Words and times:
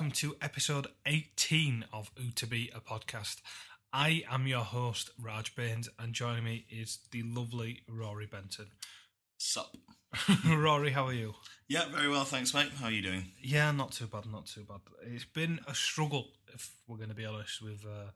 welcome 0.00 0.12
to 0.12 0.34
episode 0.40 0.86
18 1.04 1.84
of 1.92 2.10
Ooh 2.18 2.30
to 2.30 2.46
Be 2.46 2.70
a 2.74 2.80
podcast. 2.80 3.42
I 3.92 4.24
am 4.30 4.46
your 4.46 4.64
host, 4.64 5.10
Raj 5.20 5.54
Bains, 5.54 5.90
and 5.98 6.14
joining 6.14 6.42
me 6.42 6.64
is 6.70 7.00
the 7.10 7.22
lovely 7.22 7.82
Rory 7.86 8.24
Benson. 8.24 8.68
Sup? 9.36 9.76
Rory, 10.48 10.92
how 10.92 11.06
are 11.06 11.12
you? 11.12 11.34
Yeah, 11.68 11.84
very 11.94 12.08
well, 12.08 12.24
thanks, 12.24 12.54
mate. 12.54 12.70
How 12.78 12.86
are 12.86 12.90
you 12.90 13.02
doing? 13.02 13.32
Yeah, 13.42 13.72
not 13.72 13.92
too 13.92 14.06
bad, 14.06 14.24
not 14.24 14.46
too 14.46 14.64
bad. 14.64 14.80
It's 15.02 15.26
been 15.26 15.60
a 15.68 15.74
struggle, 15.74 16.28
if 16.54 16.70
we're 16.88 16.96
going 16.96 17.10
to 17.10 17.14
be 17.14 17.26
honest, 17.26 17.60
with 17.60 17.84
uh, 17.84 18.12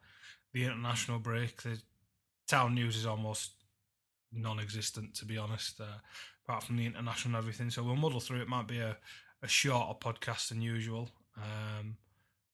the 0.55 0.65
international 0.65 1.19
break. 1.19 1.65
The 1.65 1.79
town 2.49 2.75
news 2.75 2.97
is 2.97 3.05
almost 3.05 3.51
non 4.33 4.59
existent, 4.59 5.17
to 5.17 5.27
be 5.27 5.37
honest, 5.37 5.83
uh, 5.83 5.99
apart 6.49 6.63
from 6.63 6.79
the 6.79 6.87
international 6.87 7.35
and 7.35 7.43
everything. 7.45 7.69
So 7.69 7.83
we'll 7.83 7.97
muddle 7.97 8.21
through. 8.21 8.41
It 8.41 8.49
might 8.49 8.69
be 8.69 8.79
a, 8.79 8.97
a 9.43 9.49
shorter 9.49 9.99
podcast 10.01 10.49
than 10.49 10.63
usual. 10.63 11.11
Um, 11.37 11.97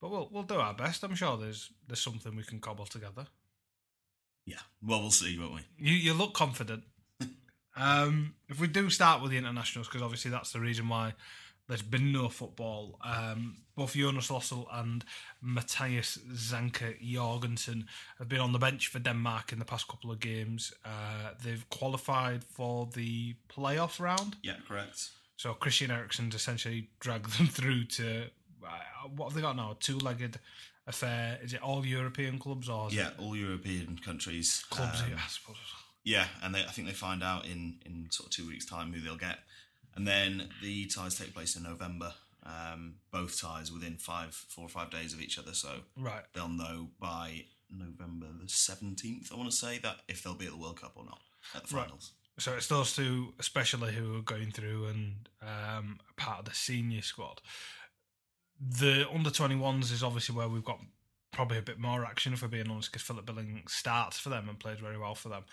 but 0.01 0.11
we'll 0.11 0.29
we'll 0.33 0.43
do 0.45 0.57
our 0.57 0.75
best. 0.75 1.05
I'm 1.05 1.15
sure 1.15 1.37
there's 1.37 1.71
there's 1.87 2.01
something 2.01 2.35
we 2.35 2.43
can 2.43 2.61
cobble 2.61 2.87
together. 2.87 3.27
Yeah, 4.47 4.61
well, 4.83 5.01
we'll 5.01 5.11
see, 5.11 5.39
won't 5.39 5.55
we? 5.55 5.61
You 5.79 5.95
you 5.95 6.15
look 6.15 6.35
confident. 6.35 6.85
um, 7.77 8.35
if 8.49 8.61
we 8.61 8.67
do 8.67 8.91
start 8.91 9.23
with 9.23 9.31
the 9.31 9.39
internationals, 9.39 9.89
because 9.89 10.03
obviously 10.03 10.31
that's 10.31 10.53
the 10.53 10.61
reason 10.61 10.89
why 10.89 11.15
there's 11.71 11.83
been 11.83 12.13
no 12.13 12.29
football. 12.29 12.99
Um, 13.05 13.59
both 13.77 13.95
Jonas 13.95 14.29
Lössl 14.29 14.67
and 14.73 15.05
Mathias 15.41 16.19
Zanka 16.33 17.01
Jorgensen 17.01 17.87
have 18.19 18.29
been 18.29 18.41
on 18.41 18.53
the 18.53 18.59
bench 18.59 18.89
for 18.89 18.99
Denmark 18.99 19.53
in 19.53 19.61
the 19.61 19.65
past 19.65 19.87
couple 19.87 20.11
of 20.11 20.19
games. 20.19 20.75
Uh, 20.85 21.31
they've 21.45 21.65
qualified 21.71 22.43
for 22.43 22.89
the 22.93 23.37
playoff 23.49 24.01
round. 24.01 24.37
Yeah, 24.43 24.57
correct. 24.67 25.11
So 25.37 25.55
Christian 25.55 25.93
Eriksen's 25.93 26.35
essentially 26.35 26.89
dragged 26.99 27.33
them 27.39 27.47
through 27.47 27.85
to 27.85 28.27
what 29.17 29.27
have 29.27 29.35
they 29.35 29.41
got 29.41 29.57
now? 29.57 29.73
A 29.73 29.75
two-legged 29.75 30.39
affair. 30.87 31.39
Is 31.43 31.53
it 31.53 31.63
all 31.63 31.85
European 31.85 32.39
clubs 32.39 32.69
or 32.69 32.89
Yeah, 32.91 33.09
it 33.09 33.15
all 33.19 33.37
European 33.37 33.99
countries. 34.05 34.65
clubs? 34.71 35.01
Um, 35.03 35.13
I 35.17 35.29
suppose. 35.29 35.57
yeah, 36.05 36.27
and 36.43 36.55
they, 36.55 36.61
I 36.61 36.71
think 36.71 36.89
they 36.89 36.95
find 36.95 37.23
out 37.23 37.45
in, 37.47 37.79
in 37.87 38.07
sort 38.11 38.27
of 38.29 38.33
two 38.33 38.47
weeks' 38.49 38.65
time 38.67 38.93
who 38.93 39.01
they'll 39.01 39.17
get. 39.17 39.39
And 39.95 40.07
then 40.07 40.49
the 40.63 40.87
ties 40.87 41.19
take 41.19 41.35
place 41.35 41.57
in 41.57 41.63
November. 41.63 42.15
Um, 42.45 42.95
both 43.13 43.39
ties 43.41 43.71
within 43.71 43.97
five, 43.97 44.35
four 44.35 44.65
or 44.65 44.69
five 44.69 44.91
days 44.91 45.13
of 45.13 45.21
each 45.21 45.39
other. 45.39 45.53
So 45.53 45.81
Right. 45.97 46.25
they'll 46.33 46.49
know 46.49 46.89
by 46.99 47.45
November 47.71 48.27
the 48.41 48.47
17th, 48.47 49.31
I 49.33 49.37
want 49.37 49.51
to 49.51 49.57
say, 49.57 49.79
that 49.79 50.01
if 50.09 50.23
they'll 50.23 50.35
be 50.35 50.47
at 50.47 50.53
the 50.53 50.57
World 50.59 50.81
Cup 50.81 50.93
or 50.97 51.05
not 51.05 51.21
at 51.55 51.67
the 51.67 51.77
Right. 51.77 51.85
finals. 51.85 52.13
So 52.39 52.55
it's 52.55 52.69
those 52.69 52.97
two, 52.97 53.35
especially 53.39 53.93
who 53.93 54.17
are 54.17 54.23
going 54.23 54.51
through 54.53 54.87
and 54.87 55.29
um, 55.43 55.99
part 56.17 56.39
of 56.39 56.45
the 56.47 56.55
senior 56.55 57.03
squad. 57.03 57.43
The 58.61 59.09
under 59.13 59.31
21s 59.31 59.93
is 59.93 60.03
obviously 60.03 60.35
where 60.35 60.49
we've 60.49 60.65
got 60.65 60.81
probably 61.33 61.59
a 61.59 61.63
bit 61.63 61.79
more 61.79 62.05
action, 62.05 62.33
if 62.33 62.43
we're 62.43 62.49
being 62.49 62.69
honest, 62.69 62.93
because 62.93 63.03
Philip 63.03 63.25
Billing 63.25 63.63
starts 63.69 64.19
for 64.19 64.29
them 64.29 64.49
and 64.49 64.59
plays 64.59 64.79
very 64.79 64.99
well 64.99 65.15
for 65.15 65.29
them. 65.29 65.45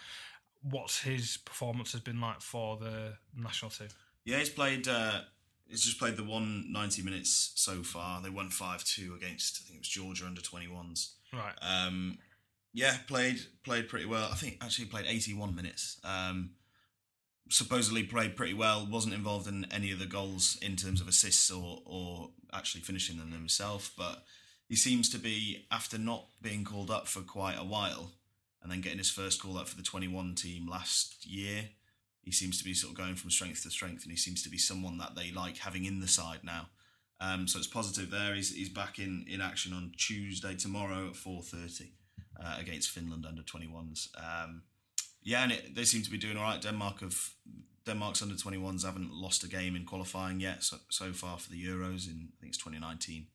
What's 0.61 1.02
his 1.02 1.38
performance 1.38 1.91
has 1.94 2.02
been 2.02 2.19
like 2.19 2.41
for 2.41 2.77
the 2.77 3.14
national 3.38 3.72
team? 3.72 3.88
Yeah, 4.25 4.39
he's 4.39 4.49
played. 4.49 4.88
Uh, 4.88 5.22
he's 5.69 5.83
just 5.83 5.99
played 5.99 6.17
the 6.17 6.23
one 6.23 6.72
ninety 6.72 7.02
minutes 7.02 7.53
so 7.55 7.83
far. 7.83 8.22
They 8.22 8.30
won 8.30 8.49
five 8.49 8.83
two 8.83 9.14
against 9.16 9.61
I 9.61 9.64
think 9.66 9.77
it 9.77 9.81
was 9.81 9.88
Georgia 9.88 10.25
under 10.25 10.42
21s. 10.42 11.11
Right. 11.31 11.53
Um, 11.61 12.17
yeah, 12.73 12.97
played 13.08 13.39
played 13.64 13.88
pretty 13.88 14.05
well. 14.05 14.27
I 14.31 14.36
think 14.36 14.58
actually 14.61 14.86
played 14.86 15.05
81 15.08 15.55
minutes. 15.55 15.99
Um, 16.03 16.52
supposedly 17.49 18.03
played 18.03 18.35
pretty 18.35 18.53
well. 18.53 18.87
Wasn't 18.89 19.13
involved 19.13 19.47
in 19.47 19.65
any 19.71 19.91
of 19.91 19.99
the 19.99 20.05
goals 20.05 20.58
in 20.61 20.75
terms 20.75 21.02
of 21.02 21.08
assists 21.08 21.49
or 21.52 21.81
or 21.85 22.31
actually 22.53 22.81
finishing 22.81 23.17
them 23.17 23.31
himself. 23.31 23.91
But 23.97 24.23
he 24.67 24.75
seems 24.75 25.09
to 25.09 25.17
be 25.17 25.65
after 25.71 25.97
not 25.97 26.27
being 26.41 26.63
called 26.63 26.91
up 26.91 27.07
for 27.07 27.21
quite 27.21 27.57
a 27.57 27.63
while, 27.63 28.11
and 28.61 28.71
then 28.71 28.81
getting 28.81 28.97
his 28.97 29.11
first 29.11 29.41
call 29.41 29.57
up 29.57 29.67
for 29.67 29.77
the 29.77 29.83
21 29.83 30.36
team 30.36 30.67
last 30.67 31.25
year. 31.25 31.69
He 32.21 32.31
seems 32.31 32.57
to 32.57 32.65
be 32.65 32.73
sort 32.73 32.91
of 32.91 32.97
going 32.97 33.15
from 33.15 33.30
strength 33.30 33.63
to 33.63 33.69
strength, 33.69 34.03
and 34.03 34.11
he 34.11 34.17
seems 34.17 34.43
to 34.43 34.49
be 34.49 34.57
someone 34.57 34.97
that 34.97 35.15
they 35.15 35.31
like 35.31 35.57
having 35.57 35.86
in 35.86 36.02
the 36.02 36.07
side 36.07 36.39
now. 36.43 36.67
Um, 37.19 37.47
so 37.47 37.57
it's 37.57 37.67
positive 37.67 38.11
there. 38.11 38.36
He's, 38.36 38.53
he's 38.53 38.69
back 38.69 38.99
in, 38.99 39.25
in 39.27 39.41
action 39.41 39.73
on 39.73 39.93
Tuesday 39.97 40.53
tomorrow 40.53 41.07
at 41.07 41.15
four 41.15 41.41
thirty 41.41 41.93
uh, 42.39 42.57
against 42.59 42.89
Finland 42.89 43.25
under 43.25 43.41
twenty 43.41 43.67
ones. 43.67 44.09
Um, 44.17 44.63
yeah, 45.27 45.43
and 45.43 45.52
it, 45.52 45.76
they 45.76 45.83
seem 45.83 46.04
to 46.04 46.10
be 46.10 46.17
doing 46.17 46.38
all 46.38 46.43
right. 46.43 46.61
Denmark 46.61 47.02
have 47.02 47.32
Denmark's 47.86 48.21
under 48.21 48.38
twenty 48.38 48.58
ones 48.58 48.86
haven't 48.86 49.11
lost 49.11 49.43
a 49.43 49.49
game 49.49 49.76
in 49.76 49.83
qualifying 49.83 50.39
yet 50.39 50.64
so, 50.64 50.77
so 50.89 51.11
far 51.11 51.38
for 51.38 51.52
the 51.52 51.61
Euros 51.61 52.08
in 52.08 52.30
I 52.32 52.38
think 52.39 52.54
it's 52.54 52.58
twenty 52.58 52.80
nineteen. 52.80 53.27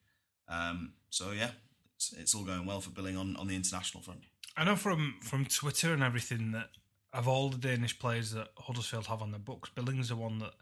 Um, 0.48 0.94
so 1.10 1.32
yeah, 1.32 1.50
it's, 1.96 2.14
it's 2.14 2.34
all 2.34 2.44
going 2.44 2.64
well 2.64 2.80
for 2.80 2.88
Billing 2.88 3.18
on, 3.18 3.36
on 3.36 3.46
the 3.46 3.54
international 3.54 4.02
front. 4.02 4.20
I 4.56 4.64
know 4.64 4.74
from 4.74 5.16
from 5.22 5.44
Twitter 5.44 5.92
and 5.92 6.02
everything 6.02 6.52
that 6.52 6.70
of 7.12 7.28
all 7.28 7.50
the 7.50 7.58
Danish 7.58 7.98
players 7.98 8.30
that 8.30 8.48
Huddersfield 8.56 9.06
have 9.08 9.20
on 9.20 9.30
their 9.30 9.38
books, 9.38 9.68
Billings 9.68 10.08
the 10.08 10.16
one 10.16 10.38
that 10.38 10.54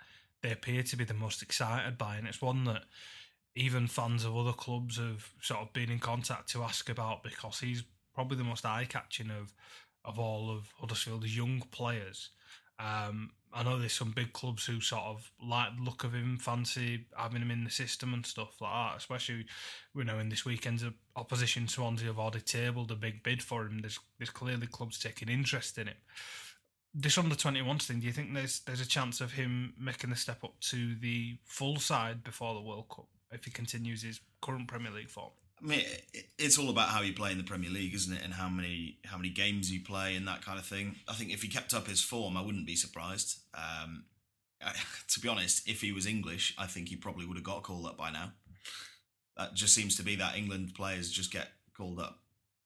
they 0.42 0.50
appear 0.50 0.82
to 0.82 0.96
be 0.96 1.04
the 1.04 1.14
most 1.14 1.42
excited 1.42 1.96
by, 1.96 2.16
and 2.16 2.26
it's 2.26 2.42
one 2.42 2.64
that 2.64 2.82
even 3.54 3.86
fans 3.86 4.24
of 4.24 4.36
other 4.36 4.52
clubs 4.52 4.96
have 4.96 5.30
sort 5.40 5.60
of 5.60 5.72
been 5.72 5.90
in 5.90 6.00
contact 6.00 6.48
to 6.50 6.64
ask 6.64 6.88
about 6.88 7.22
because 7.22 7.60
he's 7.60 7.84
probably 8.14 8.36
the 8.36 8.44
most 8.44 8.66
eye 8.66 8.86
catching 8.88 9.30
of 9.30 9.52
of 10.04 10.18
all 10.18 10.50
of 10.50 10.72
Huddersfield's 10.80 11.36
young 11.36 11.62
players. 11.70 12.30
Um, 12.78 13.32
I 13.52 13.62
know 13.62 13.78
there's 13.78 13.92
some 13.92 14.12
big 14.12 14.32
clubs 14.32 14.64
who 14.64 14.80
sort 14.80 15.02
of 15.02 15.30
like 15.42 15.76
the 15.76 15.82
look 15.82 16.04
of 16.04 16.14
him, 16.14 16.38
fancy 16.38 17.06
having 17.16 17.42
him 17.42 17.50
in 17.50 17.64
the 17.64 17.70
system 17.70 18.14
and 18.14 18.24
stuff 18.24 18.60
like 18.60 18.72
that. 18.72 18.96
Especially, 18.96 19.46
you 19.94 20.04
know, 20.04 20.18
in 20.18 20.28
this 20.28 20.44
weekend's 20.44 20.84
opposition, 21.16 21.66
Swansea 21.66 22.06
have 22.06 22.18
already 22.18 22.40
tabled 22.40 22.92
a 22.92 22.94
big 22.96 23.22
bid 23.22 23.42
for 23.42 23.66
him. 23.66 23.80
There's 23.80 23.98
there's 24.18 24.30
clearly 24.30 24.66
clubs 24.66 24.98
taking 24.98 25.28
interest 25.28 25.78
in 25.78 25.88
him. 25.88 25.96
This 26.94 27.18
under 27.18 27.34
twenty 27.34 27.60
one 27.60 27.78
thing, 27.78 28.00
do 28.00 28.06
you 28.06 28.12
think 28.12 28.32
there's 28.32 28.60
there's 28.60 28.80
a 28.80 28.88
chance 28.88 29.20
of 29.20 29.32
him 29.32 29.74
making 29.78 30.10
the 30.10 30.16
step 30.16 30.44
up 30.44 30.58
to 30.60 30.94
the 30.94 31.38
full 31.44 31.76
side 31.76 32.22
before 32.22 32.54
the 32.54 32.62
World 32.62 32.88
Cup 32.88 33.08
if 33.32 33.44
he 33.44 33.50
continues 33.50 34.02
his 34.02 34.20
current 34.40 34.68
Premier 34.68 34.92
League 34.92 35.10
form? 35.10 35.30
I 35.62 35.66
mean, 35.66 35.82
it's 36.38 36.58
all 36.58 36.70
about 36.70 36.88
how 36.88 37.02
you 37.02 37.12
play 37.12 37.32
in 37.32 37.38
the 37.38 37.44
Premier 37.44 37.70
League, 37.70 37.94
isn't 37.94 38.12
it? 38.12 38.24
And 38.24 38.32
how 38.32 38.48
many 38.48 38.98
how 39.04 39.16
many 39.16 39.28
games 39.28 39.70
you 39.70 39.80
play 39.80 40.16
and 40.16 40.26
that 40.26 40.44
kind 40.44 40.58
of 40.58 40.64
thing. 40.64 40.96
I 41.08 41.12
think 41.12 41.32
if 41.32 41.42
he 41.42 41.48
kept 41.48 41.74
up 41.74 41.86
his 41.86 42.02
form, 42.02 42.36
I 42.36 42.42
wouldn't 42.42 42.66
be 42.66 42.76
surprised. 42.76 43.38
Um, 43.54 44.04
I, 44.64 44.72
to 45.08 45.20
be 45.20 45.28
honest, 45.28 45.68
if 45.68 45.80
he 45.80 45.92
was 45.92 46.06
English, 46.06 46.54
I 46.58 46.66
think 46.66 46.88
he 46.88 46.96
probably 46.96 47.26
would 47.26 47.36
have 47.36 47.44
got 47.44 47.62
called 47.62 47.86
up 47.86 47.96
by 47.96 48.10
now. 48.10 48.32
That 49.36 49.54
just 49.54 49.74
seems 49.74 49.96
to 49.96 50.02
be 50.02 50.16
that 50.16 50.36
England 50.36 50.74
players 50.74 51.10
just 51.10 51.32
get 51.32 51.48
called 51.74 52.00
up, 52.00 52.20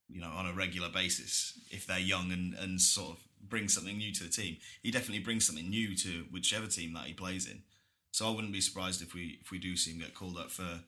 you 0.09 0.21
know, 0.21 0.31
on 0.31 0.47
a 0.47 0.53
regular 0.53 0.89
basis 0.89 1.59
if 1.71 1.87
they're 1.87 1.99
young 1.99 2.33
and, 2.33 2.55
and 2.55 2.81
sort 2.81 3.17
of 3.17 3.25
bring 3.49 3.69
something 3.69 3.97
new 3.97 4.13
to 4.13 4.25
the 4.25 4.31
team. 4.31 4.57
He 4.83 4.91
definitely 4.91 5.23
brings 5.23 5.47
something 5.47 5.69
new 5.69 5.97
to 5.97 6.25
whichever 6.31 6.67
team 6.67 6.95
that 6.95 7.07
he 7.07 7.13
plays 7.13 7.47
in. 7.47 7.63
So 8.11 8.29
I 8.29 8.35
wouldn't 8.35 8.53
be 8.53 8.61
surprised 8.61 9.03
if 9.03 9.15
we 9.15 9.39
if 9.41 9.51
we 9.51 9.59
do 9.59 9.77
see 9.77 9.93
him 9.93 9.99
get 9.99 10.15
called 10.15 10.39
up 10.39 10.51
for 10.51 10.81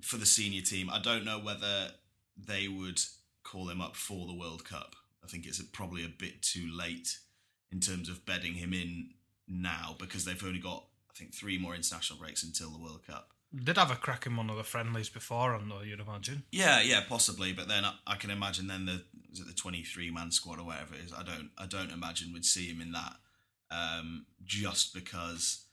for 0.00 0.16
the 0.16 0.26
senior 0.26 0.62
team. 0.62 0.90
I 0.90 1.00
don't 1.00 1.24
know 1.24 1.38
whether 1.38 1.92
they 2.36 2.68
would 2.68 3.00
call 3.42 3.68
him 3.68 3.80
up 3.80 3.96
for 3.96 4.26
the 4.26 4.34
World 4.34 4.64
Cup. 4.64 4.94
I 5.24 5.26
think 5.26 5.46
it's 5.46 5.60
probably 5.62 6.04
a 6.04 6.08
bit 6.08 6.42
too 6.42 6.68
late 6.72 7.18
in 7.72 7.80
terms 7.80 8.08
of 8.08 8.24
bedding 8.24 8.54
him 8.54 8.72
in 8.72 9.10
now 9.46 9.96
because 9.98 10.24
they've 10.24 10.44
only 10.44 10.60
got 10.60 10.84
I 11.10 11.14
think 11.18 11.34
three 11.34 11.58
more 11.58 11.74
international 11.74 12.18
breaks 12.18 12.42
until 12.42 12.70
the 12.70 12.78
World 12.78 13.06
Cup. 13.06 13.30
Did 13.54 13.78
have 13.78 13.90
a 13.90 13.96
crack 13.96 14.26
in 14.26 14.36
one 14.36 14.50
of 14.50 14.56
the 14.58 14.62
friendlies 14.62 15.08
before, 15.08 15.54
and 15.54 15.70
though 15.70 15.80
you'd 15.80 16.00
imagine. 16.00 16.44
Yeah, 16.52 16.82
yeah, 16.82 17.00
possibly. 17.08 17.54
But 17.54 17.66
then 17.66 17.84
I, 17.84 17.94
I 18.06 18.16
can 18.16 18.30
imagine 18.30 18.66
then 18.66 18.84
the 18.84 19.02
is 19.32 19.40
it 19.40 19.46
the 19.46 19.54
twenty 19.54 19.82
three 19.82 20.10
man 20.10 20.30
squad 20.30 20.58
or 20.58 20.66
whatever 20.66 20.94
it 20.94 21.00
is. 21.06 21.12
I 21.12 21.22
don't 21.22 21.50
I 21.56 21.66
don't 21.66 21.90
imagine 21.90 22.32
we'd 22.32 22.44
see 22.44 22.66
him 22.66 22.82
in 22.82 22.92
that 22.92 23.16
um, 23.70 24.26
just 24.44 24.94
because 24.94 25.64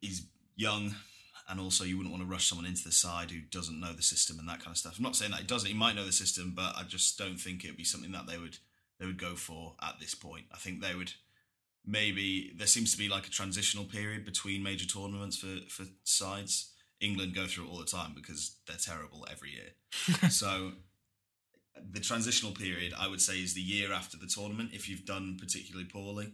he's 0.00 0.26
young 0.56 0.94
and 1.48 1.60
also 1.60 1.84
you 1.84 1.96
wouldn't 1.96 2.12
want 2.12 2.24
to 2.24 2.30
rush 2.30 2.48
someone 2.48 2.66
into 2.66 2.84
the 2.84 2.92
side 2.92 3.30
who 3.30 3.40
doesn't 3.40 3.80
know 3.80 3.92
the 3.92 4.02
system 4.02 4.38
and 4.38 4.48
that 4.48 4.60
kind 4.60 4.72
of 4.72 4.78
stuff. 4.78 4.96
I'm 4.96 5.04
not 5.04 5.16
saying 5.16 5.32
that 5.32 5.40
he 5.40 5.46
doesn't. 5.46 5.68
He 5.68 5.76
might 5.76 5.94
know 5.94 6.06
the 6.06 6.12
system, 6.12 6.52
but 6.56 6.74
I 6.76 6.84
just 6.86 7.18
don't 7.18 7.38
think 7.38 7.64
it 7.64 7.68
would 7.68 7.76
be 7.76 7.84
something 7.84 8.12
that 8.12 8.26
they 8.26 8.38
would 8.38 8.58
they 8.98 9.06
would 9.06 9.18
go 9.18 9.34
for 9.34 9.74
at 9.82 9.96
this 10.00 10.14
point. 10.14 10.46
I 10.52 10.58
think 10.58 10.80
they 10.80 10.94
would 10.94 11.12
maybe 11.84 12.52
there 12.56 12.66
seems 12.66 12.92
to 12.92 12.98
be 12.98 13.08
like 13.08 13.26
a 13.26 13.30
transitional 13.30 13.84
period 13.84 14.24
between 14.24 14.62
major 14.62 14.86
tournaments 14.86 15.36
for 15.36 15.56
for 15.68 15.84
sides. 16.04 16.70
England 17.00 17.34
go 17.34 17.46
through 17.46 17.64
it 17.64 17.70
all 17.70 17.78
the 17.78 17.84
time 17.84 18.12
because 18.14 18.56
they're 18.66 18.76
terrible 18.76 19.26
every 19.30 19.50
year. 19.50 20.30
so 20.30 20.72
the 21.90 22.00
transitional 22.00 22.52
period, 22.52 22.94
I 22.98 23.08
would 23.08 23.20
say, 23.20 23.34
is 23.34 23.52
the 23.52 23.60
year 23.60 23.92
after 23.92 24.16
the 24.16 24.26
tournament. 24.26 24.70
If 24.72 24.88
you've 24.88 25.04
done 25.04 25.36
particularly 25.38 25.86
poorly, 25.86 26.32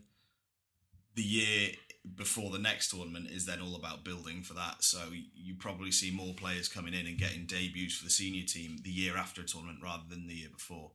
the 1.14 1.22
year 1.22 1.70
before 2.16 2.50
the 2.50 2.58
next 2.58 2.90
tournament 2.90 3.30
is 3.30 3.46
then 3.46 3.60
all 3.60 3.76
about 3.76 4.04
building 4.04 4.42
for 4.42 4.54
that. 4.54 4.82
So 4.82 4.98
you 5.34 5.54
probably 5.54 5.92
see 5.92 6.10
more 6.10 6.34
players 6.34 6.68
coming 6.68 6.94
in 6.94 7.06
and 7.06 7.18
getting 7.18 7.46
debuts 7.46 7.96
for 7.96 8.04
the 8.04 8.10
senior 8.10 8.44
team 8.46 8.78
the 8.82 8.90
year 8.90 9.16
after 9.16 9.42
a 9.42 9.44
tournament 9.44 9.80
rather 9.82 10.04
than 10.08 10.26
the 10.26 10.34
year 10.34 10.48
before. 10.50 10.92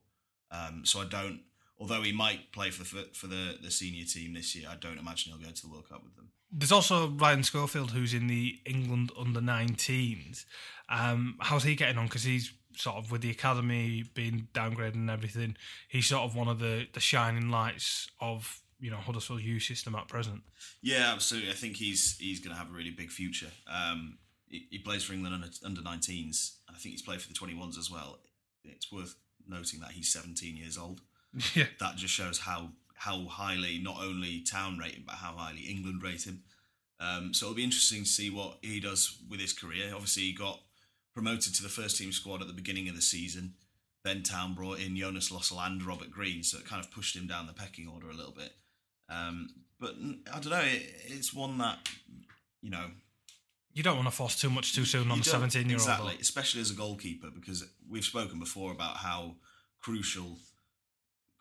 Um, 0.50 0.84
so 0.84 1.00
I 1.00 1.04
don't 1.04 1.40
although 1.78 2.02
he 2.02 2.12
might 2.12 2.52
play 2.52 2.70
for 2.70 2.82
the 2.82 3.08
for 3.12 3.26
the, 3.26 3.56
the 3.62 3.70
senior 3.70 4.04
team 4.04 4.34
this 4.34 4.54
year, 4.54 4.68
I 4.70 4.76
don't 4.76 4.98
imagine 4.98 5.32
he'll 5.32 5.46
go 5.46 5.52
to 5.52 5.62
the 5.62 5.68
World 5.68 5.88
Cup 5.88 6.02
with 6.04 6.16
them. 6.16 6.30
There's 6.50 6.72
also 6.72 7.08
Ryan 7.08 7.42
Schofield, 7.42 7.90
who's 7.90 8.14
in 8.14 8.28
the 8.28 8.60
England 8.64 9.10
under 9.18 9.40
19s. 9.40 10.44
Um, 10.88 11.36
how's 11.40 11.64
he 11.64 11.74
getting 11.74 11.98
on? 11.98 12.06
Because 12.06 12.22
he's 12.22 12.52
sort 12.76 12.96
of 12.96 13.10
with 13.10 13.22
the 13.22 13.30
academy 13.30 14.04
being 14.14 14.48
downgraded 14.54 14.94
and 14.94 15.10
everything. 15.10 15.56
He's 15.88 16.06
sort 16.06 16.22
of 16.22 16.36
one 16.36 16.48
of 16.48 16.60
the, 16.60 16.86
the 16.92 17.00
shining 17.00 17.50
lights 17.50 18.08
of 18.20 18.60
you 18.80 18.90
know 18.90 18.98
Huddersfield 18.98 19.40
youth 19.40 19.62
system 19.62 19.94
at 19.94 20.08
present. 20.08 20.42
Yeah, 20.82 21.12
absolutely. 21.12 21.50
I 21.50 21.54
think 21.54 21.76
he's 21.76 22.16
he's 22.18 22.40
going 22.40 22.54
to 22.54 22.58
have 22.58 22.70
a 22.70 22.74
really 22.74 22.90
big 22.90 23.10
future. 23.10 23.50
Um, 23.70 24.18
he, 24.48 24.66
he, 24.70 24.78
plays 24.78 25.02
for 25.02 25.12
England 25.12 25.34
under, 25.34 25.48
under 25.64 25.80
19s. 25.80 26.56
I 26.68 26.74
think 26.74 26.92
he's 26.92 27.02
played 27.02 27.20
for 27.20 27.28
the 27.28 27.34
21s 27.34 27.76
as 27.78 27.90
well. 27.90 28.20
It's 28.64 28.92
worth 28.92 29.16
noting 29.48 29.80
that 29.80 29.90
he's 29.90 30.12
17 30.12 30.56
years 30.56 30.78
old. 30.78 31.00
Yeah, 31.54 31.64
that 31.80 31.96
just 31.96 32.14
shows 32.14 32.38
how 32.38 32.70
how 32.94 33.26
highly 33.26 33.78
not 33.78 34.02
only 34.02 34.40
Town 34.40 34.78
rate 34.78 34.94
him, 34.94 35.04
but 35.06 35.16
how 35.16 35.32
highly 35.36 35.62
England 35.62 36.02
rate 36.02 36.26
him. 36.26 36.42
Um, 36.98 37.34
so 37.34 37.46
it'll 37.46 37.56
be 37.56 37.64
interesting 37.64 38.04
to 38.04 38.08
see 38.08 38.30
what 38.30 38.58
he 38.62 38.80
does 38.80 39.18
with 39.28 39.40
his 39.40 39.52
career. 39.52 39.92
Obviously, 39.92 40.22
he 40.22 40.32
got 40.32 40.60
promoted 41.12 41.54
to 41.54 41.62
the 41.62 41.68
first 41.68 41.98
team 41.98 42.10
squad 42.10 42.40
at 42.40 42.46
the 42.46 42.54
beginning 42.54 42.88
of 42.88 42.96
the 42.96 43.02
season. 43.02 43.54
Then 44.02 44.22
Town 44.22 44.54
brought 44.54 44.78
in 44.78 44.96
Jonas 44.96 45.30
Lössl 45.30 45.66
and 45.66 45.84
Robert 45.84 46.10
Green, 46.10 46.42
so 46.42 46.58
it 46.58 46.64
kind 46.64 46.82
of 46.82 46.90
pushed 46.90 47.16
him 47.16 47.26
down 47.26 47.46
the 47.46 47.52
pecking 47.52 47.88
order 47.88 48.08
a 48.08 48.14
little 48.14 48.32
bit. 48.32 48.52
Um, 49.08 49.48
but 49.78 49.94
I 50.32 50.40
don't 50.40 50.50
know, 50.50 50.60
it, 50.60 50.82
it's 51.06 51.34
one 51.34 51.58
that, 51.58 51.78
you 52.62 52.70
know. 52.70 52.86
You 53.72 53.82
don't 53.82 53.96
want 53.96 54.08
to 54.08 54.14
force 54.14 54.40
too 54.40 54.48
much 54.48 54.74
too 54.74 54.84
soon 54.84 55.10
on 55.10 55.20
a 55.20 55.24
17 55.24 55.68
year 55.68 55.78
old. 55.78 55.88
Exactly, 55.88 56.16
especially 56.20 56.60
as 56.62 56.70
a 56.70 56.74
goalkeeper, 56.74 57.28
because 57.34 57.64
we've 57.88 58.04
spoken 58.04 58.38
before 58.38 58.72
about 58.72 58.96
how 58.96 59.36
crucial 59.80 60.38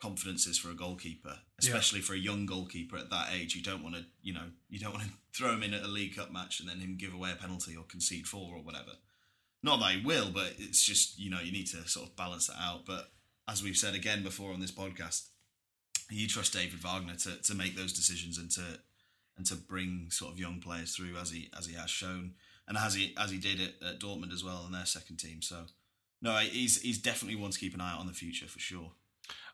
confidence 0.02 0.46
is 0.46 0.58
for 0.58 0.70
a 0.70 0.74
goalkeeper, 0.74 1.38
especially 1.60 2.00
yeah. 2.00 2.06
for 2.06 2.14
a 2.14 2.18
young 2.18 2.46
goalkeeper 2.46 2.98
at 2.98 3.10
that 3.10 3.30
age. 3.34 3.56
You 3.56 3.64
don't 3.64 3.82
want 3.82 3.96
to, 3.96 4.06
you 4.22 4.34
know, 4.34 4.50
you 4.70 4.80
don't 4.80 4.94
want 4.94 5.06
to 5.06 5.12
throw 5.34 5.54
him 5.54 5.64
in 5.64 5.74
at 5.74 5.84
a 5.84 5.88
League 5.88 6.16
Cup 6.16 6.32
match 6.32 6.60
and 6.60 6.68
then 6.68 6.80
him 6.80 6.98
give 6.98 7.14
away 7.14 7.32
a 7.32 7.36
penalty 7.36 7.76
or 7.76 7.84
concede 7.84 8.28
four 8.28 8.56
or 8.56 8.62
whatever. 8.62 8.92
Not 9.64 9.80
that 9.80 9.94
he 9.94 10.06
will, 10.06 10.30
but 10.32 10.54
it's 10.60 10.84
just 10.84 11.18
you 11.18 11.32
know 11.32 11.40
you 11.40 11.52
need 11.52 11.68
to 11.68 11.88
sort 11.88 12.08
of 12.10 12.16
balance 12.16 12.48
that 12.48 12.62
out. 12.62 12.86
But 12.86 13.10
as 13.48 13.64
we've 13.64 13.78
said 13.78 13.96
again 13.96 14.24
before 14.24 14.54
on 14.54 14.60
this 14.60 14.72
podcast, 14.72 15.30
you 16.10 16.28
trust 16.28 16.54
David 16.54 16.80
Wagner 16.80 17.16
to, 17.16 17.42
to 17.42 17.56
make 17.56 17.76
those 17.76 17.94
decisions 17.94 18.38
and 18.38 18.52
to 18.52 18.80
and 19.38 19.46
to 19.48 19.56
bring 19.56 20.08
sort 20.12 20.32
of 20.32 20.40
young 20.40 20.62
players 20.62 20.96
through 20.96 21.18
as 21.18 21.32
he 21.32 21.50
as 21.58 21.66
he 21.66 21.76
has 21.76 21.90
shown 21.90 22.34
and 22.68 22.78
as 22.78 22.94
he 22.94 23.14
as 23.18 23.32
he 23.32 23.38
did 23.38 23.60
at, 23.60 23.88
at 23.88 24.00
Dortmund 24.00 24.34
as 24.34 24.44
well 24.44 24.64
in 24.66 24.72
their 24.72 24.86
second 24.86 25.18
team. 25.18 25.42
So 25.42 25.66
no, 26.22 26.38
he's 26.38 26.82
he's 26.82 26.98
definitely 26.98 27.40
one 27.40 27.52
to 27.52 27.60
keep 27.60 27.74
an 27.74 27.82
eye 27.82 27.94
out 27.94 28.00
on 28.00 28.08
the 28.08 28.14
future 28.14 28.48
for 28.48 28.60
sure. 28.60 28.92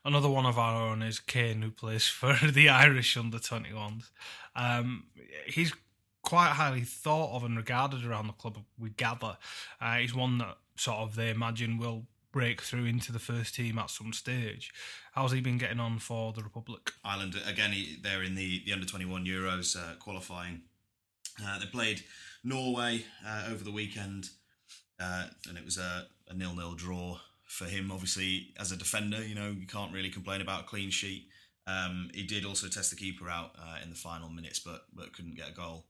Another 0.04 0.28
one 0.28 0.46
of 0.46 0.58
our 0.58 0.90
own 0.90 1.00
is 1.00 1.20
Kane, 1.20 1.62
who 1.62 1.70
plays 1.70 2.06
for 2.08 2.34
the 2.34 2.68
Irish 2.68 3.16
under 3.16 3.38
21s. 3.38 4.10
Um, 4.56 5.04
he's 5.46 5.72
quite 6.22 6.50
highly 6.50 6.82
thought 6.82 7.34
of 7.34 7.44
and 7.44 7.56
regarded 7.56 8.04
around 8.04 8.26
the 8.26 8.32
club, 8.32 8.58
we 8.78 8.90
gather. 8.90 9.36
Uh, 9.80 9.96
he's 9.96 10.14
one 10.14 10.38
that 10.38 10.56
sort 10.76 10.98
of 10.98 11.14
they 11.14 11.30
imagine 11.30 11.78
will 11.78 12.06
break 12.32 12.62
through 12.62 12.86
into 12.86 13.12
the 13.12 13.18
first 13.18 13.54
team 13.54 13.78
at 13.78 13.90
some 13.90 14.12
stage. 14.12 14.72
How's 15.12 15.32
he 15.32 15.40
been 15.40 15.58
getting 15.58 15.80
on 15.80 15.98
for 15.98 16.32
the 16.32 16.42
Republic? 16.42 16.92
Ireland, 17.04 17.36
again, 17.46 17.74
they're 18.02 18.22
in 18.22 18.34
the, 18.34 18.62
the 18.64 18.72
under 18.72 18.86
21 18.86 19.24
Euros 19.24 19.76
uh, 19.76 19.96
qualifying. 19.98 20.62
Uh, 21.42 21.58
they 21.58 21.66
played 21.66 22.02
Norway 22.44 23.04
uh, 23.26 23.44
over 23.50 23.62
the 23.62 23.70
weekend, 23.70 24.30
uh, 25.00 25.26
and 25.48 25.56
it 25.56 25.64
was 25.64 25.78
a, 25.78 26.06
a 26.28 26.34
nil 26.34 26.54
nil 26.54 26.74
draw 26.74 27.18
for 27.46 27.66
him. 27.66 27.92
Obviously, 27.92 28.54
as 28.58 28.72
a 28.72 28.76
defender, 28.76 29.22
you 29.22 29.34
know, 29.34 29.50
you 29.50 29.66
can't 29.66 29.92
really 29.92 30.10
complain 30.10 30.40
about 30.40 30.62
a 30.62 30.64
clean 30.64 30.90
sheet. 30.90 31.28
Um, 31.66 32.10
he 32.12 32.24
did 32.24 32.44
also 32.44 32.68
test 32.68 32.90
the 32.90 32.96
keeper 32.96 33.28
out 33.28 33.52
uh, 33.58 33.76
in 33.82 33.90
the 33.90 33.96
final 33.96 34.28
minutes, 34.28 34.58
but 34.58 34.86
but 34.94 35.12
couldn't 35.12 35.36
get 35.36 35.50
a 35.50 35.52
goal. 35.52 35.86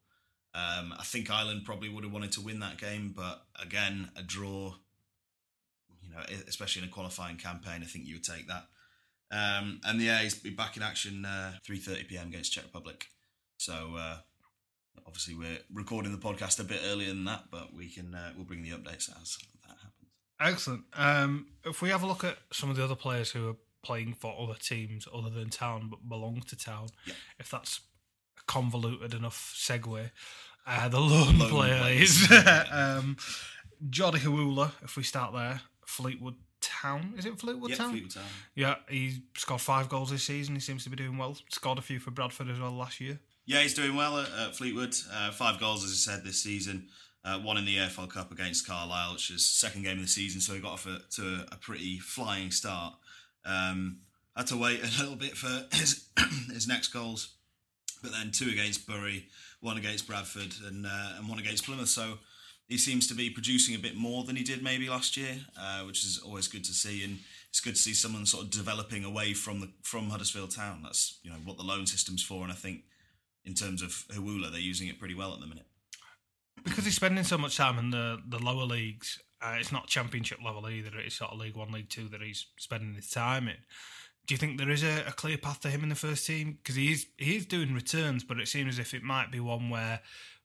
Um, 0.54 0.92
I 0.98 1.02
think 1.02 1.30
Ireland 1.30 1.62
probably 1.64 1.88
would 1.88 2.04
have 2.04 2.12
wanted 2.12 2.32
to 2.32 2.42
win 2.42 2.60
that 2.60 2.76
game, 2.76 3.12
but 3.16 3.42
again, 3.60 4.10
a 4.16 4.22
draw. 4.22 4.74
You 6.12 6.18
know, 6.18 6.42
especially 6.46 6.82
in 6.82 6.88
a 6.88 6.92
qualifying 6.92 7.36
campaign, 7.36 7.80
I 7.82 7.86
think 7.86 8.06
you 8.06 8.16
would 8.16 8.24
take 8.24 8.48
that. 8.48 8.64
Um, 9.30 9.80
and 9.84 10.00
yeah, 10.00 10.18
he's 10.18 10.34
be 10.34 10.50
back 10.50 10.76
in 10.76 10.82
action 10.82 11.24
uh, 11.24 11.54
three 11.64 11.78
thirty 11.78 12.04
PM 12.04 12.28
against 12.28 12.52
Czech 12.52 12.64
Republic. 12.64 13.06
So 13.56 13.94
uh, 13.96 14.16
obviously 15.06 15.34
we're 15.34 15.58
recording 15.72 16.12
the 16.12 16.18
podcast 16.18 16.60
a 16.60 16.64
bit 16.64 16.80
earlier 16.84 17.08
than 17.08 17.24
that, 17.24 17.44
but 17.50 17.72
we 17.74 17.88
can 17.88 18.14
uh, 18.14 18.32
we'll 18.36 18.44
bring 18.44 18.62
the 18.62 18.70
updates 18.70 19.08
as 19.08 19.38
that 19.66 19.76
happens. 19.82 20.10
Excellent. 20.40 20.84
Um, 20.94 21.46
if 21.64 21.80
we 21.80 21.88
have 21.88 22.02
a 22.02 22.06
look 22.06 22.24
at 22.24 22.36
some 22.52 22.68
of 22.68 22.76
the 22.76 22.84
other 22.84 22.96
players 22.96 23.30
who 23.30 23.48
are 23.50 23.56
playing 23.82 24.14
for 24.14 24.34
other 24.38 24.58
teams 24.60 25.08
other 25.12 25.30
than 25.30 25.48
Town 25.48 25.88
but 25.88 26.08
belong 26.08 26.42
to 26.48 26.56
Town, 26.56 26.88
yeah. 27.06 27.14
if 27.38 27.50
that's 27.50 27.80
convoluted 28.46 29.14
enough 29.14 29.54
segue. 29.56 30.10
Uh, 30.64 30.88
the 30.88 31.00
lone, 31.00 31.38
lone 31.38 31.50
player 31.50 31.92
is 31.92 32.30
um, 32.70 33.16
Jordy 33.90 34.18
Hiwula, 34.18 34.72
if 34.82 34.96
we 34.96 35.02
start 35.02 35.32
there. 35.34 35.60
Fleetwood 35.92 36.34
Town. 36.60 37.14
Is 37.16 37.26
it 37.26 37.38
Fleetwood 37.38 37.70
yeah, 37.70 37.76
Town? 37.76 37.90
Fleetwood 37.90 38.14
Town. 38.14 38.24
Yeah, 38.54 38.76
he 38.88 39.22
scored 39.36 39.60
five 39.60 39.88
goals 39.88 40.10
this 40.10 40.24
season. 40.24 40.54
He 40.54 40.60
seems 40.60 40.84
to 40.84 40.90
be 40.90 40.96
doing 40.96 41.18
well. 41.18 41.36
Scored 41.50 41.78
a 41.78 41.82
few 41.82 41.98
for 41.98 42.10
Bradford 42.10 42.48
as 42.48 42.58
well 42.58 42.72
last 42.72 43.00
year. 43.00 43.18
Yeah, 43.44 43.60
he's 43.60 43.74
doing 43.74 43.96
well 43.96 44.18
at, 44.18 44.28
at 44.38 44.56
Fleetwood. 44.56 44.94
Uh, 45.12 45.30
five 45.32 45.58
goals, 45.58 45.84
as 45.84 45.90
I 45.90 46.12
said, 46.12 46.24
this 46.24 46.42
season. 46.42 46.88
Uh, 47.24 47.38
one 47.38 47.56
in 47.56 47.64
the 47.64 47.76
EFL 47.76 48.10
Cup 48.10 48.32
against 48.32 48.66
Carlisle, 48.66 49.12
which 49.12 49.30
is 49.30 49.44
second 49.46 49.82
game 49.82 49.98
of 49.98 50.02
the 50.02 50.08
season, 50.08 50.40
so 50.40 50.54
he 50.54 50.60
got 50.60 50.72
off 50.72 50.86
a, 50.86 51.00
to 51.10 51.44
a 51.52 51.56
pretty 51.56 51.98
flying 51.98 52.50
start. 52.50 52.94
Um, 53.44 53.98
had 54.36 54.48
to 54.48 54.56
wait 54.56 54.80
a 54.82 55.02
little 55.02 55.16
bit 55.16 55.36
for 55.36 55.66
his, 55.76 56.06
his 56.52 56.66
next 56.66 56.88
goals 56.88 57.34
but 58.02 58.12
then 58.12 58.32
two 58.32 58.50
against 58.50 58.86
Bury, 58.86 59.28
one 59.60 59.78
against 59.78 60.06
Bradford, 60.06 60.54
and 60.66 60.84
uh, 60.84 61.12
and 61.16 61.28
one 61.28 61.38
against 61.38 61.64
Plymouth. 61.64 61.88
So 61.88 62.18
he 62.68 62.78
seems 62.78 63.06
to 63.08 63.14
be 63.14 63.30
producing 63.30 63.74
a 63.74 63.78
bit 63.78 63.96
more 63.96 64.24
than 64.24 64.36
he 64.36 64.42
did 64.42 64.62
maybe 64.62 64.88
last 64.88 65.16
year, 65.16 65.36
uh, 65.58 65.82
which 65.82 66.04
is 66.04 66.18
always 66.24 66.48
good 66.48 66.64
to 66.64 66.72
see. 66.72 67.04
And 67.04 67.18
it's 67.50 67.60
good 67.60 67.74
to 67.74 67.80
see 67.80 67.94
someone 67.94 68.24
sort 68.26 68.44
of 68.44 68.50
developing 68.50 69.04
away 69.04 69.34
from 69.34 69.60
the 69.60 69.70
from 69.82 70.10
Huddersfield 70.10 70.54
Town. 70.54 70.80
That's 70.82 71.18
you 71.22 71.30
know 71.30 71.38
what 71.44 71.56
the 71.56 71.64
loan 71.64 71.86
system's 71.86 72.22
for, 72.22 72.42
and 72.42 72.52
I 72.52 72.56
think 72.56 72.82
in 73.44 73.54
terms 73.54 73.82
of 73.82 73.90
Hiwula, 74.10 74.50
they're 74.50 74.60
using 74.60 74.88
it 74.88 74.98
pretty 74.98 75.14
well 75.14 75.34
at 75.34 75.40
the 75.40 75.46
minute. 75.46 75.66
Because 76.64 76.84
he's 76.84 76.94
spending 76.94 77.24
so 77.24 77.38
much 77.38 77.56
time 77.56 77.78
in 77.78 77.90
the 77.90 78.20
the 78.26 78.38
lower 78.38 78.64
leagues, 78.64 79.18
uh, 79.42 79.56
it's 79.58 79.72
not 79.72 79.86
championship 79.86 80.38
level 80.44 80.68
either. 80.68 80.90
It's 80.98 81.16
sort 81.16 81.32
of 81.32 81.38
League 81.38 81.56
One, 81.56 81.72
League 81.72 81.90
Two 81.90 82.08
that 82.08 82.22
he's 82.22 82.46
spending 82.58 82.94
his 82.94 83.10
time 83.10 83.48
in 83.48 83.56
do 84.26 84.34
you 84.34 84.38
think 84.38 84.58
there 84.58 84.70
is 84.70 84.82
a, 84.82 85.04
a 85.06 85.12
clear 85.12 85.36
path 85.36 85.60
to 85.60 85.70
him 85.70 85.82
in 85.82 85.88
the 85.88 85.94
first 85.94 86.26
team? 86.26 86.58
Because 86.62 86.76
he 86.76 86.92
is 86.92 87.06
he 87.16 87.36
is 87.36 87.46
doing 87.46 87.74
returns, 87.74 88.24
but 88.24 88.38
it 88.38 88.48
seems 88.48 88.74
as 88.74 88.78
if 88.78 88.94
it 88.94 89.02
might 89.02 89.32
be 89.32 89.40
one 89.40 89.68
where 89.68 90.00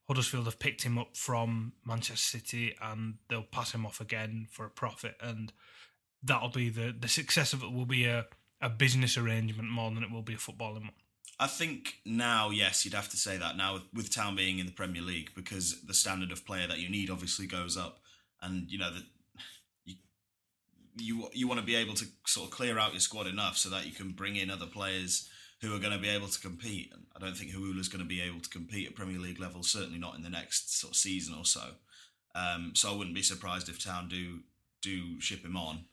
Huddersfield 0.07 0.45
have 0.45 0.59
picked 0.59 0.83
him 0.83 0.97
up 0.97 1.17
from 1.17 1.73
Manchester 1.85 2.37
City 2.39 2.75
and 2.81 3.15
they'll 3.29 3.43
pass 3.43 3.73
him 3.73 3.85
off 3.85 3.99
again 3.99 4.47
for 4.49 4.65
a 4.65 4.69
profit, 4.69 5.15
and 5.21 5.51
that'll 6.23 6.49
be 6.49 6.69
the 6.69 6.95
the 6.97 7.07
success 7.09 7.53
of 7.53 7.61
it 7.61 7.71
will 7.71 7.85
be 7.85 8.05
a 8.05 8.25
a 8.61 8.69
business 8.69 9.17
arrangement 9.17 9.69
more 9.69 9.91
than 9.91 10.03
it 10.03 10.11
will 10.11 10.21
be 10.21 10.33
a 10.33 10.37
footballing 10.37 10.81
one. 10.81 10.91
I 11.39 11.45
think 11.45 11.97
now, 12.03 12.49
yes, 12.49 12.83
you'd 12.83 12.95
have 12.95 13.09
to 13.09 13.17
say 13.17 13.37
that 13.37 13.55
now 13.55 13.75
with, 13.75 13.83
with 13.93 14.15
Town 14.15 14.35
being 14.35 14.57
in 14.57 14.65
the 14.65 14.71
Premier 14.71 15.03
League 15.03 15.31
because 15.35 15.83
the 15.85 15.93
standard 15.93 16.31
of 16.31 16.45
player 16.45 16.67
that 16.67 16.79
you 16.79 16.89
need 16.89 17.11
obviously 17.11 17.45
goes 17.45 17.77
up, 17.77 17.99
and 18.41 18.71
you 18.71 18.79
know 18.79 18.91
the 18.91 19.03
you 20.99 21.29
you 21.33 21.47
want 21.47 21.59
to 21.59 21.65
be 21.65 21.75
able 21.75 21.93
to 21.95 22.05
sort 22.25 22.47
of 22.47 22.51
clear 22.51 22.79
out 22.79 22.93
your 22.93 22.99
squad 22.99 23.27
enough 23.27 23.57
so 23.57 23.69
that 23.69 23.85
you 23.85 23.91
can 23.91 24.11
bring 24.11 24.35
in 24.35 24.49
other 24.49 24.65
players 24.65 25.29
who 25.61 25.75
are 25.75 25.79
going 25.79 25.93
to 25.93 25.99
be 25.99 26.09
able 26.09 26.27
to 26.27 26.39
compete. 26.39 26.91
And 26.93 27.05
I 27.15 27.19
don't 27.19 27.35
think 27.35 27.51
is 27.51 27.89
going 27.89 28.03
to 28.03 28.07
be 28.07 28.21
able 28.21 28.39
to 28.39 28.49
compete 28.49 28.87
at 28.87 28.95
Premier 28.95 29.19
League 29.19 29.39
level. 29.39 29.63
Certainly 29.63 29.99
not 29.99 30.15
in 30.15 30.23
the 30.23 30.29
next 30.29 30.79
sort 30.79 30.91
of 30.91 30.97
season 30.97 31.35
or 31.37 31.45
so. 31.45 31.61
Um, 32.35 32.73
so 32.75 32.91
I 32.91 32.95
wouldn't 32.95 33.15
be 33.15 33.23
surprised 33.23 33.69
if 33.69 33.83
Town 33.83 34.07
do 34.07 34.39
do 34.81 35.19
ship 35.19 35.43
him 35.43 35.57
on. 35.57 35.85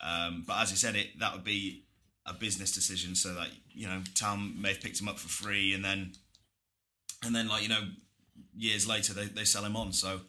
Um, 0.00 0.44
but 0.46 0.60
as 0.62 0.70
you 0.70 0.76
said, 0.76 0.96
it 0.96 1.18
that 1.18 1.32
would 1.32 1.44
be 1.44 1.84
a 2.26 2.34
business 2.34 2.72
decision, 2.72 3.14
so 3.14 3.34
that 3.34 3.48
you 3.70 3.86
know 3.86 4.02
Town 4.14 4.60
may 4.60 4.68
have 4.68 4.82
picked 4.82 5.00
him 5.00 5.08
up 5.08 5.18
for 5.18 5.28
free, 5.28 5.72
and 5.72 5.82
then 5.82 6.12
and 7.24 7.34
then 7.34 7.48
like 7.48 7.62
you 7.62 7.70
know 7.70 7.80
years 8.54 8.86
later 8.86 9.14
they, 9.14 9.24
they 9.24 9.44
sell 9.44 9.64
him 9.64 9.76
on. 9.76 9.92
So 9.92 10.20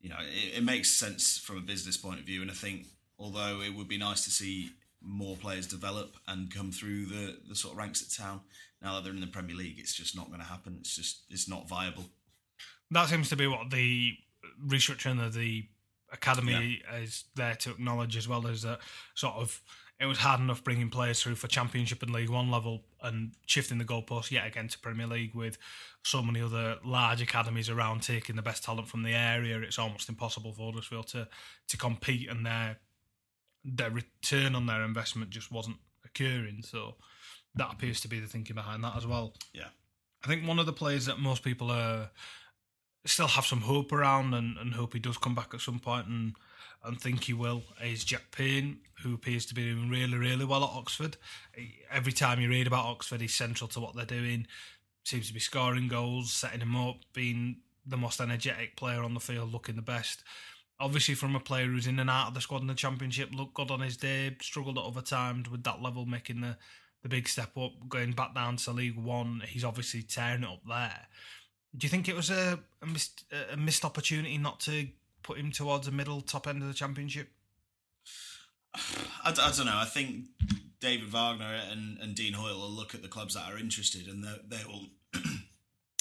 you 0.00 0.10
know 0.10 0.18
it, 0.20 0.58
it 0.58 0.64
makes 0.64 0.90
sense 0.90 1.38
from 1.38 1.58
a 1.58 1.60
business 1.60 1.96
point 1.96 2.20
of 2.20 2.26
view, 2.26 2.40
and 2.40 2.50
I 2.50 2.54
think 2.54 2.86
Although 3.20 3.60
it 3.60 3.74
would 3.74 3.86
be 3.86 3.98
nice 3.98 4.24
to 4.24 4.30
see 4.30 4.70
more 5.02 5.36
players 5.36 5.66
develop 5.66 6.16
and 6.28 6.52
come 6.54 6.70
through 6.70 7.06
the, 7.06 7.38
the 7.48 7.54
sort 7.54 7.72
of 7.72 7.78
ranks 7.78 8.02
at 8.02 8.22
town. 8.22 8.40
Now 8.82 8.94
that 8.94 9.04
they're 9.04 9.12
in 9.12 9.20
the 9.20 9.26
Premier 9.26 9.56
League, 9.56 9.78
it's 9.78 9.94
just 9.94 10.16
not 10.16 10.28
going 10.28 10.40
to 10.40 10.46
happen. 10.46 10.76
It's 10.80 10.96
just 10.96 11.22
it's 11.30 11.48
not 11.48 11.68
viable. 11.68 12.04
That 12.90 13.08
seems 13.08 13.28
to 13.28 13.36
be 13.36 13.46
what 13.46 13.70
the 13.70 14.14
restructuring 14.66 15.24
of 15.24 15.34
the 15.34 15.66
academy 16.12 16.82
yeah. 16.90 16.98
is 16.98 17.24
there 17.36 17.54
to 17.54 17.70
acknowledge 17.70 18.16
as 18.16 18.26
well 18.26 18.46
as 18.46 18.62
that 18.62 18.80
sort 19.14 19.34
of 19.36 19.60
it 20.00 20.06
was 20.06 20.18
hard 20.18 20.40
enough 20.40 20.64
bringing 20.64 20.88
players 20.88 21.20
through 21.20 21.34
for 21.34 21.46
Championship 21.46 22.02
and 22.02 22.10
League 22.10 22.30
One 22.30 22.50
level 22.50 22.84
and 23.02 23.32
shifting 23.44 23.76
the 23.76 23.84
goalpost 23.84 24.30
yet 24.30 24.46
again 24.46 24.66
to 24.68 24.78
Premier 24.78 25.06
League 25.06 25.34
with 25.34 25.58
so 26.02 26.22
many 26.22 26.40
other 26.40 26.76
large 26.82 27.20
academies 27.20 27.68
around 27.68 28.02
taking 28.02 28.34
the 28.34 28.42
best 28.42 28.64
talent 28.64 28.88
from 28.88 29.02
the 29.02 29.12
area. 29.12 29.60
It's 29.60 29.78
almost 29.78 30.08
impossible 30.08 30.52
for 30.52 30.72
Huddersfield 30.72 31.08
to 31.08 31.28
to 31.68 31.76
compete, 31.76 32.30
and 32.30 32.46
their 32.46 32.78
their 33.64 33.90
return 33.90 34.54
on 34.54 34.66
their 34.66 34.82
investment 34.82 35.30
just 35.30 35.52
wasn't 35.52 35.76
occurring. 36.04 36.62
So 36.62 36.96
that 37.54 37.72
appears 37.72 38.00
to 38.02 38.08
be 38.08 38.20
the 38.20 38.26
thinking 38.26 38.56
behind 38.56 38.82
that 38.84 38.96
as 38.96 39.06
well. 39.06 39.34
Yeah. 39.52 39.68
I 40.24 40.28
think 40.28 40.46
one 40.46 40.58
of 40.58 40.66
the 40.66 40.72
players 40.72 41.06
that 41.06 41.18
most 41.18 41.42
people 41.42 41.70
are 41.70 42.10
still 43.06 43.28
have 43.28 43.46
some 43.46 43.62
hope 43.62 43.92
around 43.92 44.34
and, 44.34 44.56
and 44.58 44.74
hope 44.74 44.92
he 44.92 45.00
does 45.00 45.16
come 45.16 45.34
back 45.34 45.54
at 45.54 45.60
some 45.60 45.78
point 45.78 46.06
and 46.06 46.34
and 46.82 47.00
think 47.00 47.24
he 47.24 47.34
will 47.34 47.62
is 47.82 48.04
Jack 48.04 48.30
Payne, 48.30 48.78
who 49.02 49.14
appears 49.14 49.44
to 49.46 49.54
be 49.54 49.70
doing 49.70 49.90
really, 49.90 50.16
really 50.16 50.44
well 50.44 50.64
at 50.64 50.70
Oxford. 50.70 51.16
Every 51.90 52.12
time 52.12 52.40
you 52.40 52.48
read 52.48 52.66
about 52.66 52.86
Oxford, 52.86 53.20
he's 53.20 53.34
central 53.34 53.68
to 53.68 53.80
what 53.80 53.94
they're 53.94 54.06
doing. 54.06 54.46
Seems 55.04 55.28
to 55.28 55.34
be 55.34 55.40
scoring 55.40 55.88
goals, 55.88 56.32
setting 56.32 56.60
him 56.60 56.76
up, 56.76 56.96
being 57.12 57.58
the 57.86 57.96
most 57.96 58.20
energetic 58.20 58.76
player 58.76 59.02
on 59.02 59.14
the 59.14 59.20
field, 59.20 59.52
looking 59.52 59.76
the 59.76 59.82
best. 59.82 60.22
Obviously, 60.80 61.14
from 61.14 61.36
a 61.36 61.40
player 61.40 61.66
who's 61.66 61.86
in 61.86 61.98
and 61.98 62.10
out 62.10 62.28
of 62.28 62.34
the 62.34 62.40
squad 62.40 62.62
in 62.62 62.66
the 62.66 62.74
Championship, 62.74 63.30
looked 63.32 63.54
good 63.54 63.70
on 63.70 63.80
his 63.80 63.96
day, 63.96 64.36
struggled 64.40 64.78
at 64.78 64.84
other 64.84 65.02
times 65.02 65.50
with 65.50 65.62
that 65.64 65.82
level, 65.82 66.06
making 66.06 66.40
the, 66.40 66.56
the 67.02 67.08
big 67.08 67.28
step 67.28 67.56
up, 67.58 67.72
going 67.88 68.12
back 68.12 68.34
down 68.34 68.56
to 68.56 68.72
League 68.72 68.96
One. 68.96 69.42
He's 69.46 69.64
obviously 69.64 70.02
tearing 70.02 70.42
it 70.42 70.48
up 70.48 70.62
there. 70.66 71.06
Do 71.76 71.84
you 71.84 71.90
think 71.90 72.08
it 72.08 72.16
was 72.16 72.30
a, 72.30 72.58
a, 72.82 72.86
missed, 72.86 73.24
a 73.52 73.56
missed 73.56 73.84
opportunity 73.84 74.38
not 74.38 74.60
to 74.60 74.88
put 75.22 75.38
him 75.38 75.52
towards 75.52 75.86
the 75.86 75.92
middle 75.92 76.20
top 76.20 76.46
end 76.48 76.62
of 76.62 76.68
the 76.68 76.74
championship? 76.74 77.28
I, 78.74 79.30
I 79.30 79.52
don't 79.54 79.66
know. 79.66 79.76
I 79.76 79.84
think 79.84 80.26
David 80.80 81.12
Wagner 81.12 81.60
and, 81.70 81.98
and 81.98 82.14
Dean 82.14 82.32
Hoyle 82.32 82.58
will 82.58 82.70
look 82.70 82.94
at 82.94 83.02
the 83.02 83.08
clubs 83.08 83.34
that 83.34 83.50
are 83.50 83.58
interested, 83.58 84.08
and 84.08 84.24
they, 84.24 84.36
they 84.48 84.64
will 84.66 84.86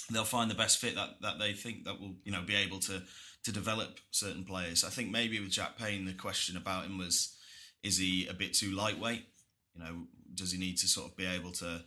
they'll 0.10 0.24
find 0.24 0.50
the 0.50 0.56
best 0.56 0.78
fit 0.78 0.96
that, 0.96 1.22
that 1.22 1.40
they 1.40 1.54
think 1.54 1.86
that 1.86 2.00
will 2.00 2.16
you 2.24 2.32
know 2.32 2.42
be 2.42 2.56
able 2.56 2.80
to 2.80 3.02
to 3.44 3.52
develop 3.52 4.00
certain 4.12 4.44
players. 4.44 4.84
I 4.84 4.90
think 4.90 5.12
maybe 5.12 5.40
with 5.40 5.52
Jack 5.52 5.78
Payne, 5.78 6.06
the 6.06 6.14
question 6.14 6.58
about 6.58 6.86
him 6.86 6.98
was, 6.98 7.38
is 7.84 7.98
he 7.98 8.28
a 8.28 8.34
bit 8.34 8.54
too 8.54 8.72
lightweight? 8.72 9.26
You 9.74 9.84
know, 9.84 10.08
does 10.34 10.52
he 10.52 10.60
need 10.60 10.78
to 10.80 10.88
sort 10.88 11.10
of 11.10 11.16
be 11.16 11.26
able 11.26 11.52
to 11.54 11.84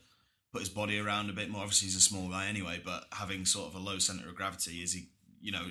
put 0.51 0.61
his 0.61 0.71
body 0.71 0.99
around 0.99 1.31
a 1.31 1.35
bit 1.35 1.51
more? 1.51 1.63
Obviously, 1.63 1.87
he's 1.87 1.97
a 1.97 2.01
small 2.01 2.29
guy 2.31 2.47
anyway, 2.47 2.81
but 2.83 3.05
having 3.13 3.45
sort 3.45 3.69
of 3.69 3.75
a 3.75 3.85
low 3.85 3.99
center 3.99 4.29
of 4.29 4.35
gravity, 4.35 4.83
is 4.83 4.93
he? 4.93 5.09
You 5.41 5.53
know, 5.53 5.67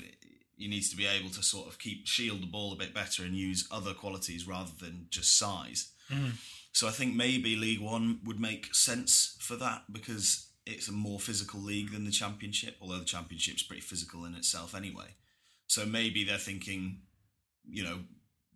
he 0.55 0.67
needs 0.67 0.89
to 0.91 0.97
be 0.97 1.07
able 1.07 1.29
to 1.31 1.41
sort 1.41 1.67
of 1.67 1.79
keep 1.79 2.05
shield 2.05 2.41
the 2.41 2.47
ball 2.47 2.73
a 2.73 2.77
bit 2.77 2.93
better 2.93 3.23
and 3.23 3.35
use 3.35 3.67
other 3.71 3.93
qualities 3.93 4.47
rather 4.47 4.71
than 4.79 5.07
just 5.09 5.37
size. 5.37 5.91
Mm. 6.11 6.33
So 6.73 6.87
I 6.87 6.91
think 6.91 7.15
maybe 7.15 7.55
League 7.55 7.81
One 7.81 8.19
would 8.25 8.39
make 8.39 8.73
sense 8.75 9.35
for 9.39 9.55
that 9.55 9.83
because 9.91 10.50
it's 10.71 10.87
a 10.87 10.93
more 10.93 11.19
physical 11.19 11.59
league 11.59 11.91
than 11.91 12.05
the 12.05 12.11
Championship, 12.11 12.77
although 12.81 12.99
the 12.99 13.05
Championship's 13.05 13.63
pretty 13.63 13.81
physical 13.81 14.25
in 14.25 14.35
itself 14.35 14.75
anyway. 14.75 15.15
So 15.67 15.85
maybe 15.85 16.23
they're 16.23 16.37
thinking, 16.37 16.99
you 17.69 17.83
know, 17.83 17.99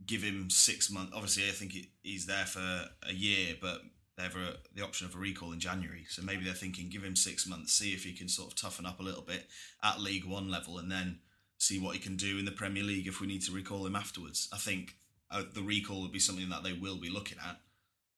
give 0.05 0.21
him 0.21 0.49
six 0.49 0.91
months. 0.91 1.13
Obviously, 1.13 1.43
I 1.43 1.51
think 1.51 1.75
he's 2.01 2.25
there 2.25 2.45
for 2.45 2.89
a 3.07 3.13
year, 3.13 3.55
but 3.61 3.81
they 4.17 4.23
have 4.23 4.35
a, 4.35 4.57
the 4.73 4.83
option 4.83 5.07
of 5.07 5.15
a 5.15 5.17
recall 5.17 5.51
in 5.51 5.59
January. 5.59 6.05
So 6.09 6.21
maybe 6.21 6.43
they're 6.43 6.53
thinking, 6.53 6.89
give 6.89 7.03
him 7.03 7.15
six 7.15 7.47
months, 7.47 7.73
see 7.73 7.93
if 7.93 8.03
he 8.03 8.13
can 8.13 8.29
sort 8.29 8.51
of 8.51 8.59
toughen 8.59 8.85
up 8.85 8.99
a 8.99 9.03
little 9.03 9.21
bit 9.21 9.47
at 9.83 10.01
League 10.01 10.25
One 10.25 10.49
level, 10.49 10.77
and 10.77 10.91
then 10.91 11.19
see 11.57 11.79
what 11.79 11.95
he 11.95 12.01
can 12.01 12.15
do 12.15 12.37
in 12.37 12.45
the 12.45 12.51
Premier 12.51 12.83
League 12.83 13.07
if 13.07 13.21
we 13.21 13.27
need 13.27 13.43
to 13.43 13.51
recall 13.51 13.85
him 13.85 13.95
afterwards. 13.95 14.49
I 14.53 14.57
think 14.57 14.95
uh, 15.31 15.43
the 15.53 15.61
recall 15.61 16.01
would 16.01 16.11
be 16.11 16.19
something 16.19 16.49
that 16.49 16.63
they 16.63 16.73
will 16.73 16.97
be 16.97 17.09
looking 17.09 17.37
at 17.45 17.59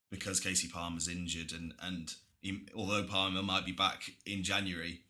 because 0.10 0.39
Kasey 0.39 0.72
Palmer's 0.72 1.08
injured, 1.08 1.51
and 1.51 1.74
and 1.82 2.13
he, 2.41 2.67
although 2.75 3.03
Palmer 3.03 3.41
might 3.41 3.65
be 3.65 3.72
back 3.72 4.03
in 4.25 4.44
January 4.44 5.01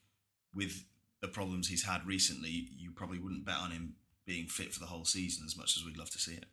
with 0.54 0.86
the 1.22 1.28
problems 1.28 1.68
he's 1.68 1.86
had 1.86 2.06
recently, 2.06 2.70
you 2.78 2.92
probably 2.92 3.20
wouldn't 3.20 3.46
bet 3.46 3.58
on 3.58 3.72
him 3.72 3.96
being 4.26 4.48
fit 4.48 4.74
for 4.74 4.80
the 4.80 4.88
whole 4.88 5.06
season 5.06 5.46
as 5.46 5.58
much 5.58 5.76
as 5.78 5.86
we'd 5.86 5.98
love 5.98 6.10
to 6.12 6.20
see 6.20 6.34
it. 6.34 6.46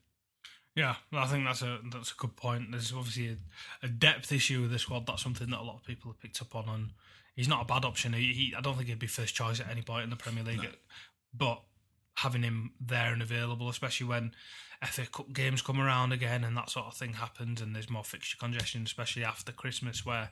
Yeah, 0.77 0.97
I 1.13 1.27
think 1.27 1.45
that's 1.45 1.63
a 1.63 1.79
that's 1.93 2.11
a 2.11 2.17
good 2.17 2.37
point. 2.37 2.73
There's 2.73 2.93
obviously 2.93 3.29
a, 3.29 3.87
a 3.87 3.89
depth 3.89 4.33
issue 4.33 4.63
with 4.63 4.73
the 4.73 4.79
squad. 4.79 5.07
That's 5.07 5.23
something 5.23 5.51
that 5.51 5.61
a 5.61 5.63
lot 5.63 5.77
of 5.77 5.85
people 5.85 6.11
have 6.11 6.21
picked 6.21 6.43
up 6.43 6.57
on, 6.57 6.69
and 6.69 6.91
he's 7.37 7.49
not 7.49 7.63
a 7.63 7.65
bad 7.65 7.85
option. 7.85 8.13
He, 8.13 8.33
he 8.33 8.55
I 8.57 8.61
don't 8.61 8.77
think 8.77 8.89
he'd 8.89 8.99
be 8.99 9.07
first 9.07 9.37
choice 9.37 9.61
at 9.61 9.71
any 9.71 9.83
point 9.83 10.05
in 10.05 10.11
the 10.11 10.17
Premier 10.17 10.43
League. 10.43 10.63
No. 10.63 10.69
But 11.33 11.63
having 12.17 12.43
him 12.43 12.73
there 12.81 13.13
and 13.13 13.23
available, 13.23 13.69
especially 13.69 14.07
when 14.07 14.33
FA 14.87 15.07
Cup 15.07 15.33
games 15.33 15.63
come 15.63 15.81
around 15.81 16.13
again 16.13 16.45
and 16.45 16.57
that 16.57 16.71
sort 16.71 16.87
of 16.87 16.95
thing 16.95 17.15
happens, 17.15 17.61
and 17.61 17.75
there's 17.75 17.91
more 17.91 18.05
fixture 18.05 18.37
congestion, 18.39 18.83
especially 18.85 19.25
after 19.25 19.53
Christmas, 19.53 20.05
where 20.05 20.31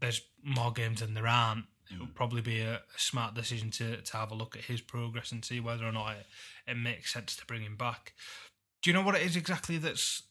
there's 0.00 0.22
more 0.42 0.72
games 0.72 1.00
than 1.00 1.14
there 1.14 1.26
aren't. 1.26 1.64
It 1.90 2.00
would 2.00 2.14
probably 2.14 2.40
be 2.40 2.60
a, 2.60 2.80
smart 2.96 3.34
decision 3.34 3.70
to, 3.72 4.00
to 4.00 4.16
have 4.16 4.30
a 4.30 4.34
look 4.34 4.56
at 4.56 4.64
his 4.64 4.80
progress 4.80 5.32
and 5.32 5.44
see 5.44 5.60
whether 5.60 5.84
or 5.84 5.92
not 5.92 6.12
it, 6.12 6.26
it 6.66 6.76
makes 6.76 7.12
sense 7.12 7.36
to 7.36 7.46
bring 7.46 7.62
him 7.62 7.76
back. 7.76 8.14
Do 8.82 8.90
you 8.90 8.94
know 8.94 9.02
what 9.02 9.16
it 9.16 9.22
is 9.22 9.36
exactly 9.36 9.78
that's 9.78 10.22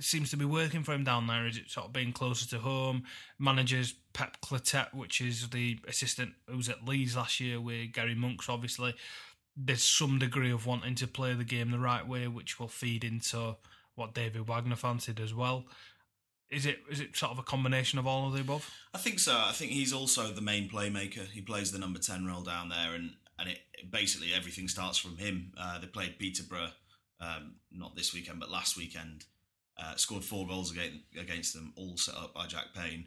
seems 0.00 0.30
to 0.30 0.38
be 0.38 0.44
working 0.46 0.82
for 0.82 0.92
him 0.94 1.04
down 1.04 1.26
there? 1.26 1.46
Is 1.46 1.58
it 1.58 1.70
sort 1.70 1.86
of 1.86 1.92
being 1.92 2.12
closer 2.12 2.48
to 2.48 2.58
home? 2.58 3.04
Managers 3.38 3.94
Pep 4.14 4.38
Clotet, 4.40 4.94
which 4.94 5.20
is 5.20 5.50
the 5.50 5.78
assistant 5.86 6.32
who 6.48 6.56
was 6.56 6.70
at 6.70 6.84
Leeds 6.84 7.14
last 7.14 7.40
year 7.40 7.60
with 7.60 7.92
Gary 7.92 8.14
Monks, 8.14 8.48
obviously 8.48 8.94
there's 9.56 9.82
some 9.82 10.18
degree 10.18 10.50
of 10.50 10.66
wanting 10.66 10.94
to 10.96 11.06
play 11.06 11.34
the 11.34 11.44
game 11.44 11.70
the 11.70 11.78
right 11.78 12.06
way, 12.06 12.26
which 12.28 12.58
will 12.58 12.68
feed 12.68 13.04
into 13.04 13.56
what 13.94 14.14
David 14.14 14.46
Wagner 14.46 14.76
fancied 14.76 15.20
as 15.20 15.34
well. 15.34 15.64
Is 16.50 16.66
it 16.66 16.80
is 16.90 17.00
it 17.00 17.16
sort 17.16 17.32
of 17.32 17.38
a 17.38 17.42
combination 17.42 17.98
of 17.98 18.06
all 18.06 18.26
of 18.26 18.34
the 18.34 18.40
above? 18.40 18.70
I 18.92 18.98
think 18.98 19.18
so. 19.18 19.34
I 19.34 19.52
think 19.52 19.72
he's 19.72 19.92
also 19.92 20.32
the 20.32 20.42
main 20.42 20.68
playmaker. 20.68 21.26
He 21.26 21.40
plays 21.40 21.72
the 21.72 21.78
number 21.78 21.98
ten 21.98 22.26
role 22.26 22.42
down 22.42 22.68
there, 22.68 22.94
and 22.94 23.12
and 23.38 23.48
it 23.48 23.60
basically 23.90 24.32
everything 24.34 24.68
starts 24.68 24.98
from 24.98 25.16
him. 25.16 25.52
Uh, 25.58 25.78
they 25.78 25.86
played 25.86 26.18
Peterborough 26.18 26.72
um, 27.22 27.54
not 27.70 27.96
this 27.96 28.12
weekend, 28.12 28.40
but 28.40 28.50
last 28.50 28.76
weekend. 28.76 29.24
Uh, 29.82 29.96
scored 29.96 30.22
four 30.22 30.46
goals 30.46 30.70
against, 30.70 30.98
against 31.18 31.54
them, 31.54 31.72
all 31.76 31.96
set 31.96 32.14
up 32.14 32.34
by 32.34 32.46
Jack 32.46 32.66
Payne. 32.74 33.06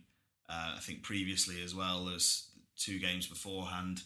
Uh, 0.49 0.73
I 0.77 0.79
think 0.81 1.03
previously 1.03 1.63
as 1.63 1.75
well 1.75 2.09
as 2.09 2.47
two 2.75 2.99
games 2.99 3.27
beforehand, 3.27 4.01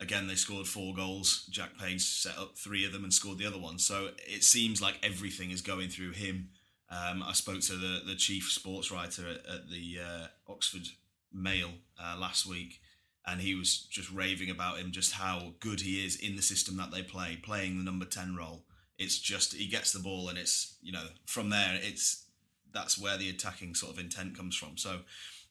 Again, 0.00 0.26
they 0.26 0.34
scored 0.34 0.66
four 0.66 0.94
goals. 0.94 1.46
Jack 1.50 1.78
Payne 1.78 1.98
set 1.98 2.36
up 2.36 2.56
three 2.56 2.84
of 2.84 2.92
them 2.92 3.04
and 3.04 3.12
scored 3.12 3.38
the 3.38 3.46
other 3.46 3.58
one. 3.58 3.78
So 3.78 4.10
it 4.26 4.42
seems 4.42 4.82
like 4.82 4.98
everything 5.02 5.50
is 5.50 5.62
going 5.62 5.88
through 5.88 6.12
him. 6.12 6.50
Um, 6.90 7.22
I 7.22 7.32
spoke 7.32 7.60
to 7.62 7.74
the, 7.74 8.02
the 8.06 8.16
chief 8.16 8.50
sports 8.50 8.90
writer 8.90 9.22
at, 9.22 9.46
at 9.52 9.70
the 9.70 9.98
uh, 10.04 10.26
Oxford 10.52 10.88
Mail 11.32 11.70
uh, 12.00 12.16
last 12.18 12.46
week, 12.46 12.80
and 13.26 13.40
he 13.40 13.54
was 13.54 13.86
just 13.90 14.10
raving 14.12 14.50
about 14.50 14.78
him, 14.78 14.92
just 14.92 15.12
how 15.12 15.54
good 15.60 15.80
he 15.80 16.04
is 16.04 16.16
in 16.16 16.36
the 16.36 16.42
system 16.42 16.76
that 16.76 16.90
they 16.90 17.02
play, 17.02 17.38
playing 17.42 17.78
the 17.78 17.84
number 17.84 18.04
10 18.04 18.36
role. 18.36 18.64
It's 18.98 19.18
just, 19.18 19.54
he 19.54 19.66
gets 19.66 19.92
the 19.92 19.98
ball, 19.98 20.28
and 20.28 20.38
it's, 20.38 20.76
you 20.82 20.92
know, 20.92 21.06
from 21.26 21.50
there, 21.50 21.78
it's 21.82 22.24
that's 22.72 22.98
where 22.98 23.16
the 23.16 23.30
attacking 23.30 23.74
sort 23.74 23.92
of 23.92 23.98
intent 23.98 24.36
comes 24.36 24.56
from. 24.56 24.76
So 24.76 24.98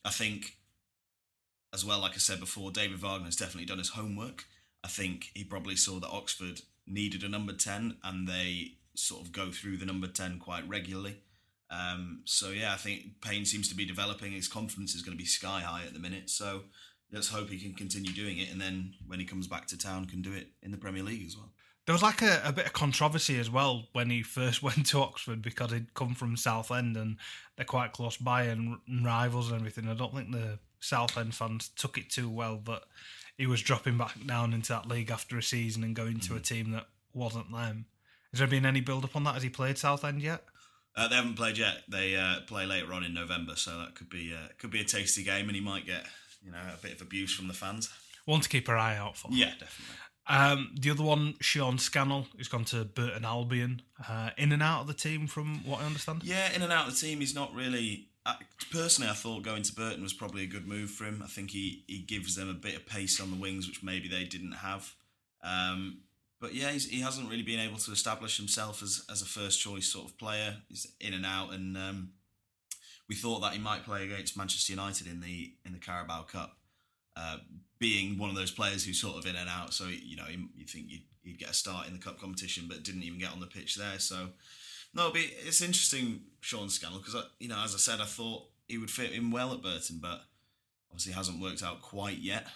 I 0.05 0.09
think 0.11 0.57
as 1.73 1.83
well, 1.83 1.99
like 1.99 2.13
I 2.13 2.17
said 2.17 2.39
before, 2.39 2.71
David 2.71 2.99
Wagner 2.99 3.25
has 3.25 3.35
definitely 3.35 3.65
done 3.65 3.79
his 3.79 3.89
homework. 3.89 4.45
I 4.83 4.87
think 4.87 5.31
he 5.33 5.43
probably 5.43 5.75
saw 5.75 5.99
that 5.99 6.09
Oxford 6.09 6.61
needed 6.85 7.23
a 7.23 7.29
number 7.29 7.53
10 7.53 7.97
and 8.03 8.27
they 8.27 8.73
sort 8.95 9.21
of 9.21 9.31
go 9.31 9.51
through 9.51 9.77
the 9.77 9.85
number 9.85 10.07
10 10.07 10.39
quite 10.39 10.67
regularly. 10.67 11.17
Um, 11.71 12.21
so, 12.25 12.49
yeah, 12.49 12.73
I 12.73 12.77
think 12.77 13.21
Payne 13.21 13.45
seems 13.45 13.67
to 13.69 13.75
be 13.75 13.85
developing. 13.85 14.33
His 14.33 14.47
confidence 14.47 14.93
is 14.93 15.01
going 15.01 15.17
to 15.17 15.21
be 15.21 15.27
sky 15.27 15.61
high 15.61 15.83
at 15.87 15.93
the 15.93 15.99
minute. 15.99 16.29
So, 16.29 16.63
let's 17.11 17.29
hope 17.29 17.49
he 17.49 17.59
can 17.59 17.73
continue 17.73 18.11
doing 18.11 18.39
it. 18.39 18.51
And 18.51 18.59
then 18.61 18.93
when 19.07 19.19
he 19.19 19.25
comes 19.25 19.47
back 19.47 19.67
to 19.67 19.77
town, 19.77 20.05
can 20.05 20.21
do 20.21 20.33
it 20.33 20.49
in 20.61 20.71
the 20.71 20.77
Premier 20.77 21.03
League 21.03 21.25
as 21.25 21.37
well. 21.37 21.51
There 21.85 21.93
was 21.93 22.03
like 22.03 22.21
a, 22.21 22.41
a 22.45 22.53
bit 22.53 22.65
of 22.65 22.73
controversy 22.73 23.39
as 23.39 23.49
well 23.49 23.87
when 23.93 24.09
he 24.09 24.23
first 24.23 24.63
went 24.63 24.85
to 24.87 24.99
Oxford 24.99 25.41
because 25.41 25.71
he'd 25.71 25.93
come 25.93 26.15
from 26.15 26.35
Southend 26.37 26.97
and 26.97 27.17
they're 27.55 27.65
quite 27.65 27.93
close 27.93 28.17
by 28.17 28.43
and 28.43 28.77
rivals 29.03 29.51
and 29.51 29.59
everything. 29.59 29.87
I 29.87 29.93
don't 29.93 30.13
think 30.13 30.31
the 30.31 30.59
Southend 30.83 31.33
fans 31.33 31.69
took 31.69 31.97
it 31.97 32.09
too 32.09 32.29
well 32.29 32.61
that 32.65 32.83
he 33.37 33.47
was 33.47 33.61
dropping 33.61 33.97
back 33.97 34.13
down 34.25 34.53
into 34.53 34.69
that 34.73 34.87
league 34.87 35.09
after 35.09 35.37
a 35.37 35.43
season 35.43 35.83
and 35.83 35.95
going 35.95 36.19
to 36.21 36.35
a 36.35 36.39
team 36.39 36.71
that 36.71 36.87
wasn't 37.13 37.51
them. 37.51 37.85
Has 38.31 38.39
there 38.39 38.47
been 38.47 38.65
any 38.65 38.81
build 38.81 39.03
up 39.03 39.15
on 39.15 39.23
that? 39.23 39.35
Has 39.35 39.43
he 39.43 39.49
played 39.49 39.77
Southend 39.77 40.21
yet? 40.21 40.43
Uh, 40.95 41.07
they 41.07 41.15
haven't 41.15 41.35
played 41.35 41.57
yet. 41.57 41.77
They 41.87 42.15
uh, 42.15 42.41
play 42.47 42.65
later 42.65 42.93
on 42.93 43.03
in 43.03 43.13
November, 43.13 43.55
so 43.55 43.79
that 43.79 43.95
could 43.95 44.09
be 44.09 44.33
uh, 44.33 44.49
could 44.59 44.69
be 44.69 44.81
a 44.81 44.85
tasty 44.85 45.23
game, 45.23 45.47
and 45.47 45.55
he 45.55 45.61
might 45.61 45.85
get 45.85 46.05
you 46.43 46.51
know 46.51 46.59
a 46.71 46.77
bit 46.81 46.93
of 46.93 47.01
abuse 47.01 47.33
from 47.33 47.47
the 47.47 47.53
fans. 47.53 47.89
One 48.25 48.41
to 48.41 48.49
keep 48.49 48.69
our 48.69 48.77
eye 48.77 48.95
out 48.97 49.17
for. 49.17 49.29
Yeah, 49.31 49.51
definitely. 49.59 49.95
Um, 50.27 50.75
the 50.79 50.91
other 50.91 51.03
one, 51.03 51.33
Sean 51.41 51.77
Scannell, 51.77 52.27
who's 52.37 52.47
gone 52.47 52.63
to 52.65 52.85
Burton 52.85 53.25
Albion, 53.25 53.81
uh, 54.07 54.29
in 54.37 54.51
and 54.51 54.63
out 54.63 54.81
of 54.81 54.87
the 54.87 54.93
team, 54.93 55.27
from 55.27 55.65
what 55.65 55.81
I 55.81 55.85
understand. 55.85 56.23
Yeah, 56.23 56.53
in 56.53 56.61
and 56.61 56.71
out 56.71 56.87
of 56.87 56.93
the 56.93 56.99
team. 56.99 57.19
He's 57.19 57.35
not 57.35 57.53
really 57.53 58.09
I, 58.25 58.35
personally, 58.71 59.09
I 59.09 59.13
thought 59.13 59.43
going 59.43 59.63
to 59.63 59.73
Burton 59.73 60.01
was 60.01 60.13
probably 60.13 60.43
a 60.43 60.47
good 60.47 60.67
move 60.67 60.89
for 60.89 61.03
him. 61.03 61.21
I 61.23 61.27
think 61.27 61.51
he, 61.51 61.83
he 61.87 61.99
gives 61.99 62.35
them 62.35 62.49
a 62.49 62.53
bit 62.53 62.75
of 62.75 62.85
pace 62.85 63.19
on 63.19 63.31
the 63.31 63.37
wings, 63.37 63.67
which 63.67 63.83
maybe 63.83 64.07
they 64.07 64.23
didn't 64.23 64.53
have. 64.53 64.93
Um, 65.43 65.99
but 66.39 66.53
yeah, 66.53 66.71
he 66.71 67.01
hasn't 67.01 67.29
really 67.29 67.43
been 67.43 67.59
able 67.59 67.77
to 67.77 67.91
establish 67.91 68.37
himself 68.37 68.83
as, 68.83 69.05
as 69.09 69.21
a 69.21 69.25
first 69.25 69.61
choice 69.61 69.87
sort 69.87 70.09
of 70.09 70.17
player. 70.17 70.57
He's 70.69 70.87
in 70.99 71.13
and 71.13 71.25
out, 71.25 71.53
and 71.53 71.77
um, 71.77 72.09
we 73.07 73.15
thought 73.15 73.39
that 73.39 73.53
he 73.53 73.59
might 73.59 73.85
play 73.85 74.03
against 74.03 74.37
Manchester 74.37 74.73
United 74.73 75.07
in 75.07 75.21
the 75.21 75.53
in 75.65 75.73
the 75.73 75.79
Carabao 75.79 76.23
Cup, 76.23 76.57
uh, 77.15 77.37
being 77.79 78.17
one 78.17 78.29
of 78.29 78.35
those 78.35 78.51
players 78.51 78.85
who's 78.85 78.99
sort 78.99 79.17
of 79.17 79.25
in 79.25 79.35
and 79.35 79.49
out. 79.49 79.73
So 79.73 79.85
you 79.85 80.17
know, 80.17 80.25
you 80.27 80.65
think 80.65 80.87
you'd, 80.89 81.03
you'd 81.23 81.39
get 81.39 81.49
a 81.49 81.53
start 81.53 81.87
in 81.87 81.93
the 81.93 81.99
cup 81.99 82.19
competition, 82.19 82.65
but 82.67 82.83
didn't 82.83 83.03
even 83.03 83.19
get 83.19 83.31
on 83.31 83.39
the 83.39 83.47
pitch 83.47 83.75
there. 83.75 83.99
So 83.99 84.29
no, 84.93 85.11
but 85.11 85.21
it's 85.45 85.61
interesting, 85.61 86.21
Sean 86.41 86.69
Scannell, 86.69 86.99
because 86.99 87.15
you 87.39 87.47
know, 87.47 87.61
as 87.63 87.73
I 87.73 87.77
said, 87.77 87.99
I 88.01 88.05
thought 88.05 88.43
he 88.67 88.77
would 88.77 88.91
fit 88.91 89.11
in 89.11 89.31
well 89.31 89.53
at 89.53 89.61
Burton, 89.61 89.99
but 90.01 90.21
obviously 90.89 91.13
hasn't 91.13 91.41
worked 91.41 91.63
out 91.63 91.81
quite 91.81 92.19
yet. 92.19 92.47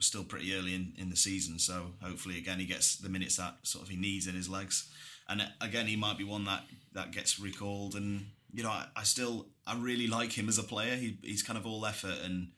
Still 0.00 0.24
pretty 0.24 0.54
early 0.54 0.74
in, 0.74 0.94
in 0.96 1.10
the 1.10 1.16
season, 1.16 1.58
so 1.58 1.92
hopefully 2.02 2.38
again 2.38 2.58
he 2.58 2.64
gets 2.64 2.96
the 2.96 3.10
minutes 3.10 3.36
that 3.36 3.56
sort 3.62 3.84
of 3.84 3.90
he 3.90 3.96
needs 3.96 4.26
in 4.26 4.34
his 4.34 4.48
legs. 4.48 4.88
And 5.28 5.42
uh, 5.42 5.46
again, 5.60 5.86
he 5.86 5.96
might 5.96 6.16
be 6.16 6.24
one 6.24 6.44
that 6.44 6.64
that 6.94 7.12
gets 7.12 7.38
recalled. 7.38 7.94
And 7.94 8.26
you 8.52 8.62
know, 8.62 8.70
I, 8.70 8.86
I 8.96 9.02
still 9.02 9.48
I 9.66 9.76
really 9.76 10.06
like 10.06 10.32
him 10.32 10.48
as 10.48 10.58
a 10.58 10.62
player. 10.62 10.96
He 10.96 11.18
he's 11.22 11.42
kind 11.42 11.58
of 11.58 11.66
all 11.66 11.84
effort, 11.84 12.16
and 12.24 12.52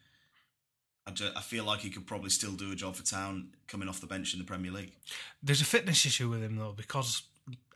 I, 1.07 1.11
ju- 1.11 1.33
I 1.35 1.41
feel 1.41 1.65
like 1.65 1.81
he 1.81 1.91
could 1.91 2.07
probably 2.07 2.31
still 2.31 2.53
do 2.53 2.71
a 2.71 2.77
job 2.77 2.95
for 2.95 3.05
Town 3.05 3.49
coming 3.67 3.89
off 3.89 4.01
the 4.01 4.07
bench 4.07 4.33
in 4.33 4.39
the 4.39 4.45
Premier 4.45 4.71
League. 4.71 4.93
There's 5.43 5.61
a 5.61 5.65
fitness 5.65 6.07
issue 6.07 6.29
with 6.29 6.43
him 6.43 6.57
though, 6.57 6.75
because 6.77 7.23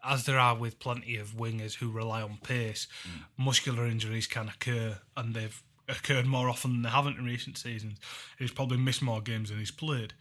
as 0.05 0.25
there 0.25 0.39
are 0.39 0.57
with 0.57 0.79
plenty 0.79 1.17
of 1.17 1.37
wingers 1.37 1.75
who 1.75 1.91
rely 1.91 2.23
on 2.23 2.39
pace, 2.43 2.89
muscular 3.39 3.87
injuries 3.87 4.27
can 4.27 4.49
occur, 4.49 4.99
and 5.17 5.35
they've 5.35 5.63
occurred 5.89 6.27
more 6.27 6.49
often 6.49 6.73
than 6.73 6.83
they 6.83 6.89
haven't 6.89 7.19
in 7.19 7.25
recent 7.25 7.59
seasons. 7.59 7.99
He's 8.39 8.53
probably 8.53 8.79
missed 8.79 9.03
more 9.03 9.21
games 9.21 9.51
than 9.51 9.59
he's 9.59 9.71
played. 9.71 10.15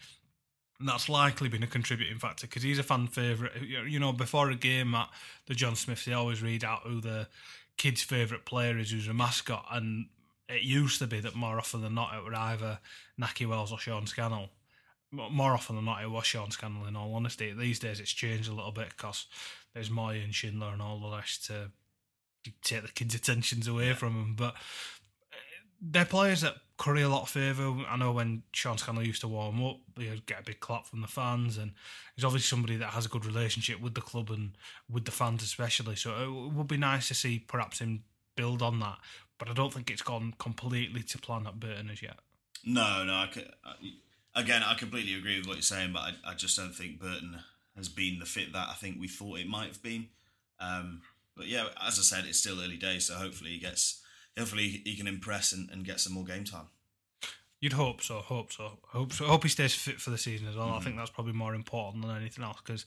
And 0.80 0.90
that's 0.90 1.10
likely 1.10 1.48
been 1.48 1.62
a 1.62 1.68
contributing 1.68 2.18
factor 2.18 2.48
because 2.48 2.64
he's 2.64 2.80
a 2.80 2.84
fan 2.84 3.06
favourite. 3.08 3.52
You 3.62 4.00
know, 4.00 4.14
before 4.14 4.50
a 4.50 4.56
game 4.56 4.96
at 4.96 5.10
the 5.46 5.54
John 5.54 5.76
Smiths, 5.76 6.06
they 6.06 6.14
always 6.14 6.42
read 6.42 6.64
out 6.64 6.82
who 6.84 7.00
the 7.00 7.28
kid's 7.78 8.02
favourite 8.02 8.46
player 8.46 8.78
is, 8.80 8.92
who's 8.92 9.08
a 9.08 9.14
mascot. 9.14 9.66
And 9.72 10.08
it 10.50 10.64
used 10.64 10.98
to 11.00 11.08
be 11.08 11.20
that 11.20 11.36
more 11.36 11.60
often 11.60 11.82
than 11.82 11.94
not, 11.94 12.16
it 12.16 12.24
were 12.24 12.34
either 12.34 12.80
Nahki 13.20 13.48
Wells 13.48 13.72
or 13.72 13.78
Sean 13.78 14.08
Scannell. 14.08 14.50
More 15.12 15.54
often 15.54 15.76
than 15.76 15.86
not, 15.86 16.02
it 16.02 16.10
was 16.10 16.26
Sean 16.26 16.50
Scannell, 16.50 16.88
in 16.88 16.96
all 16.96 17.14
honesty. 17.14 17.54
These 17.54 17.78
days, 17.78 18.00
it's 18.00 18.12
changed 18.12 18.50
a 18.50 18.54
little 18.54 18.72
bit 18.72 18.90
because 18.90 19.28
there's 19.74 19.90
Mooy 19.90 20.24
and 20.24 20.34
Schindler 20.34 20.74
and 20.74 20.82
all 20.82 21.00
the 21.00 21.16
rest 21.16 21.46
to 21.46 21.72
take 22.64 22.84
the 22.84 22.90
kids' 22.90 23.16
attentions 23.16 23.68
away 23.68 23.94
from 23.94 24.16
them. 24.16 24.36
But 24.36 24.54
uh, 24.54 25.38
they're 25.82 26.06
players 26.06 26.42
that 26.42 26.56
curry 26.78 27.04
a 27.04 27.10
lot 27.10 27.24
of 27.24 27.30
favour. 27.30 27.84
I 27.88 27.96
know 27.98 28.12
when 28.12 28.44
Sean 28.52 28.78
Scannell 28.78 29.06
used 29.06 29.22
to 29.22 29.28
warm 29.28 29.64
up, 29.64 29.78
he'd 29.98 30.26
get 30.26 30.40
a 30.40 30.44
big 30.44 30.60
clap 30.60 30.88
from 30.88 31.02
the 31.02 31.08
fans, 31.08 31.58
and 31.58 31.72
he's 32.16 32.26
obviously 32.26 32.48
somebody 32.48 32.76
that 32.78 32.90
has 32.90 33.06
a 33.06 33.10
good 33.10 33.26
relationship 33.26 33.80
with 33.80 33.94
the 33.94 34.02
club 34.02 34.30
and 34.32 34.54
with 34.90 35.06
the 35.06 35.12
fans 35.12 35.44
especially. 35.44 35.96
So 35.96 36.14
uh, 36.14 36.24
it 36.24 36.54
would 36.54 36.68
be 36.68 36.78
nice 36.78 37.08
to 37.10 37.14
see 37.14 37.40
perhaps 37.40 37.80
him 37.80 38.04
build 38.36 38.62
on 38.62 38.80
that. 38.80 38.98
But 39.38 39.50
I 39.50 39.54
don't 39.54 39.74
think 39.74 39.90
it's 39.90 40.02
gone 40.02 40.34
completely 40.38 41.04
to 41.04 41.18
plan 41.18 41.48
at 41.48 41.60
Burton 41.60 41.90
as 41.90 42.02
yet. 42.02 42.18
No, 42.64 43.04
no. 43.04 43.14
I 43.14 43.30
could, 43.32 43.52
I, 43.64 43.74
again, 44.40 44.62
I 44.64 44.76
completely 44.76 45.16
agree 45.16 45.40
with 45.40 45.48
what 45.48 45.56
you're 45.56 45.64
saying, 45.64 45.94
but 45.94 46.00
I, 46.00 46.32
I 46.32 46.34
just 46.36 46.58
don't 46.58 46.74
think 46.74 47.00
Burton 47.00 47.40
has 47.82 47.90
been 47.90 48.20
the 48.20 48.26
fit 48.26 48.54
that 48.54 48.70
I 48.70 48.74
think 48.74 48.98
we 49.00 49.08
thought 49.08 49.40
it 49.40 49.48
might 49.48 49.68
have 49.68 49.84
been. 49.84 50.08
Um, 50.60 51.02
but 51.36 51.48
yeah, 51.48 51.66
as 51.86 52.00
I 52.00 52.04
said, 52.04 52.26
it's 52.26 52.40
still 52.40 52.62
early 52.62 52.78
days, 52.78 53.08
so 53.08 53.16
hopefully 53.16 53.52
he 53.52 53.60
gets, 53.60 54.02
hopefully 54.38 54.82
he 54.86 54.96
can 54.96 55.08
impress 55.08 55.52
and, 55.54 55.70
and 55.72 55.86
get 55.86 56.00
some 56.00 56.14
more 56.14 56.26
game 56.26 56.44
time. 56.44 56.68
You'd 57.60 57.74
hope 57.74 58.02
so. 58.02 58.20
Hope 58.20 58.52
so. 58.52 58.80
Hope 58.88 59.14
so. 59.14 59.26
Hope 59.26 59.44
he 59.44 59.50
stays 59.50 59.76
fit 59.76 60.02
for 60.02 60.10
the 60.10 60.18
season 60.18 60.48
as 60.48 60.56
well. 60.56 60.70
I 60.70 60.80
think 60.80 60.98
that's 60.98 61.12
probably 61.12 61.34
more 61.34 61.54
important 61.54 62.06
than 62.06 62.16
anything 62.16 62.44
else 62.44 62.58
because 62.64 62.86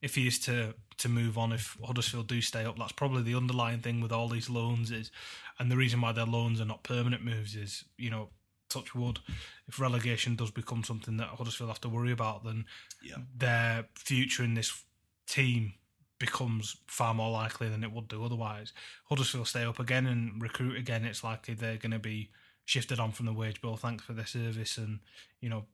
if 0.00 0.14
he 0.14 0.26
is 0.26 0.38
to 0.40 0.74
to 0.98 1.08
move 1.08 1.36
on, 1.36 1.52
if 1.52 1.76
Huddersfield 1.84 2.26
do 2.26 2.40
stay 2.40 2.64
up, 2.64 2.78
that's 2.78 2.92
probably 2.92 3.22
the 3.22 3.34
underlying 3.34 3.80
thing 3.80 4.00
with 4.00 4.12
all 4.12 4.28
these 4.28 4.48
loans 4.48 4.90
is, 4.90 5.10
and 5.58 5.70
the 5.70 5.76
reason 5.76 6.00
why 6.00 6.12
their 6.12 6.24
loans 6.24 6.60
are 6.60 6.66
not 6.66 6.82
permanent 6.82 7.22
moves 7.22 7.54
is, 7.54 7.84
you 7.98 8.10
know, 8.10 8.30
touch 8.68 8.94
wood, 8.94 9.20
if 9.68 9.78
relegation 9.80 10.36
does 10.36 10.50
become 10.50 10.84
something 10.84 11.16
that 11.18 11.28
Huddersfield 11.28 11.70
have 11.70 11.80
to 11.82 11.88
worry 11.88 12.12
about, 12.12 12.44
then 12.44 12.66
Yeah. 13.02 13.16
their 13.36 13.88
future 13.94 14.42
in 14.44 14.54
this 14.54 14.84
team 15.26 15.74
becomes 16.18 16.76
far 16.86 17.12
more 17.14 17.30
likely 17.30 17.68
than 17.68 17.84
it 17.84 17.92
would 17.92 18.08
do 18.08 18.24
otherwise. 18.24 18.72
Huddersfield 19.08 19.48
stay 19.48 19.64
up 19.64 19.78
again 19.78 20.06
and 20.06 20.40
recruit 20.40 20.76
again, 20.76 21.04
it's 21.04 21.22
likely 21.22 21.54
they're 21.54 21.76
going 21.76 21.90
to 21.92 21.98
be 21.98 22.30
shifted 22.64 22.98
on 22.98 23.12
from 23.12 23.26
the 23.26 23.32
wage 23.32 23.60
bill. 23.60 23.76
Thanks 23.76 24.04
for 24.04 24.12
their 24.14 24.26
service, 24.26 24.78
and 24.78 25.00
you 25.40 25.48
know, 25.48 25.66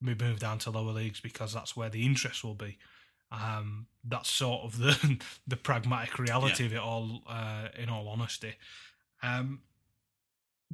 we 0.00 0.14
move 0.14 0.38
down 0.38 0.58
to 0.60 0.70
lower 0.70 0.92
leagues 0.92 1.20
because 1.20 1.52
that's 1.52 1.76
where 1.76 1.88
the 1.88 2.04
interest 2.06 2.44
will 2.44 2.54
be. 2.54 2.78
Um, 3.32 3.86
that's 4.04 4.30
sort 4.30 4.62
of 4.62 4.78
the 4.78 5.20
the 5.46 5.56
pragmatic 5.56 6.18
reality 6.18 6.64
of 6.66 6.72
it 6.72 6.78
all. 6.78 7.22
Uh, 7.26 7.68
in 7.76 7.88
all 7.88 8.08
honesty, 8.08 8.54
um, 9.22 9.62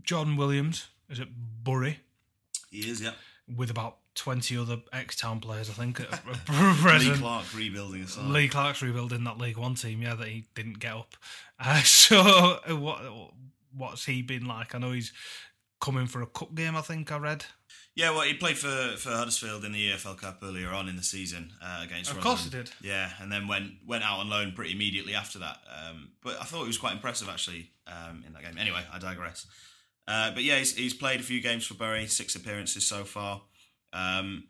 Jordan 0.02 0.36
Williams 0.36 0.88
is 1.10 1.18
it 1.18 1.28
Bury 1.62 2.00
He 2.70 2.90
is, 2.90 3.00
yeah. 3.00 3.12
with 3.54 3.70
about 3.70 3.98
twenty 4.14 4.56
other 4.56 4.78
ex-town 4.92 5.40
players, 5.40 5.68
I 5.68 5.72
think. 5.72 6.00
Lee. 7.00 7.16
Clark 7.16 7.44
rebuilding 7.54 8.02
a 8.02 8.08
side. 8.08 8.26
Lee 8.26 8.48
Clark's 8.48 8.82
rebuilding 8.82 9.24
that 9.24 9.38
League 9.38 9.58
One 9.58 9.74
team, 9.74 10.02
yeah, 10.02 10.14
that 10.14 10.28
he 10.28 10.46
didn't 10.54 10.78
get 10.78 10.92
up. 10.92 11.14
Uh, 11.62 11.82
so, 11.82 12.58
uh, 12.66 12.74
what 12.74 13.02
what's 13.76 14.06
he 14.06 14.22
been 14.22 14.46
like? 14.46 14.74
I 14.74 14.78
know 14.78 14.92
he's 14.92 15.12
coming 15.78 16.06
for 16.06 16.22
a 16.22 16.26
cup 16.26 16.54
game. 16.54 16.74
I 16.74 16.80
think 16.80 17.12
I 17.12 17.18
read. 17.18 17.44
Yeah, 17.94 18.12
well, 18.12 18.22
he 18.22 18.32
played 18.32 18.56
for, 18.56 18.96
for 18.96 19.10
Huddersfield 19.10 19.64
in 19.64 19.72
the 19.72 19.90
EFL 19.90 20.16
Cup 20.16 20.38
earlier 20.42 20.70
on 20.70 20.88
in 20.88 20.96
the 20.96 21.02
season 21.02 21.52
uh, 21.62 21.80
against. 21.82 22.10
Of 22.12 22.20
course 22.20 22.44
he 22.44 22.50
did. 22.50 22.70
Yeah, 22.80 23.10
and 23.20 23.30
then 23.30 23.46
went 23.46 23.72
went 23.86 24.04
out 24.04 24.20
on 24.20 24.30
loan 24.30 24.52
pretty 24.52 24.72
immediately 24.72 25.14
after 25.14 25.38
that. 25.40 25.58
Um, 25.68 26.12
but 26.22 26.40
I 26.40 26.44
thought 26.44 26.62
he 26.62 26.68
was 26.68 26.78
quite 26.78 26.94
impressive 26.94 27.28
actually 27.28 27.72
um, 27.86 28.24
in 28.26 28.32
that 28.32 28.42
game. 28.42 28.56
Anyway, 28.58 28.80
I 28.90 28.98
digress. 28.98 29.46
Uh, 30.08 30.32
but 30.32 30.42
yeah, 30.42 30.58
he's, 30.58 30.74
he's 30.76 30.94
played 30.94 31.20
a 31.20 31.22
few 31.22 31.40
games 31.40 31.66
for 31.66 31.74
Bury, 31.74 32.06
six 32.06 32.34
appearances 32.34 32.86
so 32.86 33.04
far. 33.04 33.42
Um, 33.92 34.44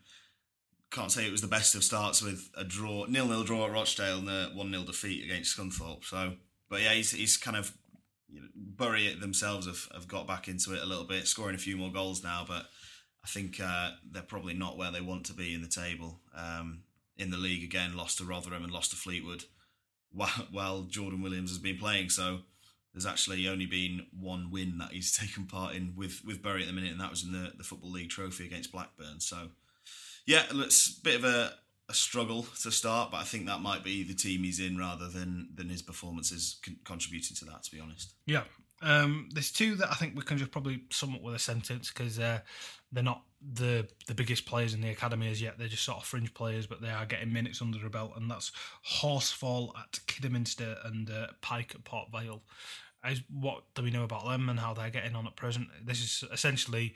can't 0.91 1.13
say 1.13 1.27
it 1.27 1.33
was 1.33 1.43
the 1.43 1.47
best 1.47 1.75
of 1.75 1.85
starts 1.85 2.23
with 2.23 2.51
a 2.57 2.65
draw, 2.65 3.07
nil 3.07 3.29
nil 3.29 3.45
draw 3.45 3.67
at 3.67 3.73
Rochdale 3.73 4.19
and 4.19 4.29
a 4.29 4.51
one 4.55 4.71
0 4.71 4.85
defeat 4.85 5.25
against 5.25 5.57
Scunthorpe. 5.57 6.05
So, 6.05 6.35
but 6.69 6.83
yeah, 6.83 6.93
he's 6.93 7.13
he's 7.13 7.37
kind 7.37 7.57
of 7.57 7.73
you 8.29 8.41
know, 8.41 8.49
Bury 8.55 9.15
themselves 9.15 9.67
have, 9.67 9.89
have 9.95 10.09
got 10.09 10.27
back 10.27 10.49
into 10.49 10.75
it 10.75 10.83
a 10.83 10.87
little 10.87 11.05
bit, 11.05 11.27
scoring 11.27 11.55
a 11.55 11.59
few 11.59 11.77
more 11.77 11.93
goals 11.93 12.25
now. 12.25 12.45
But 12.47 12.67
I 13.25 13.29
think 13.29 13.61
uh, 13.63 13.91
they're 14.11 14.23
probably 14.23 14.55
not 14.55 14.79
where 14.79 14.91
they 14.91 15.01
want 15.01 15.27
to 15.27 15.33
be 15.33 15.55
in 15.55 15.63
the 15.63 15.69
table. 15.69 16.21
Um, 16.35 16.83
in 17.17 17.31
the 17.31 17.37
league 17.37 17.63
again, 17.63 17.97
lost 17.97 18.19
to 18.19 18.25
Rotherham 18.25 18.65
and 18.65 18.73
lost 18.73 18.91
to 18.91 18.97
Fleetwood, 18.97 19.45
while, 20.11 20.49
while 20.51 20.83
Jordan 20.83 21.23
Williams 21.23 21.51
has 21.51 21.59
been 21.59 21.79
playing. 21.79 22.09
So 22.09 22.41
there's 22.93 23.07
actually 23.07 23.49
only 23.49 23.67
been 23.67 24.07
one 24.19 24.51
win 24.51 24.79
that 24.79 24.93
he's 24.93 25.13
taken 25.17 25.47
part 25.47 25.75
in 25.75 25.95
with 25.97 26.23
with 26.25 26.43
Bury 26.43 26.63
at 26.63 26.69
the 26.69 26.73
minute, 26.73 26.93
and 26.93 27.01
that 27.01 27.11
was 27.11 27.25
in 27.25 27.33
the 27.33 27.53
the 27.57 27.65
Football 27.65 27.91
League 27.91 28.11
Trophy 28.11 28.47
against 28.47 28.73
Blackburn. 28.73 29.21
So 29.21 29.49
yeah, 30.27 30.45
it's 30.51 30.99
a 30.99 31.03
bit 31.03 31.17
of 31.17 31.25
a, 31.25 31.55
a 31.89 31.95
struggle 31.95 32.47
to 32.63 32.71
start, 32.71 33.11
but 33.11 33.19
I 33.19 33.25
think 33.25 33.47
that 33.47 33.61
might 33.61 33.83
be 33.83 34.03
the 34.03 34.15
team 34.15 34.43
he's 34.43 34.61
in 34.61 34.77
rather 34.77 35.09
than 35.09 35.49
than 35.55 35.69
his 35.69 35.83
performances 35.83 36.59
con- 36.65 36.79
contributing 36.85 37.37
to 37.37 37.45
that. 37.47 37.65
To 37.65 37.71
be 37.71 37.81
honest. 37.81 38.15
Yeah. 38.27 38.45
Um, 38.83 39.29
there's 39.35 39.53
two 39.53 39.75
that 39.75 39.91
I 39.91 39.95
think 39.95 40.17
we 40.17 40.23
can 40.23 40.39
just 40.39 40.53
probably 40.53 40.85
sum 40.91 41.15
up 41.15 41.21
with 41.21 41.35
a 41.35 41.39
sentence 41.39 41.93
because 41.93 42.19
uh, 42.19 42.41
they're 42.91 43.03
not 43.03 43.23
the 43.43 43.89
the 44.07 44.15
biggest 44.15 44.45
players 44.47 44.75
in 44.75 44.81
the 44.81 44.91
academy 44.91 45.31
as 45.31 45.41
yet. 45.41 45.59
They're 45.59 45.69
just 45.69 45.85
sort 45.85 45.99
of 45.99 46.05
fringe 46.05 46.33
players, 46.35 46.67
but 46.67 46.81
they 46.81 46.91
are 46.91 47.07
getting 47.07 47.33
minutes 47.33 47.63
under 47.63 47.79
their 47.79 47.89
belt, 47.89 48.13
and 48.17 48.31
that's 48.31 48.53
Horsfall 49.01 49.73
at 49.79 50.01
Kidderminster 50.07 50.77
and 50.85 51.11
uh, 51.11 51.29
Pyke 51.41 51.75
at 51.75 51.85
Port 51.85 52.09
Vale. 52.13 52.43
As 53.03 53.23
what 53.31 53.63
do 53.75 53.83
we 53.83 53.91
know 53.91 54.05
about 54.05 54.27
them 54.27 54.51
and 54.51 54.61
how 54.61 54.75
they're 54.75 54.91
getting 54.91 55.17
on 55.17 55.27
at 55.27 55.37
present? 55.37 55.69
This 55.83 56.01
is 56.01 56.25
essentially 56.31 56.95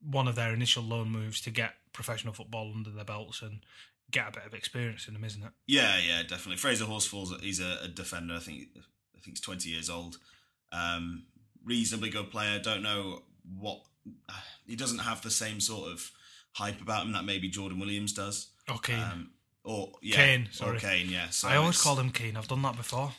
one 0.00 0.26
of 0.26 0.34
their 0.34 0.54
initial 0.54 0.82
loan 0.82 1.10
moves 1.10 1.42
to 1.42 1.50
get 1.50 1.74
professional 1.92 2.32
football 2.32 2.72
under 2.74 2.88
their 2.90 3.04
belts 3.04 3.42
and 3.42 3.60
get 4.10 4.28
a 4.28 4.32
bit 4.32 4.46
of 4.46 4.54
experience 4.54 5.06
in 5.06 5.14
them, 5.14 5.24
isn't 5.24 5.42
it? 5.42 5.50
Yeah, 5.66 5.98
yeah, 5.98 6.22
definitely. 6.22 6.56
Fraser 6.56 6.86
Horsfall's 6.86 7.34
he's 7.42 7.60
a, 7.60 7.80
a 7.84 7.88
defender. 7.88 8.34
I 8.34 8.38
think 8.38 8.68
I 8.74 9.20
think 9.20 9.36
he's 9.36 9.40
twenty 9.40 9.68
years 9.68 9.90
old. 9.90 10.16
Um, 10.72 11.24
reasonably 11.64 12.08
good 12.08 12.30
player. 12.30 12.58
Don't 12.58 12.82
know 12.82 13.22
what 13.58 13.82
he 14.66 14.76
doesn't 14.76 14.98
have 14.98 15.22
the 15.22 15.30
same 15.30 15.60
sort 15.60 15.90
of 15.90 16.10
hype 16.52 16.80
about 16.80 17.06
him 17.06 17.12
that 17.12 17.24
maybe 17.24 17.48
Jordan 17.48 17.78
Williams 17.78 18.12
does. 18.12 18.50
Okay. 18.68 18.94
Um, 18.94 19.30
or 19.64 19.92
yeah, 20.02 20.16
Kane, 20.16 20.48
or 20.50 20.52
sorry. 20.52 20.78
Kane. 20.78 21.08
Yeah. 21.08 21.28
So 21.30 21.48
I 21.48 21.56
always 21.56 21.80
called 21.80 21.98
him 21.98 22.10
Kane. 22.10 22.36
I've 22.36 22.48
done 22.48 22.62
that 22.62 22.76
before. 22.76 23.12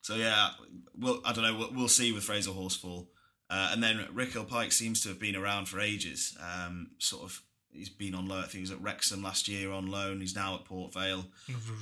So 0.00 0.14
yeah, 0.14 0.50
well, 0.98 1.20
I 1.24 1.32
don't 1.32 1.44
know. 1.44 1.56
We'll, 1.56 1.72
we'll 1.72 1.88
see 1.88 2.12
with 2.12 2.24
Fraser 2.24 2.52
Horsfall, 2.52 3.08
uh, 3.50 3.70
and 3.72 3.82
then 3.82 4.06
Rekeil 4.14 4.48
Pyke 4.48 4.72
seems 4.72 5.02
to 5.02 5.08
have 5.08 5.18
been 5.18 5.36
around 5.36 5.66
for 5.68 5.80
ages. 5.80 6.36
Um, 6.40 6.92
sort 6.98 7.24
of, 7.24 7.42
he's 7.72 7.88
been 7.88 8.14
on 8.14 8.28
loan. 8.28 8.38
I 8.38 8.42
think 8.42 8.52
he 8.52 8.60
was 8.60 8.70
at 8.70 8.80
Wrexham 8.80 9.22
last 9.22 9.48
year 9.48 9.72
on 9.72 9.86
loan. 9.88 10.20
He's 10.20 10.36
now 10.36 10.54
at 10.54 10.64
Port 10.64 10.94
Vale. 10.94 11.26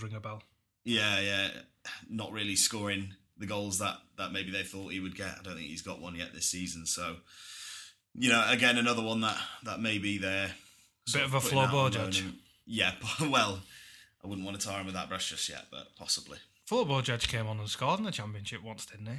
Ring 0.02 0.14
a 0.14 0.20
bell. 0.20 0.42
Yeah, 0.84 1.20
yeah, 1.20 1.48
not 2.08 2.32
really 2.32 2.56
scoring 2.56 3.14
the 3.36 3.46
goals 3.46 3.78
that 3.78 3.98
that 4.16 4.32
maybe 4.32 4.50
they 4.50 4.62
thought 4.62 4.92
he 4.92 5.00
would 5.00 5.16
get. 5.16 5.36
I 5.38 5.42
don't 5.42 5.56
think 5.56 5.68
he's 5.68 5.82
got 5.82 6.00
one 6.00 6.14
yet 6.14 6.32
this 6.34 6.46
season. 6.46 6.86
So, 6.86 7.16
you 8.14 8.30
know, 8.30 8.44
again, 8.48 8.78
another 8.78 9.02
one 9.02 9.20
that 9.20 9.36
that 9.64 9.80
may 9.80 9.98
be 9.98 10.18
there. 10.18 10.52
Bit 11.12 11.24
of 11.24 11.34
a 11.34 11.38
floorboard 11.40 11.92
judge. 11.92 12.24
Yeah, 12.66 12.92
well, 13.20 13.60
I 14.22 14.26
wouldn't 14.26 14.46
want 14.46 14.58
to 14.58 14.66
tar 14.66 14.80
him 14.80 14.86
with 14.86 14.94
that 14.94 15.08
brush 15.08 15.30
just 15.30 15.48
yet, 15.48 15.66
but 15.70 15.88
possibly. 15.98 16.38
Floorboard 16.68 17.04
judge 17.04 17.28
came 17.28 17.46
on 17.46 17.58
and 17.58 17.68
scored 17.68 17.98
in 17.98 18.06
the 18.06 18.10
championship 18.10 18.62
once, 18.62 18.86
didn't 18.86 19.06
he? 19.06 19.18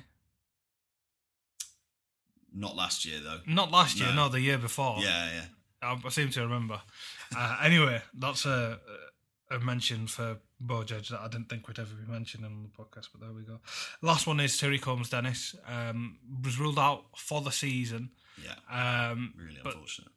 Not 2.53 2.75
last 2.75 3.05
year 3.05 3.19
though. 3.21 3.39
Not 3.45 3.71
last 3.71 3.99
year, 3.99 4.09
No. 4.09 4.15
no, 4.25 4.29
the 4.29 4.41
year 4.41 4.57
before. 4.57 4.97
Yeah, 4.99 5.29
yeah. 5.33 5.45
I, 5.81 5.99
I 6.03 6.09
seem 6.09 6.29
to 6.31 6.41
remember. 6.41 6.81
Uh, 7.35 7.57
anyway, 7.61 8.01
that's 8.17 8.45
a 8.45 8.79
a 9.51 9.59
mention 9.59 10.07
for 10.07 10.37
Bo 10.59 10.83
Judge 10.83 11.09
that 11.09 11.19
I 11.21 11.27
didn't 11.27 11.49
think 11.49 11.67
would 11.67 11.77
ever 11.77 11.93
be 11.93 12.11
mentioned 12.11 12.45
on 12.45 12.63
the 12.63 12.69
podcast, 12.83 13.09
but 13.11 13.21
there 13.21 13.31
we 13.31 13.43
go. 13.43 13.59
Last 14.01 14.25
one 14.25 14.39
is 14.39 14.53
Tareiq 14.53 14.83
Holmes-Dennis. 14.83 15.55
Um, 15.67 16.17
was 16.43 16.59
ruled 16.59 16.79
out 16.79 17.03
for 17.15 17.41
the 17.41 17.51
season. 17.51 18.09
Yeah, 18.43 19.09
Um, 19.11 19.33
really 19.37 19.57
unfortunate. 19.63 20.11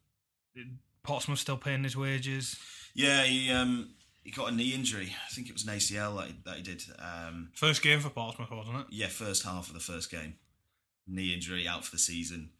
Portsmouth 1.02 1.38
still 1.38 1.56
paying 1.56 1.84
his 1.84 1.96
wages. 1.96 2.56
Yeah, 2.94 3.22
he 3.24 3.50
um 3.50 3.94
he 4.24 4.30
got 4.30 4.52
a 4.52 4.54
knee 4.54 4.74
injury. 4.74 5.14
I 5.26 5.32
think 5.32 5.48
it 5.48 5.52
was 5.52 5.64
an 5.66 5.74
ACL 5.74 6.16
that 6.18 6.26
he, 6.28 6.34
that 6.44 6.56
he 6.56 6.62
did. 6.62 6.82
Um, 6.98 7.50
First 7.54 7.82
game 7.82 8.00
for 8.00 8.10
Portsmouth, 8.10 8.50
wasn't 8.50 8.78
it? 8.80 8.86
yeah, 8.90 9.06
first 9.06 9.44
half 9.44 9.68
of 9.68 9.74
the 9.74 9.80
first 9.80 10.10
game, 10.10 10.34
knee 11.06 11.32
injury 11.32 11.66
out 11.66 11.84
for 11.84 11.92
the 11.92 11.98
season. 11.98 12.50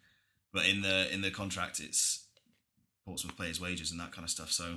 But 0.53 0.67
in 0.67 0.81
the 0.83 1.13
in 1.13 1.21
the 1.21 1.31
contract, 1.31 1.81
it's 1.81 2.27
Portsmouth 3.05 3.37
pay 3.37 3.49
his 3.49 3.61
wages 3.61 3.91
and 3.91 4.01
that 4.01 4.13
kind 4.13 4.25
of 4.25 4.31
stuff. 4.31 4.51
So 4.51 4.77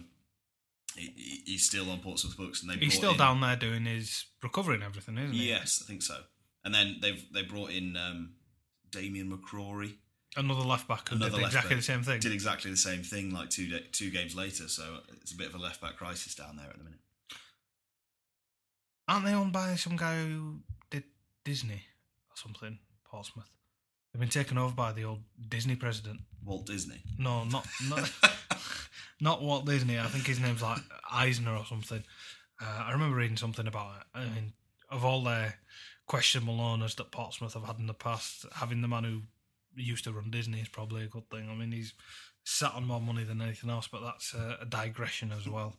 he, 0.97 1.13
he- 1.15 1.43
he's 1.45 1.65
still 1.65 1.89
on 1.91 1.99
Portsmouth 1.99 2.35
books, 2.35 2.61
and 2.61 2.69
they 2.71 2.75
He's 2.75 2.95
still 2.95 3.11
in- 3.11 3.17
down 3.17 3.39
there 3.39 3.55
doing 3.55 3.85
his 3.85 4.25
recovery 4.43 4.75
and 4.75 4.83
everything, 4.83 5.17
isn't 5.17 5.33
he? 5.33 5.47
Yes, 5.49 5.81
I 5.83 5.87
think 5.87 6.01
so. 6.01 6.17
And 6.65 6.73
then 6.75 6.97
they've 7.01 7.23
they 7.33 7.43
brought 7.43 7.69
in 7.71 7.95
um, 7.95 8.33
Damien 8.89 9.31
McCrory. 9.31 9.93
Another 10.37 10.61
left 10.61 10.87
back 10.87 11.09
who 11.09 11.17
Another 11.17 11.31
did 11.31 11.41
left 11.41 11.55
exactly 11.55 11.69
back. 11.75 11.79
the 11.79 11.83
same 11.83 12.03
thing. 12.03 12.19
Did 12.21 12.31
exactly 12.31 12.71
the 12.71 12.77
same 12.77 13.03
thing 13.03 13.33
like 13.33 13.49
two 13.49 13.79
two 13.91 14.09
games 14.09 14.35
later. 14.35 14.67
So 14.67 14.99
it's 15.21 15.33
a 15.33 15.37
bit 15.37 15.47
of 15.47 15.55
a 15.55 15.57
left 15.57 15.81
back 15.81 15.97
crisis 15.97 16.35
down 16.35 16.55
there 16.57 16.67
at 16.67 16.77
the 16.77 16.83
minute. 16.83 16.99
Aren't 19.07 19.25
they 19.25 19.33
owned 19.33 19.51
by 19.51 19.75
some 19.75 19.97
guy 19.97 20.15
who 20.21 20.59
did 20.89 21.03
Disney 21.43 21.81
or 22.29 22.35
something? 22.35 22.79
Portsmouth. 23.03 23.49
They've 24.13 24.19
been 24.21 24.29
taken 24.29 24.57
over 24.57 24.73
by 24.73 24.93
the 24.93 25.03
old 25.03 25.19
Disney 25.49 25.75
president. 25.75 26.21
Walt 26.45 26.65
Disney. 26.65 27.01
No, 27.17 27.43
not 27.43 27.67
not 27.89 28.09
not 29.19 29.41
Walt 29.41 29.65
Disney. 29.65 29.99
I 29.99 30.05
think 30.05 30.27
his 30.27 30.39
name's 30.39 30.61
like 30.61 30.79
Eisner 31.11 31.55
or 31.55 31.65
something. 31.65 32.03
Uh, 32.61 32.83
I 32.85 32.91
remember 32.93 33.17
reading 33.17 33.37
something 33.37 33.67
about 33.67 33.95
it. 33.97 34.03
I 34.13 34.23
mean, 34.25 34.53
of 34.89 35.03
all 35.03 35.23
their 35.23 35.55
questionable 36.07 36.61
owners 36.61 36.95
that 36.95 37.11
Portsmouth 37.11 37.53
have 37.53 37.63
had 37.63 37.79
in 37.79 37.87
the 37.87 37.93
past, 37.93 38.45
having 38.55 38.81
the 38.81 38.87
man 38.87 39.03
who 39.03 39.21
used 39.75 40.03
to 40.05 40.11
run 40.11 40.31
Disney 40.31 40.59
is 40.59 40.69
probably 40.69 41.03
a 41.03 41.07
good 41.07 41.29
thing. 41.29 41.49
I 41.49 41.55
mean, 41.55 41.71
he's 41.71 41.93
sat 42.43 42.73
on 42.73 42.85
more 42.85 43.01
money 43.01 43.23
than 43.23 43.41
anything 43.41 43.69
else, 43.69 43.87
but 43.87 44.01
that's 44.01 44.33
a, 44.33 44.59
a 44.61 44.65
digression 44.65 45.31
as 45.31 45.47
well. 45.47 45.75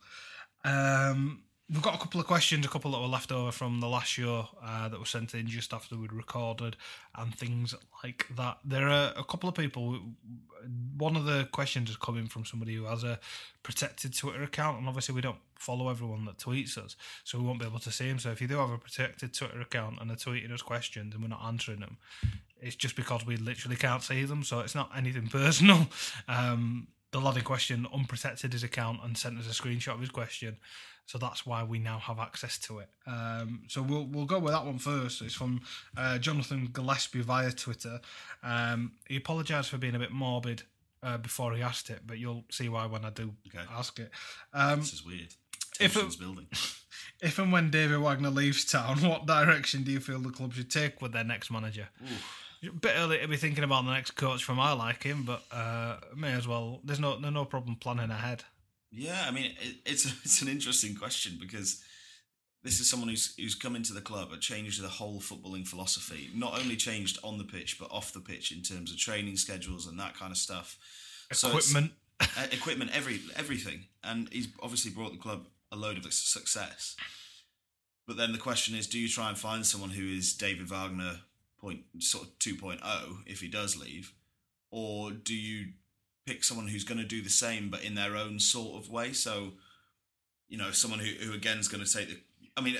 Um, 0.64 1.42
we've 1.68 1.82
got 1.82 1.94
a 1.94 1.98
couple 1.98 2.20
of 2.20 2.26
questions, 2.26 2.66
a 2.66 2.68
couple 2.68 2.92
that 2.92 3.00
were 3.00 3.06
left 3.06 3.32
over 3.32 3.50
from 3.50 3.80
the 3.80 3.88
last 3.88 4.08
show 4.08 4.48
uh, 4.62 4.88
that 4.88 4.98
were 4.98 5.06
sent 5.06 5.34
in 5.34 5.46
just 5.46 5.72
after 5.72 5.96
we'd 5.96 6.12
recorded, 6.12 6.76
and 7.16 7.34
things 7.34 7.74
like 8.04 8.26
that. 8.36 8.58
There 8.64 8.88
are 8.88 9.12
a 9.16 9.24
couple 9.24 9.48
of 9.48 9.54
people. 9.54 9.98
One 10.96 11.16
of 11.16 11.24
the 11.24 11.48
questions 11.50 11.90
is 11.90 11.96
coming 11.96 12.28
from 12.28 12.44
somebody 12.44 12.74
who 12.74 12.84
has 12.84 13.02
a 13.02 13.18
protected 13.62 14.14
Twitter 14.14 14.42
account, 14.42 14.78
and 14.78 14.88
obviously 14.88 15.14
we 15.14 15.20
don't 15.20 15.38
follow 15.58 15.88
everyone 15.88 16.24
that 16.26 16.38
tweets 16.38 16.76
us, 16.76 16.96
so 17.24 17.38
we 17.38 17.44
won't 17.44 17.60
be 17.60 17.66
able 17.66 17.78
to 17.78 17.90
see 17.90 18.08
them. 18.08 18.18
So 18.18 18.30
if 18.30 18.40
you 18.40 18.48
do 18.48 18.58
have 18.58 18.70
a 18.70 18.78
protected 18.78 19.32
Twitter 19.32 19.60
account 19.60 19.98
and 20.00 20.10
are 20.10 20.16
tweeting 20.16 20.52
us 20.52 20.62
questions 20.62 21.14
and 21.14 21.22
we're 21.22 21.28
not 21.28 21.44
answering 21.44 21.80
them, 21.80 21.98
it's 22.62 22.76
just 22.76 22.96
because 22.96 23.26
we 23.26 23.36
literally 23.36 23.76
can't 23.76 24.02
see 24.02 24.24
them. 24.24 24.42
So 24.44 24.60
it's 24.60 24.74
not 24.74 24.90
anything 24.96 25.26
personal. 25.40 25.88
Um, 26.28 26.88
the 27.10 27.20
lad 27.20 27.36
in 27.36 27.42
question 27.44 27.86
unprotected 27.92 28.52
his 28.54 28.62
account 28.62 29.00
and 29.04 29.18
sent 29.18 29.38
us 29.38 29.46
a 29.46 29.62
screenshot 29.62 29.94
of 29.94 30.00
his 30.00 30.08
question. 30.10 30.56
So 31.04 31.18
that's 31.18 31.44
why 31.44 31.64
we 31.64 31.78
now 31.78 31.98
have 31.98 32.18
access 32.20 32.56
to 32.60 32.78
it. 32.78 32.88
Um, 33.06 33.62
so 33.68 33.82
we'll 33.82 34.06
we'll 34.06 34.24
go 34.24 34.38
with 34.38 34.52
that 34.54 34.64
one 34.64 34.78
first. 34.78 35.20
It's 35.20 35.34
from 35.34 35.60
uh, 35.96 36.16
Jonathan 36.18 36.70
Gillespie 36.72 37.22
via 37.22 37.50
Twitter. 37.50 38.00
Um, 38.42 38.92
he 39.08 39.16
apologised 39.16 39.68
for 39.68 39.78
being 39.78 39.94
a 39.96 39.98
bit 39.98 40.12
morbid 40.12 40.62
uh, 41.02 41.18
before 41.18 41.52
he 41.54 41.60
asked 41.60 41.90
it, 41.90 42.00
but 42.06 42.18
you'll 42.18 42.44
see 42.50 42.68
why 42.68 42.86
when 42.86 43.04
I 43.04 43.10
do 43.10 43.34
Okay. 43.48 43.64
ask 43.70 43.98
it. 43.98 44.10
Um, 44.54 44.78
This 44.80 44.92
is 44.94 45.04
weird. 45.04 45.34
If 45.80 45.94
building. 46.18 46.46
if 47.20 47.38
and 47.38 47.50
when 47.52 47.70
David 47.70 47.98
Wagner 47.98 48.30
leaves 48.30 48.64
town, 48.64 48.98
what 49.02 49.26
direction 49.26 49.82
do 49.82 49.90
you 49.90 50.00
feel 50.00 50.20
the 50.20 50.30
club 50.30 50.54
should 50.54 50.70
take 50.70 51.02
with 51.02 51.12
their 51.12 51.24
next 51.24 51.50
manager? 51.50 51.88
Bit 52.70 52.92
early 52.96 53.18
to 53.18 53.28
be 53.28 53.36
thinking 53.36 53.64
about 53.64 53.84
the 53.84 53.92
next 53.92 54.12
coach 54.12 54.44
from 54.44 54.60
I 54.60 54.72
like 54.72 55.02
him, 55.02 55.24
but 55.24 55.42
uh, 55.50 55.96
may 56.16 56.32
as 56.32 56.46
well. 56.46 56.80
There's 56.84 57.00
no 57.00 57.18
there's 57.18 57.34
no 57.34 57.44
problem 57.44 57.76
planning 57.76 58.10
ahead. 58.10 58.44
Yeah, 58.90 59.24
I 59.26 59.30
mean, 59.30 59.52
it, 59.60 59.76
it's 59.84 60.04
it's 60.24 60.42
an 60.42 60.48
interesting 60.48 60.94
question 60.94 61.38
because 61.40 61.82
this 62.62 62.78
is 62.78 62.88
someone 62.88 63.08
who's 63.08 63.34
who's 63.36 63.54
come 63.54 63.74
into 63.74 63.92
the 63.92 64.00
club 64.00 64.32
and 64.32 64.40
changed 64.40 64.82
the 64.82 64.88
whole 64.88 65.20
footballing 65.20 65.66
philosophy. 65.66 66.30
Not 66.34 66.58
only 66.60 66.76
changed 66.76 67.18
on 67.24 67.38
the 67.38 67.44
pitch, 67.44 67.78
but 67.78 67.90
off 67.90 68.12
the 68.12 68.20
pitch 68.20 68.52
in 68.52 68.62
terms 68.62 68.92
of 68.92 68.98
training 68.98 69.36
schedules 69.36 69.86
and 69.86 69.98
that 69.98 70.16
kind 70.16 70.30
of 70.30 70.38
stuff. 70.38 70.78
So 71.32 71.48
Equipment. 71.48 71.92
uh, 72.20 72.46
equipment, 72.52 72.90
every 72.94 73.20
everything, 73.36 73.86
and 74.04 74.28
he's 74.30 74.48
obviously 74.62 74.92
brought 74.92 75.12
the 75.12 75.18
club 75.18 75.46
a 75.72 75.76
load 75.76 75.98
of 75.98 76.12
success. 76.12 76.96
But 78.06 78.16
then 78.16 78.32
the 78.32 78.38
question 78.38 78.74
is, 78.76 78.86
do 78.86 78.98
you 78.98 79.08
try 79.08 79.28
and 79.28 79.38
find 79.38 79.64
someone 79.64 79.90
who 79.90 80.04
is 80.04 80.34
David 80.34 80.68
Wagner 80.68 81.20
point 81.62 81.80
sort 81.98 82.24
of 82.24 82.38
2.0 82.38 82.80
if 83.26 83.40
he 83.40 83.48
does 83.48 83.76
leave, 83.76 84.12
or 84.70 85.10
do 85.10 85.34
you 85.34 85.72
pick 86.26 86.44
someone 86.44 86.68
who's 86.68 86.84
going 86.84 86.98
to 86.98 87.06
do 87.06 87.22
the 87.22 87.30
same 87.30 87.70
but 87.70 87.84
in 87.84 87.94
their 87.94 88.16
own 88.16 88.38
sort 88.38 88.82
of 88.82 88.90
way? 88.90 89.12
So, 89.12 89.52
you 90.48 90.58
know, 90.58 90.70
someone 90.70 91.00
who 91.00 91.12
who 91.24 91.32
again 91.32 91.58
is 91.58 91.68
going 91.68 91.84
to 91.84 91.92
take 91.92 92.08
the. 92.08 92.20
I 92.56 92.60
mean, 92.60 92.76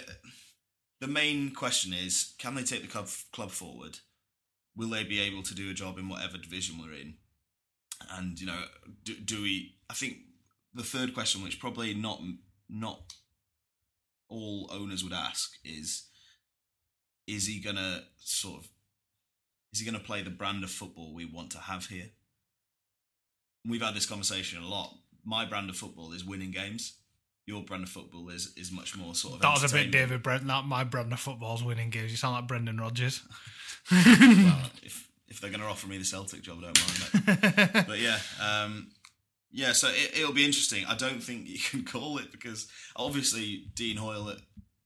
the 1.01 1.07
main 1.07 1.53
question 1.53 1.93
is, 1.93 2.35
can 2.39 2.55
they 2.55 2.63
take 2.63 2.83
the 2.83 2.89
club 2.89 3.09
club 3.33 3.51
forward? 3.51 3.99
Will 4.75 4.89
they 4.89 5.05
be 5.05 5.21
able 5.21 5.43
to 5.43 5.55
do 5.55 5.71
a 5.71 5.75
job 5.75 5.99
in 5.99 6.09
whatever 6.09 6.39
division 6.39 6.79
we're 6.79 6.95
in? 6.95 7.15
and 8.11 8.41
you 8.41 8.47
know 8.47 8.63
do, 9.05 9.15
do 9.15 9.43
we 9.43 9.75
i 9.91 9.95
think 9.95 10.19
the 10.75 10.83
third 10.83 11.15
question 11.15 11.43
which 11.43 11.61
probably 11.61 11.95
not 11.95 12.21
not 12.69 13.15
all 14.29 14.69
owners 14.73 15.05
would 15.05 15.13
ask 15.13 15.53
is 15.65 16.09
is 17.27 17.47
he 17.47 17.61
gonna 17.61 18.03
sort 18.17 18.63
of 18.63 18.69
is 19.73 19.81
he 19.81 19.87
gonna 19.87 19.99
play 19.99 20.23
the 20.23 20.31
brand 20.31 20.65
of 20.65 20.71
football 20.71 21.15
we 21.15 21.25
want 21.25 21.51
to 21.51 21.59
have 21.59 21.87
here 21.87 22.11
we've 23.69 23.83
had 23.83 23.95
this 23.95 24.07
conversation 24.07 24.63
a 24.63 24.67
lot 24.67 24.95
my 25.25 25.45
brand 25.45 25.71
of 25.71 25.77
football 25.77 26.13
is 26.13 26.25
winning 26.25 26.51
games 26.51 26.99
your 27.47 27.63
brand 27.63 27.83
of 27.83 27.89
football 27.89 28.29
is 28.29 28.53
is 28.57 28.71
much 28.71 28.97
more 28.97 29.15
sort 29.15 29.35
of 29.35 29.41
That 29.41 29.61
was 29.61 29.73
a 29.73 29.75
bit. 29.75 29.91
David 29.91 30.23
Brent. 30.23 30.47
That 30.47 30.65
my 30.65 30.85
brand 30.85 31.13
of 31.13 31.19
football's 31.19 31.65
winning 31.65 31.91
games. 31.91 32.11
You 32.11 32.17
sound 32.17 32.37
like 32.37 32.47
Brendan 32.47 32.79
Rodgers. 32.79 33.23
well, 33.91 34.71
if 34.83 35.09
if 35.29 35.41
they're 35.41 35.51
going 35.51 35.63
to 35.63 35.67
offer 35.67 35.87
me 35.87 35.99
the 35.99 36.05
Celtic 36.05 36.43
job, 36.43 36.59
I 36.59 36.71
don't 36.71 36.81
mind 36.81 37.27
that. 37.27 37.87
but 37.89 37.99
yeah, 37.99 38.19
um, 38.41 38.89
yeah. 39.51 39.73
So 39.73 39.89
it, 39.89 40.19
it'll 40.19 40.35
be 40.35 40.45
interesting. 40.45 40.85
I 40.87 40.95
don't 40.95 41.23
think 41.23 41.49
you 41.49 41.59
can 41.59 41.85
call 41.93 42.19
it 42.19 42.31
because 42.31 42.69
obviously 42.95 43.67
Dean 43.75 43.97
Hoyle 43.97 44.37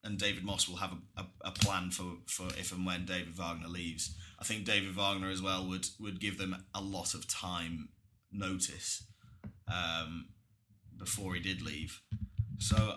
and 0.04 0.18
David 0.18 0.44
Moss 0.44 0.68
will 0.68 0.76
have 0.76 0.92
a, 1.16 1.22
a, 1.22 1.26
a 1.46 1.50
plan 1.50 1.90
for, 1.90 2.04
for 2.26 2.46
if 2.58 2.72
and 2.72 2.86
when 2.86 3.04
David 3.04 3.36
Wagner 3.36 3.68
leaves. 3.68 4.16
I 4.38 4.44
think 4.44 4.64
David 4.64 4.94
Wagner 4.94 5.30
as 5.30 5.42
well 5.42 5.66
would 5.66 5.86
would 6.00 6.20
give 6.20 6.38
them 6.38 6.64
a 6.74 6.80
lot 6.80 7.14
of 7.14 7.26
time 7.28 7.88
notice 8.30 9.04
um, 9.72 10.28
before 10.98 11.34
he 11.34 11.40
did 11.40 11.62
leave. 11.62 12.00
So 12.58 12.96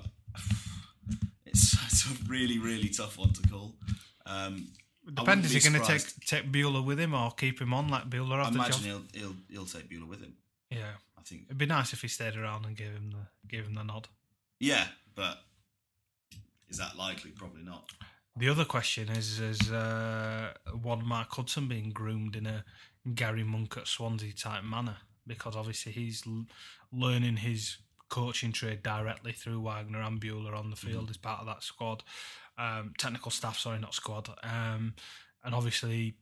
it's 1.46 1.74
it's 1.86 2.06
a 2.06 2.24
really 2.28 2.60
really 2.60 2.90
tough 2.90 3.18
one 3.18 3.34
to 3.34 3.48
call. 3.50 3.76
Um, 4.26 4.68
Depends. 5.14 5.48
Is 5.54 5.64
he 5.64 5.72
going 5.72 5.82
to 5.82 5.88
take 5.88 6.26
take 6.26 6.52
Bühler 6.52 6.86
with 6.86 7.00
him 7.00 7.14
or 7.14 7.32
keep 7.32 7.60
him 7.60 7.74
on? 7.74 7.90
Let 7.90 8.10
Bühler 8.10 8.44
I 8.44 8.50
imagine 8.50 8.84
he'll 8.84 9.04
he'll 9.14 9.36
he'll 9.50 9.66
take 9.66 9.90
Bühler 9.90 10.08
with 10.08 10.22
him. 10.22 10.36
Yeah, 10.70 10.92
I 11.18 11.22
think. 11.24 11.46
it'd 11.46 11.58
be 11.58 11.66
nice 11.66 11.94
if 11.94 12.02
he 12.02 12.08
stayed 12.08 12.36
around 12.36 12.66
and 12.66 12.76
gave 12.76 12.92
him 12.92 13.12
the 13.12 13.48
gave 13.48 13.66
him 13.66 13.74
the 13.74 13.84
nod. 13.84 14.08
Yeah, 14.60 14.86
but 15.16 15.40
is 16.68 16.78
that 16.78 16.96
likely? 16.96 17.32
Probably 17.32 17.64
not. 17.64 17.86
The 18.40 18.48
other 18.48 18.64
question 18.64 19.10
is 19.10 19.42
is 19.42 19.70
uh, 19.70 20.54
one 20.82 21.06
Mark 21.06 21.28
Hudson 21.32 21.68
being 21.68 21.90
groomed 21.90 22.38
in 22.38 22.46
a 22.46 22.64
Gary 23.14 23.44
Monk 23.44 23.76
at 23.76 23.86
Swansea 23.86 24.32
type 24.32 24.64
manner 24.64 24.96
because 25.28 25.58
obviously 25.58 25.92
he's 25.92 26.24
l- 26.26 26.46
learning 26.90 27.36
his 27.36 27.80
coaching 28.08 28.54
trade 28.54 28.82
directly 28.82 29.34
through 29.34 29.60
Wagner 29.62 30.02
and 30.02 30.22
Bühler 30.22 30.58
on 30.58 30.70
the 30.70 30.78
field 30.78 31.10
as 31.10 31.18
part 31.18 31.42
of 31.42 31.48
that 31.48 31.64
squad, 31.64 32.02
um, 32.58 32.94
technical 32.98 33.30
staff. 33.30 33.60
Sorry, 33.60 33.78
not 33.78 33.94
squad. 33.94 34.30
Um, 34.42 34.94
and 35.44 35.54
obviously 35.54 36.16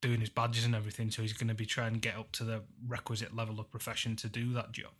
doing 0.00 0.20
his 0.20 0.30
badges 0.30 0.64
and 0.64 0.76
everything, 0.76 1.10
so 1.10 1.22
he's 1.22 1.32
going 1.32 1.48
to 1.48 1.54
be 1.54 1.66
trying 1.66 1.94
to 1.94 1.98
get 1.98 2.16
up 2.16 2.30
to 2.32 2.44
the 2.44 2.62
requisite 2.86 3.34
level 3.34 3.58
of 3.58 3.68
profession 3.72 4.14
to 4.14 4.28
do 4.28 4.52
that 4.52 4.70
job. 4.70 4.92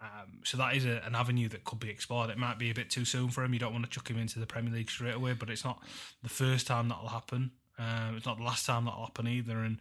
Um, 0.00 0.40
so 0.44 0.56
that 0.58 0.76
is 0.76 0.84
a, 0.84 1.02
an 1.06 1.14
avenue 1.14 1.48
that 1.48 1.64
could 1.64 1.80
be 1.80 1.88
explored. 1.88 2.30
It 2.30 2.38
might 2.38 2.58
be 2.58 2.70
a 2.70 2.74
bit 2.74 2.90
too 2.90 3.04
soon 3.04 3.28
for 3.28 3.42
him. 3.42 3.54
You 3.54 3.60
don't 3.60 3.72
want 3.72 3.84
to 3.84 3.90
chuck 3.90 4.10
him 4.10 4.18
into 4.18 4.38
the 4.38 4.46
Premier 4.46 4.72
League 4.72 4.90
straight 4.90 5.14
away, 5.14 5.32
but 5.32 5.50
it's 5.50 5.64
not 5.64 5.82
the 6.22 6.28
first 6.28 6.66
time 6.66 6.88
that'll 6.88 7.08
happen. 7.08 7.52
Um, 7.78 8.16
it's 8.16 8.26
not 8.26 8.38
the 8.38 8.44
last 8.44 8.66
time 8.66 8.84
that'll 8.84 9.06
happen 9.06 9.28
either. 9.28 9.58
And 9.58 9.78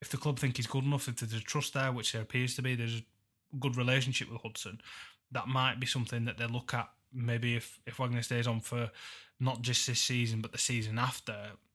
if 0.00 0.08
the 0.08 0.16
club 0.16 0.38
think 0.38 0.56
he's 0.56 0.66
good 0.66 0.84
enough, 0.84 1.08
if 1.08 1.16
there's 1.16 1.34
a 1.34 1.40
trust 1.40 1.74
there, 1.74 1.92
which 1.92 2.12
there 2.12 2.22
appears 2.22 2.54
to 2.56 2.62
be, 2.62 2.74
there's 2.74 3.00
a 3.00 3.56
good 3.58 3.76
relationship 3.76 4.30
with 4.30 4.40
Hudson. 4.42 4.80
That 5.32 5.48
might 5.48 5.78
be 5.78 5.86
something 5.86 6.24
that 6.24 6.38
they 6.38 6.46
look 6.46 6.74
at. 6.74 6.88
Maybe 7.12 7.56
if 7.56 7.78
if 7.86 7.98
Wagner 7.98 8.22
stays 8.22 8.46
on 8.46 8.60
for 8.60 8.90
not 9.40 9.62
just 9.62 9.86
this 9.86 10.00
season 10.00 10.40
but 10.40 10.52
the 10.52 10.58
season 10.58 10.98
after, 10.98 11.34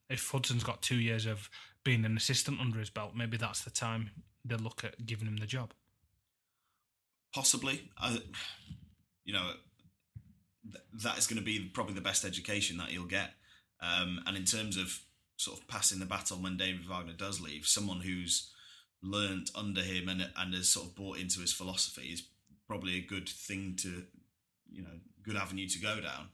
if 0.10 0.30
Hudson's 0.30 0.64
got 0.64 0.82
two 0.82 0.96
years 0.96 1.26
of 1.26 1.50
being 1.84 2.06
an 2.06 2.18
assistant 2.18 2.60
under 2.60 2.80
his 2.80 2.90
belt, 2.90 3.12
maybe 3.16 3.38
that's 3.38 3.64
the 3.64 3.70
time 3.70 4.12
they 4.44 4.56
look 4.56 4.84
at 4.84 5.06
giving 5.06 5.28
him 5.28 5.38
the 5.38 5.46
job. 5.46 5.74
Possibly. 7.36 7.92
You 9.26 9.34
know, 9.34 9.52
th- 10.72 11.04
that 11.04 11.18
is 11.18 11.28
going 11.28 11.40
to 11.40 11.46
be 11.46 11.70
probably 11.74 11.94
the 11.94 12.00
best 12.00 12.24
education 12.24 12.78
that 12.78 12.88
he'll 12.88 13.04
get. 13.06 13.32
Um, 13.82 14.22
and 14.26 14.38
in 14.38 14.46
terms 14.46 14.78
of 14.78 15.02
sort 15.36 15.60
of 15.60 15.68
passing 15.68 16.00
the 16.00 16.06
baton 16.06 16.42
when 16.42 16.56
David 16.56 16.88
Wagner 16.88 17.12
does 17.12 17.42
leave, 17.42 17.68
someone 17.68 18.00
who's 18.00 18.52
learnt 19.04 19.52
under 19.54 19.82
him 19.82 20.08
and 20.08 20.30
and 20.38 20.54
has 20.54 20.70
sort 20.70 20.88
of 20.88 20.96
bought 20.96 21.18
into 21.18 21.42
his 21.42 21.52
philosophy 21.52 22.08
is 22.08 22.24
probably 22.68 22.98
a 22.98 23.06
good 23.06 23.28
thing 23.28 23.76
to, 23.82 24.06
you 24.72 24.82
know, 24.82 24.98
good 25.22 25.36
avenue 25.36 25.68
to 25.68 25.80
go 25.80 26.00
down. 26.00 26.30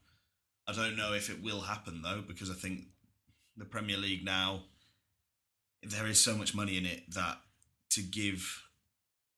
I 0.68 0.74
don't 0.74 0.96
know 0.96 1.14
if 1.14 1.32
it 1.32 1.42
will 1.42 1.62
happen 1.62 2.04
though, 2.04 2.22
because 2.26 2.52
I 2.52 2.54
think 2.54 2.86
the 3.58 3.66
Premier 3.66 3.98
League 3.98 4.24
now 4.24 4.66
there 5.82 6.06
is 6.06 6.24
so 6.24 6.36
much 6.36 6.54
money 6.54 6.78
in 6.78 6.86
it 6.86 7.12
that 7.16 7.40
to 7.90 8.02
give 8.04 8.62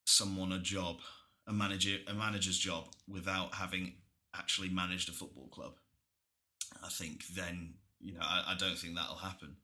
someone 0.06 0.52
a 0.52 0.60
job, 0.60 0.97
a 1.47 1.53
manager, 1.53 1.97
a 2.08 2.13
manager's 2.13 2.58
job, 2.58 2.86
without 3.08 3.56
having 3.56 3.93
actually 4.36 4.69
managed 4.69 5.10
a 5.10 5.12
football 5.12 5.47
club, 5.47 5.73
I 6.84 6.89
think 6.89 7.27
then 7.27 7.75
you 7.99 8.13
know 8.13 8.21
I, 8.21 8.53
I 8.53 8.56
don't 8.58 8.77
think 8.77 8.95
that'll 8.95 9.15
happen. 9.15 9.58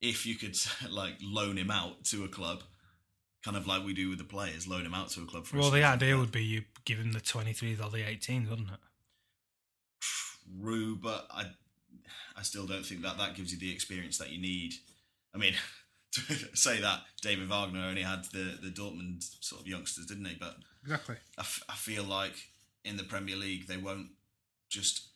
If 0.00 0.26
you 0.26 0.34
could 0.36 0.56
like 0.90 1.14
loan 1.22 1.56
him 1.56 1.70
out 1.70 2.04
to 2.06 2.24
a 2.24 2.28
club, 2.28 2.62
kind 3.44 3.56
of 3.56 3.66
like 3.66 3.84
we 3.84 3.94
do 3.94 4.10
with 4.10 4.18
the 4.18 4.24
players, 4.24 4.68
loan 4.68 4.86
him 4.86 4.94
out 4.94 5.10
to 5.10 5.22
a 5.22 5.26
club. 5.26 5.46
For 5.46 5.56
a 5.56 5.60
Well, 5.60 5.70
the 5.70 5.84
idea 5.84 6.16
would 6.18 6.32
be 6.32 6.44
you 6.44 6.64
give 6.84 6.98
him 6.98 7.12
the 7.12 7.20
23s 7.20 7.84
or 7.84 7.90
the 7.90 8.02
18s, 8.02 8.48
wouldn't 8.48 8.70
it? 8.70 8.80
true, 10.60 10.96
but 10.96 11.26
I 11.30 11.44
I 12.36 12.42
still 12.42 12.66
don't 12.66 12.84
think 12.84 13.02
that 13.02 13.18
that 13.18 13.34
gives 13.34 13.52
you 13.52 13.58
the 13.58 13.72
experience 13.72 14.18
that 14.18 14.30
you 14.30 14.40
need. 14.40 14.74
I 15.34 15.38
mean, 15.38 15.54
say 16.54 16.80
that 16.80 17.00
David 17.22 17.48
Wagner 17.48 17.80
only 17.86 18.02
had 18.02 18.24
the 18.32 18.58
the 18.62 18.70
Dortmund 18.70 19.24
sort 19.44 19.62
of 19.62 19.68
youngsters, 19.68 20.06
didn't 20.06 20.26
he? 20.26 20.36
But 20.38 20.56
Exactly. 20.82 21.16
I, 21.38 21.40
f- 21.40 21.62
I 21.68 21.74
feel 21.74 22.04
like 22.04 22.34
in 22.84 22.96
the 22.96 23.04
Premier 23.04 23.36
League 23.36 23.66
they 23.66 23.76
won't 23.78 24.08
just 24.68 25.08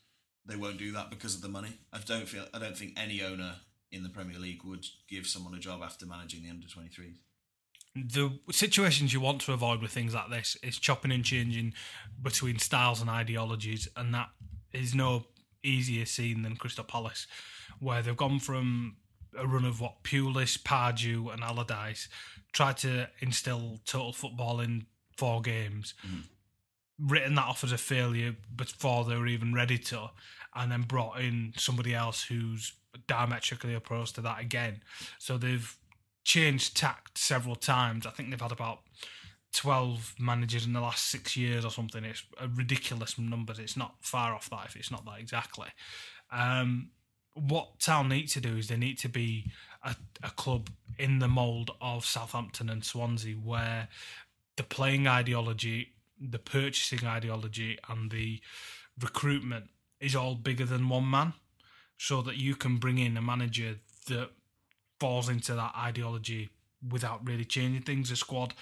they 0.47 0.57
won't 0.57 0.79
do 0.79 0.93
that 0.93 1.11
because 1.11 1.35
of 1.35 1.43
the 1.43 1.49
money. 1.49 1.79
I 1.93 1.99
don't 1.99 2.29
feel 2.29 2.45
I 2.55 2.59
don't 2.59 2.77
think 2.77 2.99
any 2.99 3.23
owner 3.23 3.57
in 3.93 4.03
the 4.03 4.09
Premier 4.09 4.39
League 4.39 4.65
would 4.65 4.85
give 5.09 5.27
someone 5.27 5.55
a 5.55 5.59
job 5.59 5.83
after 5.83 6.07
managing 6.07 6.43
the 6.43 6.51
under 6.51 6.67
23s. 6.67 7.17
the 7.95 8.39
situations 8.53 9.13
you 9.13 9.21
want 9.21 9.41
to 9.43 9.53
avoid 9.53 9.81
with 9.81 9.91
things 9.91 10.15
like 10.15 10.31
this 10.31 10.57
is 10.63 10.79
chopping 10.79 11.11
and 11.13 11.25
changing 11.25 11.73
between 12.23 12.59
styles 12.59 13.01
and 13.01 13.09
ideologies, 13.11 13.89
and 13.97 14.15
that 14.15 14.29
is 14.73 14.95
no 14.95 15.25
easier 15.63 16.05
seen 16.07 16.43
than 16.43 16.57
Crystal 16.57 16.85
Palace, 16.85 17.27
where 17.81 18.03
they've 18.03 18.17
gone 18.17 18.39
from 18.39 18.97
a 19.37 19.47
run 19.47 19.65
of 19.65 19.81
what 19.81 20.03
Pulis, 20.03 20.59
Pardew, 20.59 21.33
and 21.33 21.43
Allardyce 21.43 22.09
tried 22.53 22.77
to 22.79 23.09
instill 23.21 23.81
total 23.85 24.13
football 24.13 24.61
in 24.61 24.87
four 25.17 25.41
games, 25.41 25.95
written 26.99 27.35
that 27.35 27.45
off 27.47 27.65
as 27.65 27.73
a 27.73 27.79
failure 27.79 28.37
before 28.55 29.05
they 29.05 29.17
were 29.17 29.27
even 29.27 29.53
ready 29.53 29.79
to, 29.79 30.11
and 30.55 30.73
then 30.73 30.83
brought 30.83 31.21
in 31.21 31.53
somebody 31.57 31.95
else 31.95 32.25
who's 32.25 32.73
diametrically 33.07 33.75
opposed 33.75 34.15
to 34.15 34.21
that 34.23 34.41
again. 34.41 34.81
So 35.19 35.39
they've 35.39 35.77
changed 36.25 36.77
tact 36.77 37.19
several 37.19 37.57
times. 37.57 38.07
I 38.07 38.11
think 38.11 38.31
they've 38.31 38.41
had 38.41 38.53
about 38.53 38.81
12 39.55 40.15
managers 40.19 40.67
in 40.67 40.73
the 40.73 40.81
last 40.81 41.07
six 41.07 41.37
years 41.37 41.65
or 41.65 41.71
something. 41.71 42.05
It's 42.05 42.23
a 42.39 42.49
ridiculous 42.49 43.19
number. 43.19 43.55
It's 43.59 43.77
not 43.77 43.95
far 44.01 44.35
off 44.35 44.51
that 44.51 44.67
if 44.67 44.77
it's 44.77 44.91
not 44.91 45.05
that 45.07 45.21
exactly. 45.21 45.69
Um, 46.31 46.91
what 47.41 47.81
Town 47.81 48.09
need 48.09 48.29
to 48.29 48.41
do 48.41 48.57
is 48.57 48.69
they 48.69 48.77
need 48.77 48.99
to 48.99 49.09
be 49.09 49.51
a, 49.85 49.95
a 50.23 50.31
club 50.31 50.71
in 50.99 51.19
the 51.19 51.29
mould 51.29 51.71
of 51.81 52.05
Southampton 52.05 52.69
and 52.69 52.85
Swansea 52.85 53.35
where 53.35 53.89
the 54.57 54.63
playing 54.63 55.07
ideology, 55.07 55.93
the 56.21 56.39
purchasing 56.39 57.07
ideology, 57.07 57.79
and 57.89 58.11
the 58.11 58.41
recruitment 59.01 59.67
is 60.01 60.17
all 60.17 60.35
bigger 60.35 60.65
than 60.65 60.89
one 60.89 61.09
man 61.09 61.35
so 61.97 62.23
that 62.23 62.37
you 62.37 62.55
can 62.55 62.77
bring 62.77 62.99
in 62.99 63.17
a 63.17 63.23
manager 63.23 63.77
that 64.09 64.31
falls 65.01 65.29
into 65.29 65.55
that 65.55 65.75
ideology 65.77 66.49
without 66.91 67.27
really 67.27 67.45
changing 67.45 67.83
things. 67.83 68.11
The 68.11 68.17
squad 68.17 68.55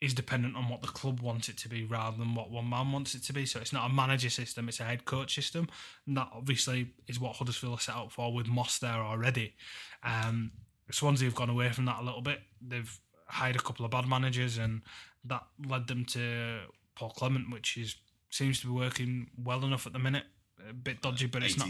is 0.00 0.12
dependent 0.12 0.56
on 0.56 0.68
what 0.68 0.82
the 0.82 0.88
club 0.88 1.20
wants 1.20 1.48
it 1.48 1.56
to 1.56 1.68
be 1.68 1.84
rather 1.84 2.16
than 2.18 2.34
what 2.34 2.50
one 2.50 2.68
man 2.68 2.92
wants 2.92 3.14
it 3.14 3.22
to 3.24 3.32
be. 3.32 3.46
So 3.46 3.60
it's 3.60 3.72
not 3.72 3.90
a 3.90 3.92
manager 3.92 4.28
system, 4.28 4.68
it's 4.68 4.80
a 4.80 4.84
head 4.84 5.04
coach 5.04 5.34
system. 5.34 5.68
And 6.06 6.16
that 6.16 6.28
obviously 6.34 6.92
is 7.08 7.18
what 7.18 7.36
Huddersfield 7.36 7.78
are 7.78 7.80
set 7.80 7.94
up 7.94 8.12
for 8.12 8.32
with 8.32 8.46
Moss 8.46 8.78
there 8.78 8.90
already. 8.92 9.54
Um, 10.02 10.52
Swansea 10.90 11.26
have 11.28 11.34
gone 11.34 11.50
away 11.50 11.70
from 11.70 11.86
that 11.86 12.00
a 12.00 12.04
little 12.04 12.20
bit. 12.20 12.40
They've 12.60 12.98
hired 13.26 13.56
a 13.56 13.60
couple 13.60 13.84
of 13.84 13.90
bad 13.90 14.06
managers 14.06 14.58
and 14.58 14.82
that 15.24 15.42
led 15.66 15.88
them 15.88 16.04
to 16.04 16.58
Paul 16.94 17.10
Clement, 17.10 17.50
which 17.50 17.76
is 17.76 17.96
seems 18.30 18.60
to 18.60 18.66
be 18.66 18.72
working 18.72 19.30
well 19.42 19.64
enough 19.64 19.86
at 19.86 19.92
the 19.92 19.98
minute. 19.98 20.24
A 20.68 20.72
bit 20.72 21.00
dodgy, 21.00 21.26
but 21.26 21.42
it's 21.42 21.58
not 21.58 21.68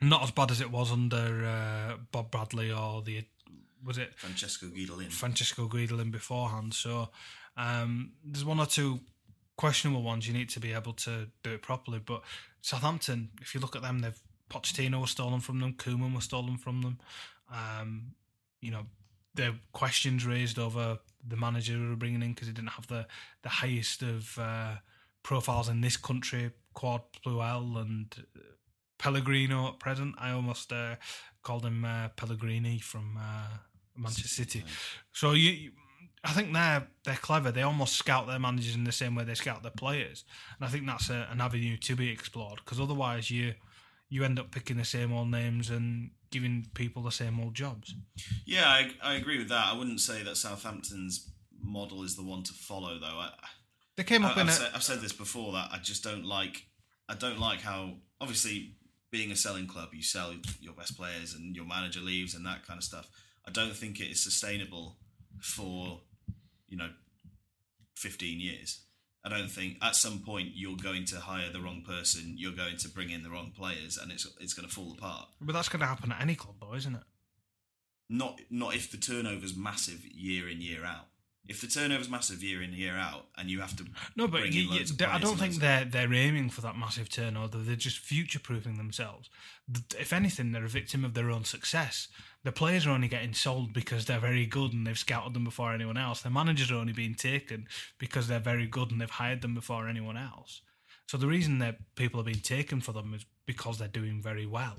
not 0.00 0.22
as 0.22 0.30
bad 0.30 0.50
as 0.50 0.60
it 0.60 0.70
was 0.70 0.92
under 0.92 1.44
uh, 1.44 1.96
Bob 2.12 2.30
Bradley 2.30 2.70
or 2.70 3.02
the 3.02 3.24
was 3.84 3.98
it 3.98 4.14
Francesco 4.16 4.66
Guidolin. 4.66 5.10
Francesco 5.10 5.68
Guidolin 5.68 6.10
beforehand. 6.10 6.74
So 6.74 7.08
um, 7.56 8.12
there's 8.24 8.44
one 8.44 8.60
or 8.60 8.66
two 8.66 9.00
questionable 9.56 10.02
ones. 10.02 10.26
You 10.26 10.34
need 10.34 10.50
to 10.50 10.60
be 10.60 10.72
able 10.72 10.92
to 10.94 11.28
do 11.42 11.52
it 11.52 11.62
properly. 11.62 12.00
But 12.04 12.22
Southampton, 12.62 13.30
if 13.40 13.54
you 13.54 13.60
look 13.60 13.76
at 13.76 13.82
them, 13.82 14.00
they've 14.00 14.20
Pochettino 14.48 15.00
was 15.00 15.10
stolen 15.10 15.40
from 15.40 15.60
them. 15.60 15.74
Koeman 15.74 16.14
was 16.14 16.24
stolen 16.24 16.56
from 16.56 16.82
them. 16.82 16.98
Um, 17.52 18.14
you 18.60 18.70
know, 18.70 18.86
there 19.34 19.54
questions 19.72 20.24
raised 20.24 20.58
over 20.58 20.98
the 21.26 21.36
manager 21.36 21.74
who 21.74 21.90
were 21.90 21.96
bringing 21.96 22.22
in 22.22 22.32
because 22.32 22.48
he 22.48 22.54
didn't 22.54 22.70
have 22.70 22.86
the 22.86 23.06
the 23.42 23.48
highest 23.48 24.02
of 24.02 24.38
uh, 24.38 24.76
profiles 25.22 25.68
in 25.68 25.80
this 25.80 25.96
country. 25.96 26.52
Claude 26.74 27.02
Puel 27.24 27.80
and 27.80 28.14
uh, 28.36 28.40
Pellegrino 28.98 29.68
at 29.68 29.78
present. 29.78 30.14
I 30.18 30.30
almost 30.32 30.72
uh, 30.72 30.96
called 31.42 31.64
him 31.64 31.84
uh, 31.84 32.08
Pellegrini 32.16 32.78
from 32.78 33.18
uh, 33.18 33.58
Manchester 33.96 34.28
City. 34.28 34.64
So 35.12 35.32
you, 35.32 35.72
I 36.24 36.32
think 36.32 36.52
they're 36.52 36.86
they're 37.04 37.14
clever. 37.16 37.50
They 37.50 37.62
almost 37.62 37.96
scout 37.96 38.26
their 38.26 38.38
managers 38.38 38.74
in 38.74 38.84
the 38.84 38.92
same 38.92 39.14
way 39.14 39.24
they 39.24 39.34
scout 39.34 39.62
their 39.62 39.72
players, 39.72 40.24
and 40.58 40.66
I 40.66 40.70
think 40.70 40.86
that's 40.86 41.10
a, 41.10 41.28
an 41.30 41.40
avenue 41.40 41.76
to 41.76 41.96
be 41.96 42.10
explored. 42.10 42.60
Because 42.64 42.80
otherwise, 42.80 43.30
you 43.30 43.54
you 44.08 44.24
end 44.24 44.38
up 44.38 44.50
picking 44.50 44.76
the 44.76 44.84
same 44.84 45.12
old 45.12 45.30
names 45.30 45.70
and 45.70 46.10
giving 46.30 46.66
people 46.74 47.02
the 47.02 47.10
same 47.10 47.40
old 47.40 47.54
jobs. 47.54 47.94
Yeah, 48.44 48.68
I, 48.68 48.90
I 49.02 49.14
agree 49.14 49.38
with 49.38 49.48
that. 49.48 49.72
I 49.72 49.76
wouldn't 49.76 50.00
say 50.00 50.22
that 50.22 50.36
Southampton's 50.36 51.30
model 51.60 52.02
is 52.02 52.16
the 52.16 52.22
one 52.22 52.42
to 52.44 52.52
follow, 52.52 52.98
though. 52.98 53.06
I, 53.06 53.30
They 53.96 54.04
came 54.04 54.24
I, 54.24 54.30
up 54.30 54.36
in 54.36 54.42
I've, 54.42 54.48
a 54.48 54.52
said, 54.52 54.70
I've 54.74 54.82
said 54.82 55.00
this 55.00 55.12
before 55.12 55.52
that 55.52 55.70
I 55.72 55.78
just 55.78 56.04
don't 56.04 56.24
like. 56.24 56.66
I 57.08 57.14
don't 57.14 57.38
like 57.38 57.60
how 57.60 57.94
obviously 58.20 58.75
being 59.10 59.30
a 59.30 59.36
selling 59.36 59.66
club, 59.66 59.90
you 59.92 60.02
sell 60.02 60.34
your 60.60 60.74
best 60.74 60.96
players 60.96 61.34
and 61.34 61.54
your 61.54 61.64
manager 61.64 62.00
leaves 62.00 62.34
and 62.34 62.44
that 62.46 62.66
kind 62.66 62.78
of 62.78 62.84
stuff. 62.84 63.08
I 63.46 63.50
don't 63.50 63.76
think 63.76 64.00
it 64.00 64.10
is 64.10 64.20
sustainable 64.22 64.96
for 65.40 66.00
you 66.68 66.76
know 66.76 66.90
fifteen 67.94 68.40
years. 68.40 68.80
I 69.24 69.28
don't 69.28 69.50
think 69.50 69.78
at 69.82 69.96
some 69.96 70.20
point 70.20 70.50
you're 70.54 70.76
going 70.76 71.04
to 71.06 71.16
hire 71.16 71.50
the 71.52 71.60
wrong 71.60 71.82
person. 71.86 72.34
You're 72.36 72.52
going 72.52 72.76
to 72.76 72.88
bring 72.88 73.10
in 73.10 73.24
the 73.24 73.30
wrong 73.30 73.52
players, 73.56 73.98
and 73.98 74.12
it's 74.12 74.26
it's 74.40 74.54
going 74.54 74.68
to 74.68 74.74
fall 74.74 74.92
apart. 74.92 75.28
but 75.40 75.52
that's 75.52 75.68
going 75.68 75.80
to 75.80 75.86
happen 75.86 76.12
at 76.12 76.20
any 76.20 76.34
club, 76.34 76.56
though, 76.60 76.74
isn't 76.74 76.94
it? 76.94 77.02
Not 78.08 78.40
not 78.50 78.74
if 78.74 78.90
the 78.90 78.98
turnover's 78.98 79.56
massive 79.56 80.04
year 80.04 80.48
in 80.48 80.60
year 80.60 80.84
out. 80.84 81.06
If 81.48 81.60
the 81.60 81.66
turnover's 81.66 82.08
massive 82.08 82.42
year 82.42 82.62
in 82.62 82.72
year 82.72 82.96
out, 82.96 83.26
and 83.36 83.50
you 83.50 83.60
have 83.60 83.76
to 83.76 83.84
No, 84.16 84.26
but 84.26 84.52
you, 84.52 84.62
you, 84.62 84.84
I 85.06 85.18
don't 85.18 85.38
think 85.38 85.56
they're 85.56 85.84
they're 85.84 86.12
aiming 86.12 86.50
for 86.50 86.60
that 86.62 86.76
massive 86.76 87.08
turnover. 87.08 87.58
They're 87.58 87.76
just 87.76 87.98
future 87.98 88.38
proofing 88.38 88.76
themselves. 88.76 89.30
If 89.98 90.12
anything, 90.12 90.52
they're 90.52 90.64
a 90.64 90.68
victim 90.68 91.04
of 91.04 91.14
their 91.14 91.30
own 91.30 91.44
success. 91.44 92.08
The 92.44 92.52
players 92.52 92.86
are 92.86 92.90
only 92.90 93.08
getting 93.08 93.34
sold 93.34 93.72
because 93.72 94.04
they're 94.06 94.20
very 94.20 94.46
good 94.46 94.72
and 94.72 94.86
they've 94.86 94.98
scouted 94.98 95.34
them 95.34 95.44
before 95.44 95.72
anyone 95.72 95.96
else. 95.96 96.22
The 96.22 96.30
managers 96.30 96.70
are 96.70 96.76
only 96.76 96.92
being 96.92 97.14
taken 97.14 97.66
because 97.98 98.28
they're 98.28 98.38
very 98.38 98.66
good 98.66 98.92
and 98.92 99.00
they've 99.00 99.10
hired 99.10 99.42
them 99.42 99.54
before 99.54 99.88
anyone 99.88 100.16
else. 100.16 100.62
So 101.08 101.16
the 101.16 101.26
reason 101.26 101.58
that 101.58 101.78
people 101.94 102.20
are 102.20 102.24
being 102.24 102.40
taken 102.40 102.80
for 102.80 102.92
them 102.92 103.14
is 103.14 103.26
because 103.46 103.78
they're 103.78 103.88
doing 103.88 104.20
very 104.20 104.46
well. 104.46 104.76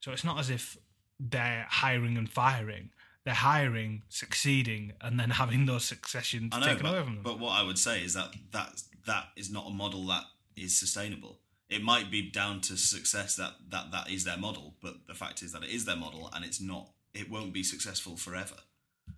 So 0.00 0.12
it's 0.12 0.24
not 0.24 0.38
as 0.38 0.50
if 0.50 0.76
they're 1.18 1.66
hiring 1.68 2.16
and 2.16 2.28
firing. 2.28 2.90
They're 3.24 3.34
hiring, 3.34 4.02
succeeding, 4.08 4.92
and 5.00 5.20
then 5.20 5.30
having 5.30 5.66
those 5.66 5.84
successions 5.84 6.52
know, 6.52 6.60
taken 6.60 6.86
away 6.86 7.02
from 7.02 7.16
them. 7.16 7.22
but 7.22 7.38
what 7.38 7.50
I 7.50 7.62
would 7.62 7.78
say 7.78 8.02
is 8.02 8.14
that 8.14 8.34
that 8.52 8.82
that 9.06 9.26
is 9.36 9.50
not 9.50 9.66
a 9.66 9.70
model 9.70 10.06
that 10.06 10.24
is 10.56 10.78
sustainable. 10.78 11.40
It 11.68 11.82
might 11.82 12.10
be 12.10 12.30
down 12.30 12.60
to 12.62 12.76
success 12.76 13.36
that 13.36 13.52
that 13.68 13.90
that 13.92 14.10
is 14.10 14.24
their 14.24 14.38
model, 14.38 14.74
but 14.82 15.06
the 15.06 15.14
fact 15.14 15.42
is 15.42 15.52
that 15.52 15.62
it 15.62 15.70
is 15.70 15.84
their 15.84 15.96
model, 15.96 16.30
and 16.34 16.44
it's 16.44 16.60
not. 16.60 16.90
It 17.12 17.30
won't 17.30 17.52
be 17.52 17.62
successful 17.62 18.16
forever. 18.16 18.56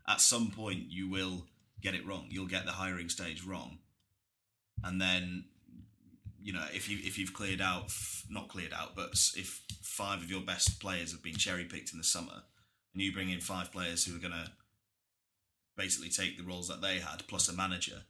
At 0.09 0.21
some 0.21 0.51
point, 0.51 0.91
you 0.91 1.09
will 1.09 1.47
get 1.81 1.95
it 1.95 2.07
wrong. 2.07 2.27
You'll 2.29 2.47
get 2.47 2.65
the 2.65 2.73
hiring 2.73 3.09
stage 3.09 3.45
wrong, 3.45 3.79
and 4.83 5.01
then 5.01 5.45
you 6.43 6.53
know 6.53 6.65
if 6.75 6.89
you 6.89 6.99
if 7.03 7.19
you've 7.19 7.33
cleared 7.35 7.61
out 7.61 7.93
not 8.29 8.49
cleared 8.49 8.73
out, 8.73 8.97
but 8.97 9.13
if 9.37 9.63
five 9.81 10.23
of 10.23 10.31
your 10.31 10.41
best 10.41 10.81
players 10.81 11.13
have 11.13 11.23
been 11.23 11.37
cherry 11.37 11.65
picked 11.65 11.93
in 11.93 11.99
the 11.99 12.05
summer, 12.05 12.43
and 12.93 13.03
you 13.03 13.13
bring 13.13 13.31
in 13.31 13.41
five 13.41 13.73
players 13.73 14.05
who 14.05 14.17
are 14.17 14.21
going 14.21 14.33
to 14.33 14.51
basically 15.77 16.11
take 16.11 16.37
the 16.37 16.45
roles 16.45 16.69
that 16.69 16.83
they 16.83 16.99
had 16.99 17.27
plus 17.29 17.49
a 17.49 17.53
manager 17.53 18.03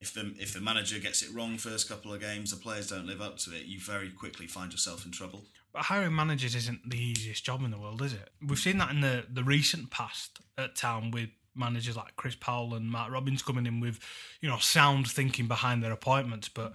if 0.00 0.12
the 0.12 0.34
if 0.38 0.52
the 0.52 0.60
manager 0.60 0.98
gets 0.98 1.22
it 1.22 1.34
wrong 1.34 1.56
first 1.56 1.88
couple 1.88 2.12
of 2.12 2.20
games, 2.20 2.50
the 2.50 2.56
players 2.56 2.90
don't 2.90 3.06
live 3.06 3.22
up 3.22 3.38
to 3.38 3.54
it, 3.54 3.64
you 3.64 3.80
very 3.80 4.10
quickly 4.10 4.46
find 4.46 4.72
yourself 4.72 5.06
in 5.06 5.12
trouble. 5.12 5.44
But 5.72 5.82
hiring 5.82 6.14
managers 6.14 6.54
isn't 6.54 6.88
the 6.88 6.98
easiest 6.98 7.44
job 7.44 7.62
in 7.64 7.70
the 7.70 7.78
world, 7.78 8.02
is 8.02 8.12
it? 8.12 8.30
We've 8.46 8.58
seen 8.58 8.78
that 8.78 8.90
in 8.90 9.00
the, 9.00 9.24
the 9.30 9.44
recent 9.44 9.90
past 9.90 10.38
at 10.56 10.76
Town 10.76 11.10
with 11.10 11.28
managers 11.54 11.96
like 11.96 12.16
Chris 12.16 12.34
Powell 12.34 12.74
and 12.74 12.90
Mark 12.90 13.12
Robins 13.12 13.42
coming 13.42 13.66
in 13.66 13.80
with, 13.80 13.98
you 14.40 14.48
know, 14.48 14.58
sound 14.58 15.06
thinking 15.06 15.48
behind 15.48 15.82
their 15.82 15.92
appointments, 15.92 16.48
but 16.48 16.72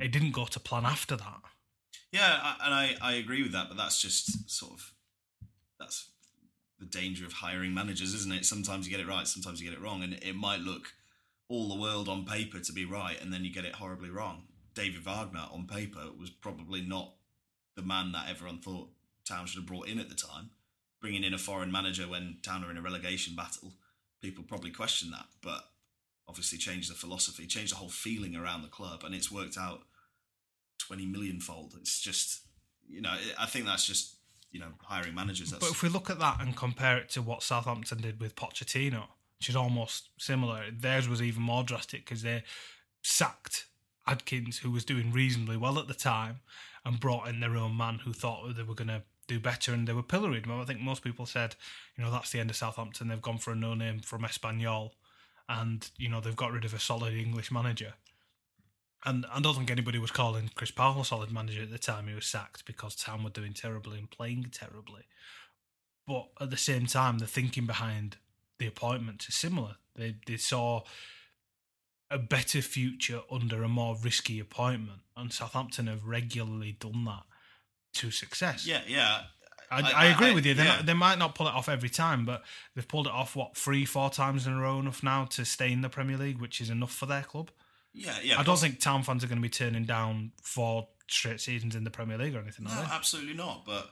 it 0.00 0.12
didn't 0.12 0.32
go 0.32 0.46
to 0.46 0.60
plan 0.60 0.84
after 0.84 1.16
that. 1.16 1.40
Yeah, 2.12 2.38
I, 2.42 2.56
and 2.64 2.74
I, 2.74 2.96
I 3.00 3.12
agree 3.14 3.42
with 3.42 3.52
that, 3.52 3.68
but 3.68 3.76
that's 3.76 4.00
just 4.00 4.50
sort 4.50 4.72
of 4.72 4.92
that's 5.78 6.09
the 6.80 6.86
danger 6.86 7.26
of 7.26 7.34
hiring 7.34 7.74
managers, 7.74 8.14
isn't 8.14 8.32
it? 8.32 8.46
Sometimes 8.46 8.86
you 8.86 8.90
get 8.90 9.04
it 9.04 9.08
right, 9.08 9.28
sometimes 9.28 9.60
you 9.60 9.68
get 9.68 9.78
it 9.78 9.82
wrong, 9.82 10.02
and 10.02 10.14
it 10.14 10.34
might 10.34 10.60
look 10.60 10.94
all 11.48 11.68
the 11.68 11.80
world 11.80 12.08
on 12.08 12.24
paper 12.24 12.58
to 12.58 12.72
be 12.72 12.84
right, 12.84 13.20
and 13.20 13.32
then 13.32 13.44
you 13.44 13.52
get 13.52 13.64
it 13.64 13.74
horribly 13.74 14.08
wrong. 14.08 14.44
David 14.74 15.04
Wagner 15.04 15.46
on 15.52 15.66
paper 15.66 16.06
was 16.18 16.30
probably 16.30 16.80
not 16.80 17.14
the 17.76 17.82
man 17.82 18.12
that 18.12 18.28
everyone 18.28 18.58
thought 18.58 18.88
Town 19.28 19.46
should 19.46 19.58
have 19.58 19.66
brought 19.66 19.88
in 19.88 20.00
at 20.00 20.08
the 20.08 20.14
time. 20.14 20.50
Bringing 21.00 21.24
in 21.24 21.34
a 21.34 21.38
foreign 21.38 21.72
manager 21.72 22.08
when 22.08 22.38
Town 22.42 22.64
are 22.64 22.70
in 22.70 22.76
a 22.76 22.82
relegation 22.82 23.34
battle, 23.34 23.72
people 24.22 24.44
probably 24.46 24.70
question 24.70 25.10
that, 25.10 25.26
but 25.42 25.64
obviously 26.28 26.58
changed 26.58 26.90
the 26.90 26.94
philosophy, 26.94 27.46
changed 27.46 27.72
the 27.72 27.76
whole 27.76 27.88
feeling 27.88 28.36
around 28.36 28.62
the 28.62 28.68
club, 28.68 29.02
and 29.04 29.14
it's 29.14 29.32
worked 29.32 29.58
out 29.58 29.82
20 30.78 31.06
million 31.06 31.40
fold. 31.40 31.74
It's 31.80 32.00
just, 32.00 32.42
you 32.88 33.00
know, 33.00 33.14
I 33.38 33.46
think 33.46 33.66
that's 33.66 33.86
just, 33.86 34.16
you 34.50 34.60
know, 34.60 34.72
hiring 34.82 35.14
managers. 35.14 35.50
That's, 35.50 35.64
But 35.64 35.72
if 35.72 35.82
we 35.82 35.88
look 35.88 36.10
at 36.10 36.18
that 36.18 36.40
and 36.40 36.56
compare 36.56 36.98
it 36.98 37.08
to 37.10 37.22
what 37.22 37.42
Southampton 37.42 38.00
did 38.00 38.20
with 38.20 38.36
Pochettino, 38.36 39.04
which 39.38 39.48
is 39.48 39.56
almost 39.56 40.08
similar, 40.18 40.64
theirs 40.70 41.08
was 41.08 41.22
even 41.22 41.42
more 41.42 41.62
drastic 41.62 42.04
because 42.04 42.22
they 42.22 42.42
sacked 43.02 43.66
Adkins, 44.06 44.58
who 44.58 44.70
was 44.70 44.84
doing 44.84 45.12
reasonably 45.12 45.56
well 45.56 45.78
at 45.78 45.88
the 45.88 45.94
time, 45.94 46.40
and 46.84 47.00
brought 47.00 47.28
in 47.28 47.40
their 47.40 47.56
own 47.56 47.76
man 47.76 48.00
who 48.04 48.12
thought 48.12 48.56
they 48.56 48.62
were 48.62 48.74
going 48.74 48.88
to 48.88 49.02
do 49.28 49.38
better 49.38 49.72
and 49.72 49.86
they 49.86 49.92
were 49.92 50.02
pilloried. 50.02 50.46
Well, 50.46 50.60
I 50.60 50.64
think 50.64 50.80
most 50.80 51.04
people 51.04 51.26
said, 51.26 51.54
you 51.96 52.02
know, 52.02 52.10
that's 52.10 52.32
the 52.32 52.40
end 52.40 52.50
of 52.50 52.56
Southampton. 52.56 53.08
They've 53.08 53.22
gone 53.22 53.38
for 53.38 53.52
a 53.52 53.56
no 53.56 53.74
name 53.74 54.00
from 54.00 54.22
Espanyol 54.22 54.90
and, 55.48 55.88
you 55.96 56.08
know, 56.08 56.20
they've 56.20 56.34
got 56.34 56.52
rid 56.52 56.64
of 56.64 56.74
a 56.74 56.80
solid 56.80 57.14
English 57.14 57.52
manager. 57.52 57.94
And 59.04 59.24
I 59.32 59.40
don't 59.40 59.54
think 59.56 59.70
anybody 59.70 59.98
was 59.98 60.10
calling 60.10 60.50
Chris 60.54 60.70
Powell 60.70 61.00
a 61.00 61.04
solid 61.04 61.32
manager 61.32 61.62
at 61.62 61.70
the 61.70 61.78
time 61.78 62.06
he 62.06 62.14
was 62.14 62.26
sacked 62.26 62.66
because 62.66 62.94
Town 62.94 63.24
were 63.24 63.30
doing 63.30 63.54
terribly 63.54 63.98
and 63.98 64.10
playing 64.10 64.50
terribly. 64.52 65.02
But 66.06 66.28
at 66.40 66.50
the 66.50 66.56
same 66.58 66.86
time, 66.86 67.18
the 67.18 67.26
thinking 67.26 67.66
behind 67.66 68.18
the 68.58 68.66
appointment 68.66 69.24
is 69.28 69.34
similar. 69.34 69.76
They 69.96 70.16
they 70.26 70.36
saw 70.36 70.82
a 72.10 72.18
better 72.18 72.60
future 72.60 73.20
under 73.30 73.62
a 73.62 73.68
more 73.68 73.96
risky 74.02 74.40
appointment, 74.40 75.00
and 75.16 75.32
Southampton 75.32 75.86
have 75.86 76.04
regularly 76.04 76.72
done 76.72 77.04
that 77.04 77.22
to 77.94 78.10
success. 78.10 78.66
yeah, 78.66 78.82
yeah. 78.86 79.22
I, 79.70 79.80
I- 79.82 79.92
I, 79.92 80.06
agree 80.06 80.28
I- 80.30 80.34
with 80.34 80.44
you. 80.44 80.54
Yeah. 80.54 80.64
not, 80.64 80.86
they 80.86 80.94
might 80.94 81.18
not 81.18 81.34
pull 81.36 81.46
it 81.46 81.54
off 81.54 81.68
every 81.68 81.88
time, 81.88 82.24
but 82.26 82.42
they've 82.74 82.86
pulled 82.86 83.06
it 83.06 83.12
off 83.12 83.36
what 83.36 83.56
three, 83.56 83.84
four 83.84 84.10
times 84.10 84.46
in 84.46 84.52
a 84.54 84.60
row 84.60 84.80
enough 84.80 85.02
now 85.04 85.24
to 85.26 85.44
stay 85.44 85.70
in 85.72 85.80
the 85.82 85.88
Premier 85.88 86.16
League, 86.16 86.38
which 86.40 86.60
is 86.60 86.68
enough 86.70 86.92
for 86.92 87.06
their 87.06 87.22
club. 87.22 87.50
Yeah, 87.92 88.14
yeah. 88.22 88.38
I 88.38 88.42
don't 88.42 88.58
think 88.58 88.80
town 88.80 89.02
fans 89.02 89.24
are 89.24 89.26
going 89.26 89.38
to 89.38 89.42
be 89.42 89.48
turning 89.48 89.84
down 89.84 90.32
four 90.42 90.88
straight 91.08 91.40
seasons 91.40 91.74
in 91.74 91.84
the 91.84 91.90
Premier 91.90 92.18
League 92.18 92.34
or 92.34 92.40
anything 92.40 92.64
No, 92.64 92.70
like 92.70 92.84
that. 92.84 92.94
absolutely 92.94 93.34
not. 93.34 93.64
But 93.66 93.90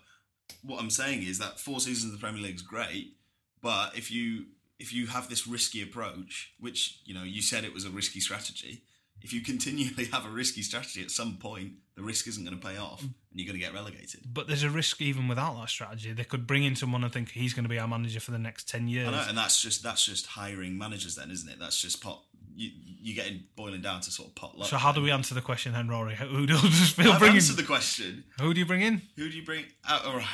what 0.62 0.80
I'm 0.80 0.90
saying 0.90 1.22
is 1.22 1.38
that 1.38 1.58
four 1.58 1.80
seasons 1.80 2.12
of 2.12 2.20
the 2.20 2.24
Premier 2.24 2.42
League 2.42 2.56
is 2.56 2.62
great, 2.62 3.16
but 3.60 3.96
if 3.96 4.10
you 4.10 4.46
if 4.78 4.92
you 4.92 5.08
have 5.08 5.28
this 5.28 5.46
risky 5.46 5.82
approach, 5.82 6.52
which 6.60 7.00
you 7.04 7.14
know 7.14 7.24
you 7.24 7.42
said 7.42 7.64
it 7.64 7.74
was 7.74 7.84
a 7.84 7.90
risky 7.90 8.20
strategy, 8.20 8.82
if 9.20 9.32
you 9.32 9.40
continually 9.40 10.04
have 10.12 10.24
a 10.24 10.30
risky 10.30 10.62
strategy, 10.62 11.02
at 11.02 11.10
some 11.10 11.36
point 11.36 11.72
the 11.96 12.02
risk 12.02 12.28
isn't 12.28 12.44
going 12.44 12.58
to 12.58 12.64
pay 12.64 12.76
off, 12.76 13.00
mm. 13.00 13.06
and 13.06 13.14
you're 13.40 13.46
going 13.46 13.58
to 13.58 13.64
get 13.64 13.74
relegated. 13.74 14.20
But 14.32 14.46
there's 14.46 14.62
a 14.62 14.70
risk 14.70 15.02
even 15.02 15.26
without 15.26 15.58
that 15.60 15.68
strategy. 15.68 16.12
They 16.12 16.24
could 16.24 16.46
bring 16.46 16.62
in 16.62 16.76
someone 16.76 17.02
and 17.02 17.12
think 17.12 17.30
he's 17.30 17.54
going 17.54 17.64
to 17.64 17.68
be 17.68 17.78
our 17.78 17.88
manager 17.88 18.20
for 18.20 18.30
the 18.30 18.38
next 18.38 18.68
ten 18.68 18.86
years. 18.86 19.08
I 19.08 19.10
know, 19.10 19.24
and 19.28 19.36
that's 19.36 19.60
just 19.60 19.82
that's 19.82 20.04
just 20.04 20.26
hiring 20.26 20.78
managers, 20.78 21.16
then, 21.16 21.30
isn't 21.30 21.48
it? 21.48 21.58
That's 21.58 21.80
just 21.80 22.00
pot. 22.02 22.22
You 22.60 22.70
you 23.00 23.14
getting 23.14 23.44
boiling 23.54 23.80
down 23.80 24.00
to 24.00 24.10
sort 24.10 24.28
of 24.28 24.34
pot 24.34 24.58
luck. 24.58 24.68
So 24.68 24.76
how 24.76 24.90
do 24.90 25.00
we 25.00 25.12
answer 25.12 25.32
the 25.34 25.40
question 25.40 25.72
then, 25.72 25.86
Rory? 25.88 26.14
Who 26.16 26.44
does 26.46 26.90
Phil 26.90 27.12
I've 27.12 27.18
bring 27.20 27.30
in? 27.30 27.36
answered 27.36 27.56
the 27.56 27.62
question. 27.62 28.24
Who 28.40 28.52
do 28.52 28.58
you 28.60 28.66
bring 28.66 28.80
in? 28.82 29.02
Who 29.16 29.30
do 29.30 29.36
you 29.36 29.44
bring? 29.44 29.64
Uh, 29.88 30.00
all 30.06 30.16
right, 30.16 30.26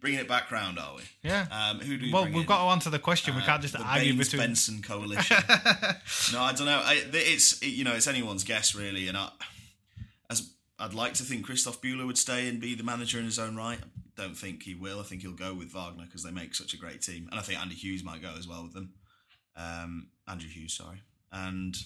bringing 0.00 0.18
it 0.18 0.26
back 0.26 0.50
round, 0.50 0.78
are 0.80 0.96
we? 0.96 1.02
Yeah. 1.22 1.46
Um, 1.52 1.78
who 1.78 1.96
do 1.96 2.06
you 2.06 2.12
well, 2.12 2.22
bring 2.24 2.34
we've 2.34 2.42
in? 2.42 2.48
got 2.48 2.64
to 2.64 2.70
answer 2.72 2.90
the 2.90 2.98
question. 2.98 3.36
we 3.36 3.42
Uh, 3.42 3.46
can't 3.46 3.62
just 3.62 3.74
the 3.74 3.82
argue 3.84 4.12
Bains 4.14 4.28
between. 4.28 4.48
Benson 4.48 4.82
coalition. 4.82 5.36
no, 6.32 6.40
I 6.42 6.52
don't 6.56 6.66
know. 6.66 6.82
I, 6.84 7.04
it's 7.12 7.62
it, 7.62 7.68
you 7.68 7.84
know 7.84 7.92
it's 7.94 8.08
anyone's 8.08 8.42
guess 8.42 8.74
really, 8.74 9.06
and 9.06 9.16
I, 9.16 9.28
as 10.28 10.50
I'd 10.80 10.94
like 10.94 11.14
to 11.14 11.22
think 11.22 11.46
Christoph 11.46 11.80
Bühler 11.80 12.04
would 12.06 12.18
stay 12.18 12.48
and 12.48 12.60
be 12.60 12.74
the 12.74 12.82
manager 12.82 13.18
in 13.20 13.24
his 13.26 13.38
own 13.38 13.54
right. 13.56 13.78
I 13.80 14.22
don't 14.22 14.36
think 14.36 14.64
he 14.64 14.74
will. 14.74 14.98
I 14.98 15.04
think 15.04 15.22
he'll 15.22 15.32
go 15.32 15.54
with 15.54 15.72
Wagner 15.72 16.04
because 16.04 16.24
they 16.24 16.32
make 16.32 16.54
such 16.56 16.74
a 16.74 16.76
great 16.76 17.00
team, 17.00 17.28
and 17.30 17.38
I 17.38 17.42
think 17.44 17.60
Andy 17.60 17.76
Hughes 17.76 18.02
might 18.02 18.20
go 18.20 18.34
as 18.36 18.48
well 18.48 18.64
with 18.64 18.74
them. 18.74 18.92
Um, 19.56 20.08
Andrew 20.28 20.48
Hughes, 20.48 20.74
sorry, 20.74 21.02
and 21.32 21.76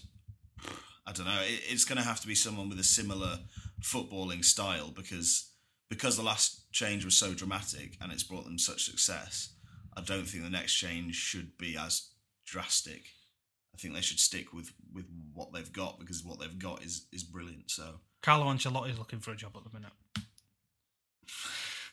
I 1.06 1.12
don't 1.12 1.26
know. 1.26 1.40
It, 1.42 1.60
it's 1.68 1.84
going 1.84 1.98
to 1.98 2.04
have 2.04 2.20
to 2.20 2.26
be 2.26 2.34
someone 2.34 2.68
with 2.68 2.78
a 2.78 2.84
similar 2.84 3.38
footballing 3.82 4.44
style 4.44 4.90
because 4.94 5.50
because 5.88 6.16
the 6.16 6.22
last 6.22 6.72
change 6.72 7.04
was 7.04 7.16
so 7.16 7.34
dramatic 7.34 7.96
and 8.00 8.10
it's 8.10 8.22
brought 8.22 8.44
them 8.44 8.58
such 8.58 8.84
success. 8.84 9.50
I 9.96 10.00
don't 10.00 10.26
think 10.26 10.42
the 10.42 10.50
next 10.50 10.74
change 10.74 11.14
should 11.14 11.56
be 11.56 11.76
as 11.76 12.08
drastic. 12.44 13.04
I 13.74 13.78
think 13.78 13.94
they 13.94 14.00
should 14.00 14.18
stick 14.18 14.52
with, 14.52 14.72
with 14.92 15.06
what 15.32 15.52
they've 15.52 15.72
got 15.72 15.98
because 15.98 16.24
what 16.24 16.40
they've 16.40 16.58
got 16.58 16.82
is 16.82 17.06
is 17.12 17.22
brilliant. 17.22 17.70
So 17.70 18.00
Carlo 18.22 18.46
Ancelotti 18.46 18.90
is 18.90 18.98
looking 18.98 19.20
for 19.20 19.32
a 19.32 19.36
job 19.36 19.52
at 19.56 19.64
the 19.64 19.70
minute. 19.78 19.92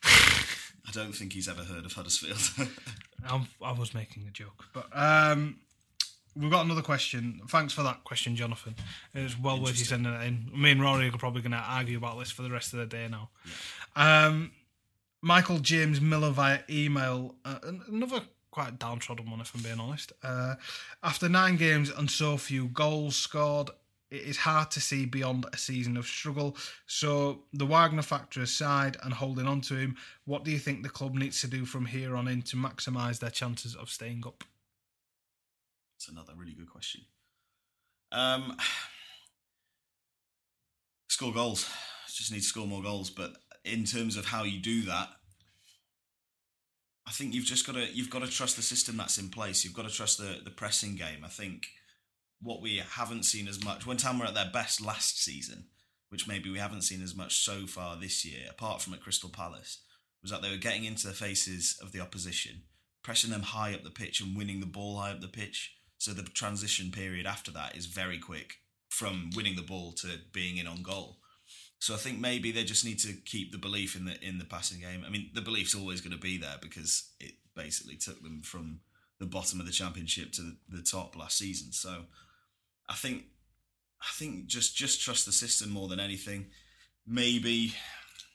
I 0.88 0.92
don't 0.92 1.14
think 1.14 1.34
he's 1.34 1.48
ever 1.48 1.64
heard 1.64 1.86
of 1.86 1.94
Huddersfield. 1.94 2.42
I'm, 3.28 3.48
I 3.62 3.72
was 3.72 3.94
making 3.94 4.28
a 4.28 4.32
joke, 4.32 4.66
but 4.74 4.88
um, 4.94 5.60
we've 6.36 6.52
got 6.52 6.65
another 6.65 6.82
question. 6.82 7.41
Thanks 7.48 7.74
for 7.74 7.84
that 7.84 8.04
question, 8.04 8.36
Jonathan. 8.36 8.76
It's 9.13 9.39
well 9.39 9.60
worth 9.60 9.78
you 9.78 9.86
sending 9.86 10.13
it 10.13 10.24
in. 10.24 10.50
Me 10.56 10.72
and 10.72 10.82
Rory 10.82 11.08
are 11.08 11.12
probably 11.12 11.41
going 11.41 11.52
to 11.52 11.58
argue 11.58 11.98
about 11.98 12.20
this 12.20 12.32
for 12.32 12.41
the 12.41 12.52
rest 12.52 12.74
of 12.74 12.80
the 12.80 12.86
day 12.86 13.08
now. 13.10 13.30
Um, 13.96 14.52
Michael 15.22 15.60
James 15.60 16.02
Miller 16.02 16.32
via 16.32 16.60
email. 16.70 17.36
Uh, 17.46 17.60
another 17.88 18.22
quite 18.50 18.78
downtrodden 18.80 19.30
one, 19.30 19.41
if 19.41 19.54
I'm 19.56 19.62
being 19.62 19.80
honest. 19.80 20.12
Uh, 20.24 20.56
after 21.04 21.30
nine 21.30 21.58
games 21.58 21.89
and 21.89 22.10
so 22.10 22.38
few 22.38 22.67
goals 22.67 23.15
scored, 23.15 23.70
it 24.10 24.24
is 24.24 24.38
hard 24.38 24.72
to 24.72 24.82
see 24.82 25.06
beyond 25.06 25.46
a 25.54 25.58
season 25.58 25.96
of 25.96 26.06
struggle. 26.06 26.58
So, 26.86 27.44
the 27.54 27.65
Wagner 27.65 28.02
factor 28.02 28.41
aside 28.41 28.98
and 29.04 29.13
holding 29.13 29.48
on 29.48 29.62
to 29.62 29.76
him, 29.76 29.96
what 30.26 30.44
do 30.44 30.52
you 30.52 30.60
think 30.60 30.84
the 30.84 30.89
club 30.89 31.15
needs 31.15 31.39
to 31.41 31.48
do 31.48 31.63
from 31.63 31.86
here 31.86 32.15
on 32.17 32.28
in 32.28 32.41
to 32.44 32.58
maximise 32.58 33.20
their 33.20 33.30
chances 33.30 33.74
of 33.74 33.89
staying 33.89 34.24
up? 34.28 34.44
It's 36.02 36.10
another 36.10 36.34
really 36.36 36.56
good 36.56 36.68
question. 36.68 37.02
Um, 38.12 38.58
score 41.10 41.32
goals. 41.32 41.70
Just 42.08 42.32
need 42.32 42.40
to 42.40 42.44
score 42.44 42.66
more 42.66 42.82
goals. 42.82 43.12
But 43.12 43.34
in 43.64 43.84
terms 43.84 44.18
of 44.18 44.26
how 44.26 44.44
you 44.44 44.60
do 44.60 44.82
that, 44.86 45.10
I 47.08 47.12
think 47.12 47.36
you've 47.36 47.46
just 47.46 47.68
got 47.68 47.76
to 47.76 47.86
you've 47.94 48.10
got 48.10 48.24
to 48.24 48.32
trust 48.32 48.56
the 48.56 48.64
system 48.64 48.98
that's 48.98 49.20
in 49.20 49.30
place. 49.30 49.64
You've 49.64 49.76
got 49.76 49.88
to 49.88 49.94
trust 49.94 50.18
the 50.18 50.40
the 50.44 50.50
pressing 50.50 50.96
game. 50.96 51.24
I 51.24 51.28
think 51.28 51.68
what 52.42 52.64
we 52.64 52.78
haven't 52.78 53.26
seen 53.26 53.48
as 53.48 53.64
much 53.64 53.86
when 53.86 53.98
Town 53.98 54.18
were 54.18 54.26
at 54.26 54.34
their 54.34 54.50
best 54.52 54.84
last 54.84 55.24
season, 55.24 55.66
which 56.10 56.28
maybe 56.28 56.50
we 56.50 56.58
haven't 56.58 56.82
seen 56.82 57.04
as 57.04 57.14
much 57.14 57.46
so 57.46 57.68
far 57.68 57.96
this 57.96 58.26
year, 58.26 58.48
apart 58.50 58.82
from 58.82 58.96
at 58.96 59.04
Crystal 59.04 59.30
Palace, 59.30 59.84
was 60.24 60.32
that 60.32 60.42
they 60.42 60.50
were 60.50 60.58
getting 60.58 60.84
into 60.84 61.06
the 61.06 61.14
faces 61.14 61.78
of 61.80 61.92
the 61.92 62.00
opposition, 62.00 62.64
pressing 63.04 63.30
them 63.30 63.44
high 63.44 63.76
up 63.76 63.84
the 63.84 63.92
pitch 63.92 64.20
and 64.20 64.36
winning 64.36 64.62
the 64.62 64.66
ball 64.66 64.98
high 64.98 65.12
up 65.12 65.22
the 65.22 65.28
pitch. 65.28 65.76
So 66.02 66.14
the 66.14 66.24
transition 66.24 66.90
period 66.90 67.28
after 67.28 67.52
that 67.52 67.78
is 67.78 67.86
very 67.86 68.18
quick 68.18 68.56
from 68.90 69.30
winning 69.36 69.56
the 69.56 69.62
ball 69.62 69.92
to 69.92 70.08
being 70.34 70.58
in 70.58 70.66
on 70.66 70.82
goal. 70.82 71.20
So 71.78 71.94
I 71.94 71.98
think 71.98 72.20
maybe 72.20 72.52
they 72.52 72.63
just 72.63 72.84
need 72.84 72.98
to 73.02 73.13
keep 73.23 73.52
the 73.52 73.60
belief 73.60 73.96
in 73.96 74.06
the 74.06 74.19
in 74.19 74.40
the 74.40 74.46
passing 74.46 74.82
game. 74.82 75.04
I 75.06 75.12
mean, 75.12 75.30
the 75.36 75.44
belief's 75.44 75.75
always 75.75 76.02
going 76.02 76.15
to 76.15 76.17
be 76.17 76.40
there 76.40 76.56
because 76.60 77.12
it 77.19 77.34
basically 77.56 77.98
took 77.98 78.19
them 78.23 78.42
from 78.42 78.80
the 79.19 79.28
bottom 79.28 79.60
of 79.60 79.67
the 79.67 79.71
championship 79.71 80.32
to 80.32 80.54
the, 80.67 80.82
top 80.82 81.15
last 81.15 81.38
season. 81.38 81.71
So 81.71 82.06
I 82.90 82.96
think 82.96 83.25
I 84.02 84.10
think 84.15 84.48
just 84.48 84.75
just 84.75 85.04
trust 85.04 85.28
the 85.28 85.32
system 85.32 85.69
more 85.69 85.88
than 85.88 86.00
anything. 86.00 86.48
Maybe 87.06 87.75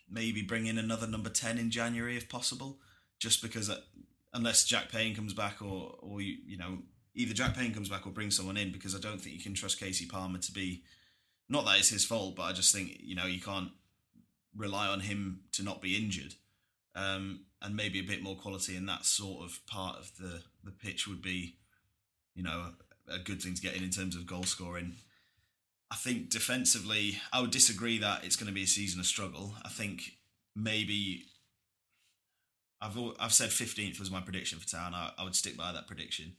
maybe 0.09 0.43
bring 0.43 0.67
in 0.67 0.79
another 0.79 1.09
number 1.09 1.31
ten 1.31 1.59
in 1.59 1.73
January 1.73 2.17
if 2.17 2.29
possible, 2.29 2.79
just 3.19 3.43
because 3.43 3.69
uh, 3.69 3.81
unless 4.33 4.65
Jack 4.65 4.89
Payne 4.93 5.17
comes 5.17 5.35
back 5.35 5.61
or 5.61 5.97
or 6.01 6.21
you, 6.21 6.37
you 6.47 6.59
know 6.59 6.79
either 7.17 7.35
Jack 7.35 7.57
Payne 7.57 7.75
comes 7.75 7.89
back 7.89 8.07
or 8.07 8.11
bring 8.11 8.31
someone 8.31 8.57
in 8.57 8.71
because 8.71 8.95
I 8.95 9.01
don't 9.01 9.21
think 9.21 9.35
you 9.35 9.43
can 9.43 9.55
trust 9.55 9.81
Casey 9.81 10.07
Palmer 10.07 10.39
to 10.39 10.53
be. 10.53 10.85
Not 11.49 11.65
that 11.65 11.79
it's 11.79 11.89
his 11.89 12.05
fault, 12.05 12.37
but 12.37 12.43
I 12.43 12.53
just 12.53 12.75
think 12.75 12.99
you 13.01 13.17
know 13.17 13.27
you 13.27 13.41
can't 13.41 13.71
rely 14.55 14.87
on 14.87 15.01
him 15.01 15.41
to 15.53 15.63
not 15.63 15.83
be 15.83 15.97
injured. 15.97 16.35
Um, 16.95 17.41
and 17.61 17.77
maybe 17.77 17.99
a 17.99 18.05
bit 18.05 18.23
more 18.23 18.37
quality 18.37 18.77
in 18.77 18.87
that 18.87 19.05
sort 19.05 19.45
of 19.45 19.61
part 19.67 19.97
of 19.99 20.13
the, 20.19 20.43
the 20.65 20.71
pitch 20.71 21.07
would 21.07 21.21
be, 21.21 21.57
you 22.35 22.43
know, 22.43 22.73
a, 23.09 23.17
a 23.17 23.19
good 23.19 23.43
thing 23.43 23.55
to 23.55 23.61
get 23.61 23.77
in 23.77 23.83
in 23.83 23.91
terms 23.91 24.17
of 24.17 24.27
goal 24.27 24.45
scoring. 24.45 24.95
I 25.91 25.97
think 25.97 26.31
defensively, 26.31 27.19
I 27.33 27.41
would 27.41 27.51
disagree 27.51 27.99
that 27.99 28.25
it's 28.25 28.37
going 28.37 28.49
to 28.49 28.55
be 28.55 28.63
a 28.63 28.67
season 28.67 28.99
of 28.99 29.07
struggle. 29.07 29.55
I 29.63 29.69
think 29.69 30.13
maybe 30.55 31.25
I've 32.81 32.99
I've 33.19 33.33
said 33.33 33.51
15th 33.51 34.01
was 34.01 34.11
my 34.11 34.21
prediction 34.21 34.59
for 34.59 34.67
Town. 34.67 34.95
I, 34.95 35.13
I 35.19 35.25
would 35.25 35.37
stick 35.37 35.57
by 35.57 35.73
that 35.73 35.87
prediction. 35.87 36.33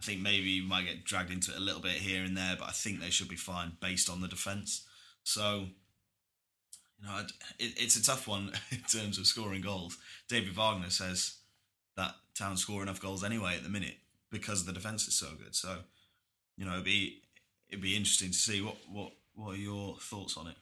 I 0.00 0.04
think 0.04 0.22
maybe 0.22 0.48
you 0.48 0.62
might 0.62 0.86
get 0.86 1.04
dragged 1.04 1.30
into 1.30 1.50
it 1.50 1.58
a 1.58 1.60
little 1.60 1.82
bit 1.82 1.92
here 1.92 2.24
and 2.24 2.36
there, 2.36 2.56
but 2.58 2.68
I 2.68 2.72
think 2.72 3.00
they 3.00 3.10
should 3.10 3.28
be 3.28 3.36
fine 3.36 3.72
based 3.80 4.08
on 4.08 4.22
the 4.22 4.28
defence. 4.28 4.86
So, 5.24 5.66
you 6.98 7.06
know, 7.06 7.18
it, 7.58 7.74
it's 7.76 7.96
a 7.96 8.02
tough 8.02 8.26
one 8.26 8.52
in 8.70 8.80
terms 8.80 9.18
of 9.18 9.26
scoring 9.26 9.60
goals. 9.60 9.98
David 10.28 10.54
Wagner 10.54 10.90
says 10.90 11.36
that 11.96 12.14
Town 12.34 12.56
score 12.56 12.82
enough 12.82 13.00
goals 13.00 13.22
anyway 13.22 13.56
at 13.56 13.62
the 13.62 13.68
minute 13.68 13.96
because 14.30 14.64
the 14.64 14.72
defence 14.72 15.06
is 15.06 15.14
so 15.14 15.28
good. 15.36 15.54
So, 15.54 15.80
you 16.56 16.64
know, 16.64 16.72
it'd 16.72 16.84
be 16.84 17.22
it'd 17.68 17.82
be 17.82 17.96
interesting 17.96 18.30
to 18.30 18.38
see 18.38 18.62
what 18.62 18.76
what 18.90 19.12
what 19.34 19.54
are 19.54 19.58
your 19.58 19.96
thoughts 19.98 20.38
on 20.38 20.46
it. 20.46 20.56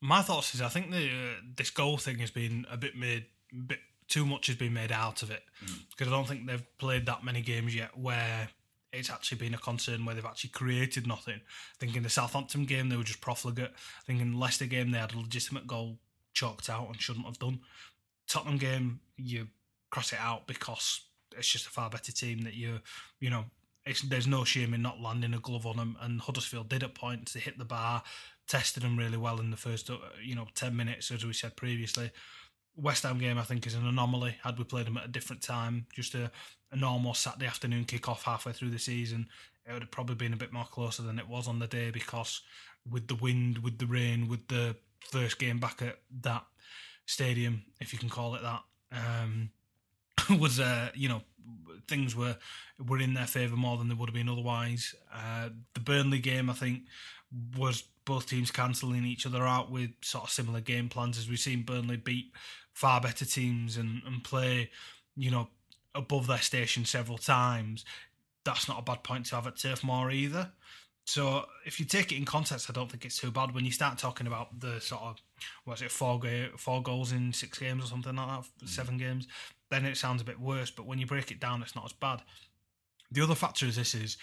My 0.00 0.22
thoughts 0.22 0.54
is 0.54 0.62
I 0.62 0.68
think 0.68 0.90
the 0.90 1.06
uh, 1.06 1.40
this 1.56 1.68
goal 1.68 1.98
thing 1.98 2.18
has 2.20 2.30
been 2.30 2.64
a 2.70 2.78
bit 2.78 2.96
made, 2.96 3.26
bit 3.66 3.80
too 4.08 4.24
much 4.24 4.46
has 4.46 4.56
been 4.56 4.72
made 4.72 4.90
out 4.90 5.22
of 5.22 5.30
it 5.30 5.42
because 5.90 6.08
mm. 6.08 6.12
I 6.12 6.16
don't 6.16 6.26
think 6.26 6.46
they've 6.46 6.78
played 6.78 7.06
that 7.06 7.22
many 7.22 7.42
games 7.42 7.74
yet 7.74 7.96
where 7.96 8.48
it's 8.92 9.10
actually 9.10 9.38
been 9.38 9.54
a 9.54 9.58
concern 9.58 10.04
where 10.04 10.14
they've 10.14 10.24
actually 10.24 10.50
created 10.50 11.06
nothing. 11.06 11.40
I 11.40 11.76
think 11.78 11.96
in 11.96 12.02
the 12.02 12.10
Southampton 12.10 12.64
game 12.64 12.88
they 12.88 12.96
were 12.96 13.04
just 13.04 13.20
profligate. 13.20 13.70
I 13.70 14.04
think 14.06 14.20
in 14.20 14.32
the 14.32 14.38
Leicester 14.38 14.66
game 14.66 14.90
they 14.90 14.98
had 14.98 15.14
a 15.14 15.18
legitimate 15.18 15.66
goal 15.66 15.98
chalked 16.32 16.68
out 16.68 16.88
and 16.88 17.00
shouldn't 17.00 17.26
have 17.26 17.38
done. 17.38 17.60
Tottenham 18.28 18.58
game 18.58 19.00
you 19.16 19.48
cross 19.90 20.12
it 20.12 20.20
out 20.20 20.46
because 20.46 21.02
it's 21.36 21.48
just 21.48 21.66
a 21.66 21.70
far 21.70 21.90
better 21.90 22.12
team 22.12 22.42
that 22.42 22.54
you 22.54 22.80
you 23.18 23.30
know 23.30 23.44
there's 24.06 24.26
no 24.26 24.44
shame 24.44 24.74
in 24.74 24.82
not 24.82 25.00
landing 25.00 25.34
a 25.34 25.38
glove 25.38 25.66
on 25.66 25.76
them 25.76 25.96
and 26.00 26.20
Huddersfield 26.20 26.68
did 26.68 26.82
at 26.82 26.94
points 26.94 27.32
they 27.32 27.40
hit 27.40 27.58
the 27.58 27.64
bar 27.64 28.02
tested 28.46 28.82
them 28.82 28.96
really 28.96 29.16
well 29.16 29.40
in 29.40 29.50
the 29.50 29.56
first 29.56 29.90
uh, 29.90 29.96
you 30.22 30.34
know 30.34 30.46
10 30.54 30.76
minutes 30.76 31.10
as 31.10 31.24
we 31.24 31.32
said 31.32 31.56
previously 31.56 32.10
West 32.76 33.02
Ham 33.02 33.18
game 33.18 33.38
I 33.38 33.42
think 33.42 33.66
is 33.66 33.74
an 33.74 33.86
anomaly 33.86 34.36
had 34.42 34.58
we 34.58 34.64
played 34.64 34.86
them 34.86 34.96
at 34.96 35.04
a 35.04 35.08
different 35.08 35.42
time 35.42 35.86
just 35.94 36.14
a, 36.14 36.30
a 36.72 36.76
normal 36.76 37.14
Saturday 37.14 37.46
afternoon 37.46 37.84
kick 37.84 38.08
off 38.08 38.24
halfway 38.24 38.52
through 38.52 38.70
the 38.70 38.78
season 38.78 39.28
it 39.66 39.72
would 39.72 39.82
have 39.82 39.90
probably 39.90 40.16
been 40.16 40.32
a 40.32 40.38
bit 40.38 40.52
more 40.52 40.64
closer 40.64 41.02
than 41.02 41.18
it 41.18 41.28
was 41.28 41.46
on 41.46 41.58
the 41.58 41.66
day 41.66 41.90
because 41.90 42.42
with 42.90 43.08
the 43.08 43.14
wind 43.16 43.58
with 43.58 43.78
the 43.78 43.86
rain 43.86 44.28
with 44.28 44.46
the 44.48 44.74
first 45.10 45.38
game 45.38 45.58
back 45.58 45.82
at 45.82 45.98
that 46.22 46.44
stadium 47.06 47.62
if 47.80 47.92
you 47.92 47.98
can 47.98 48.08
call 48.08 48.34
it 48.34 48.42
that 48.42 48.62
um, 48.92 49.50
was 50.38 50.60
uh, 50.60 50.90
you 50.94 51.08
know 51.08 51.22
things 51.88 52.14
were 52.14 52.36
were 52.78 52.98
in 52.98 53.14
their 53.14 53.26
favour 53.26 53.56
more 53.56 53.76
than 53.76 53.88
they 53.88 53.94
would 53.94 54.08
have 54.08 54.14
been 54.14 54.28
otherwise. 54.28 54.94
Uh, 55.12 55.50
the 55.74 55.80
Burnley 55.80 56.18
game, 56.18 56.48
I 56.48 56.54
think, 56.54 56.82
was 57.56 57.84
both 58.04 58.26
teams 58.26 58.50
cancelling 58.50 59.04
each 59.04 59.26
other 59.26 59.44
out 59.44 59.70
with 59.70 59.90
sort 60.02 60.24
of 60.24 60.30
similar 60.30 60.60
game 60.60 60.88
plans 60.88 61.18
as 61.18 61.28
we've 61.28 61.38
seen 61.38 61.62
Burnley 61.62 61.96
beat 61.96 62.32
far 62.72 63.00
better 63.00 63.24
teams 63.24 63.76
and, 63.76 64.02
and 64.06 64.24
play, 64.24 64.70
you 65.16 65.30
know, 65.30 65.48
above 65.94 66.26
their 66.26 66.38
station 66.38 66.84
several 66.84 67.18
times. 67.18 67.84
That's 68.44 68.68
not 68.68 68.78
a 68.78 68.82
bad 68.82 69.02
point 69.02 69.26
to 69.26 69.34
have 69.34 69.46
at 69.46 69.56
Turf 69.56 69.84
Moor 69.84 70.10
either. 70.10 70.50
So 71.04 71.46
if 71.66 71.80
you 71.80 71.86
take 71.86 72.12
it 72.12 72.16
in 72.16 72.24
context, 72.24 72.70
I 72.70 72.72
don't 72.72 72.90
think 72.90 73.04
it's 73.04 73.18
too 73.18 73.30
bad. 73.30 73.52
When 73.52 73.64
you 73.64 73.72
start 73.72 73.98
talking 73.98 74.26
about 74.26 74.60
the 74.60 74.80
sort 74.80 75.02
of 75.02 75.16
what's 75.64 75.82
it 75.82 75.90
four 75.90 76.20
ga- 76.20 76.50
four 76.56 76.82
goals 76.82 77.12
in 77.12 77.32
six 77.32 77.58
games 77.58 77.84
or 77.84 77.88
something 77.88 78.14
like 78.14 78.28
that, 78.28 78.64
mm. 78.64 78.68
seven 78.68 78.96
games, 78.96 79.26
then 79.70 79.84
it 79.84 79.96
sounds 79.96 80.22
a 80.22 80.24
bit 80.24 80.38
worse. 80.38 80.70
But 80.70 80.86
when 80.86 80.98
you 80.98 81.06
break 81.06 81.30
it 81.30 81.40
down, 81.40 81.62
it's 81.62 81.74
not 81.74 81.86
as 81.86 81.92
bad. 81.92 82.22
The 83.10 83.22
other 83.22 83.34
factor 83.34 83.66
is 83.66 83.76
this 83.76 83.94
is 83.94 84.18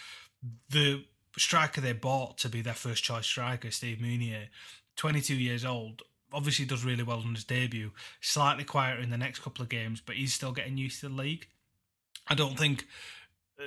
the 0.69 1.03
striker 1.37 1.81
they 1.81 1.93
bought 1.93 2.37
to 2.39 2.49
be 2.49 2.61
their 2.61 2.73
first 2.73 3.03
choice 3.03 3.25
striker, 3.25 3.71
Steve 3.71 3.97
Mounié, 3.97 4.47
22 4.95 5.35
years 5.35 5.65
old, 5.65 6.03
obviously 6.33 6.65
does 6.65 6.85
really 6.85 7.03
well 7.03 7.19
on 7.19 7.35
his 7.35 7.43
debut. 7.43 7.91
Slightly 8.21 8.63
quieter 8.63 9.01
in 9.01 9.09
the 9.09 9.17
next 9.17 9.39
couple 9.39 9.63
of 9.63 9.69
games, 9.69 10.01
but 10.05 10.15
he's 10.15 10.33
still 10.33 10.51
getting 10.51 10.77
used 10.77 11.01
to 11.01 11.09
the 11.09 11.15
league. 11.15 11.47
I 12.27 12.35
don't 12.35 12.57
think 12.57 12.85
uh, 13.59 13.63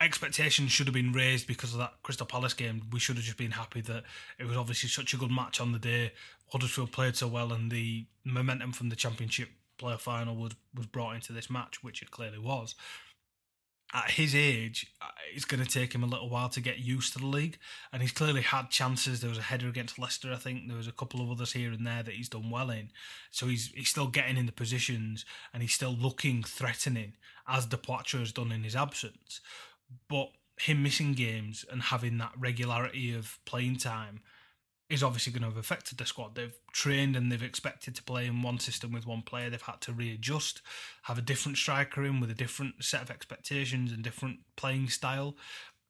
expectations 0.00 0.72
should 0.72 0.86
have 0.86 0.94
been 0.94 1.12
raised 1.12 1.46
because 1.46 1.72
of 1.72 1.78
that 1.78 1.94
Crystal 2.02 2.26
Palace 2.26 2.54
game. 2.54 2.82
We 2.92 2.98
should 2.98 3.16
have 3.16 3.24
just 3.24 3.38
been 3.38 3.52
happy 3.52 3.80
that 3.82 4.04
it 4.38 4.44
was 4.44 4.56
obviously 4.56 4.88
such 4.88 5.14
a 5.14 5.16
good 5.16 5.30
match 5.30 5.60
on 5.60 5.72
the 5.72 5.78
day. 5.78 6.12
Huddersfield 6.52 6.92
played 6.92 7.16
so 7.16 7.28
well, 7.28 7.52
and 7.52 7.70
the 7.70 8.06
momentum 8.24 8.72
from 8.72 8.88
the 8.88 8.96
Championship 8.96 9.48
player 9.78 9.98
final 9.98 10.36
was 10.36 10.52
was 10.74 10.86
brought 10.86 11.14
into 11.14 11.32
this 11.32 11.50
match, 11.50 11.82
which 11.82 12.02
it 12.02 12.10
clearly 12.10 12.38
was. 12.38 12.74
At 13.96 14.10
his 14.10 14.34
age, 14.34 14.92
uh, 15.00 15.06
it's 15.34 15.46
going 15.46 15.64
to 15.64 15.70
take 15.70 15.94
him 15.94 16.02
a 16.02 16.06
little 16.06 16.28
while 16.28 16.50
to 16.50 16.60
get 16.60 16.80
used 16.80 17.14
to 17.14 17.18
the 17.18 17.26
league, 17.26 17.56
and 17.90 18.02
he's 18.02 18.12
clearly 18.12 18.42
had 18.42 18.68
chances. 18.68 19.20
There 19.20 19.30
was 19.30 19.38
a 19.38 19.42
header 19.42 19.68
against 19.68 19.98
Leicester, 19.98 20.34
I 20.34 20.36
think. 20.36 20.68
There 20.68 20.76
was 20.76 20.86
a 20.86 20.92
couple 20.92 21.22
of 21.22 21.30
others 21.30 21.52
here 21.52 21.72
and 21.72 21.86
there 21.86 22.02
that 22.02 22.12
he's 22.12 22.28
done 22.28 22.50
well 22.50 22.68
in. 22.68 22.90
So 23.30 23.46
he's 23.46 23.68
he's 23.74 23.88
still 23.88 24.08
getting 24.08 24.36
in 24.36 24.44
the 24.44 24.52
positions, 24.52 25.24
and 25.54 25.62
he's 25.62 25.72
still 25.72 25.96
looking 25.98 26.42
threatening, 26.42 27.14
as 27.48 27.64
Depoitre 27.64 28.18
has 28.18 28.32
done 28.32 28.52
in 28.52 28.64
his 28.64 28.76
absence. 28.76 29.40
But 30.10 30.28
him 30.58 30.82
missing 30.82 31.14
games 31.14 31.64
and 31.70 31.80
having 31.80 32.18
that 32.18 32.32
regularity 32.38 33.14
of 33.14 33.38
playing 33.46 33.76
time 33.78 34.20
is 34.88 35.02
obviously 35.02 35.32
going 35.32 35.42
to 35.42 35.48
have 35.48 35.56
affected 35.56 35.98
the 35.98 36.06
squad. 36.06 36.34
They've 36.34 36.56
trained 36.72 37.16
and 37.16 37.30
they've 37.30 37.42
expected 37.42 37.96
to 37.96 38.02
play 38.02 38.26
in 38.26 38.42
one 38.42 38.58
system 38.60 38.92
with 38.92 39.06
one 39.06 39.22
player. 39.22 39.50
They've 39.50 39.60
had 39.60 39.80
to 39.82 39.92
readjust, 39.92 40.62
have 41.02 41.18
a 41.18 41.22
different 41.22 41.58
striker 41.58 42.04
in 42.04 42.20
with 42.20 42.30
a 42.30 42.34
different 42.34 42.84
set 42.84 43.02
of 43.02 43.10
expectations 43.10 43.90
and 43.90 44.02
different 44.02 44.40
playing 44.56 44.88
style. 44.88 45.36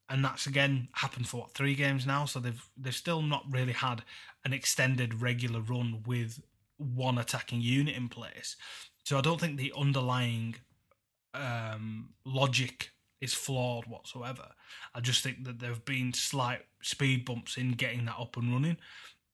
And 0.09 0.23
that's 0.23 0.47
again 0.47 0.87
happened 0.93 1.27
for 1.27 1.41
what 1.41 1.53
three 1.53 1.75
games 1.75 2.07
now. 2.07 2.25
So 2.25 2.39
they've 2.39 2.63
they've 2.77 2.95
still 2.95 3.21
not 3.21 3.43
really 3.49 3.73
had 3.73 4.03
an 4.45 4.53
extended 4.53 5.21
regular 5.21 5.59
run 5.59 6.03
with 6.05 6.41
one 6.77 7.17
attacking 7.17 7.61
unit 7.61 7.95
in 7.95 8.07
place. 8.07 8.55
So 9.03 9.17
I 9.17 9.21
don't 9.21 9.39
think 9.39 9.57
the 9.57 9.73
underlying 9.77 10.55
um, 11.33 12.09
logic 12.25 12.91
is 13.21 13.33
flawed 13.33 13.85
whatsoever. 13.85 14.49
I 14.93 14.99
just 14.99 15.23
think 15.23 15.43
that 15.45 15.59
there 15.59 15.69
have 15.69 15.85
been 15.85 16.13
slight 16.13 16.61
speed 16.81 17.25
bumps 17.25 17.57
in 17.57 17.71
getting 17.71 18.05
that 18.05 18.19
up 18.19 18.37
and 18.37 18.51
running. 18.51 18.77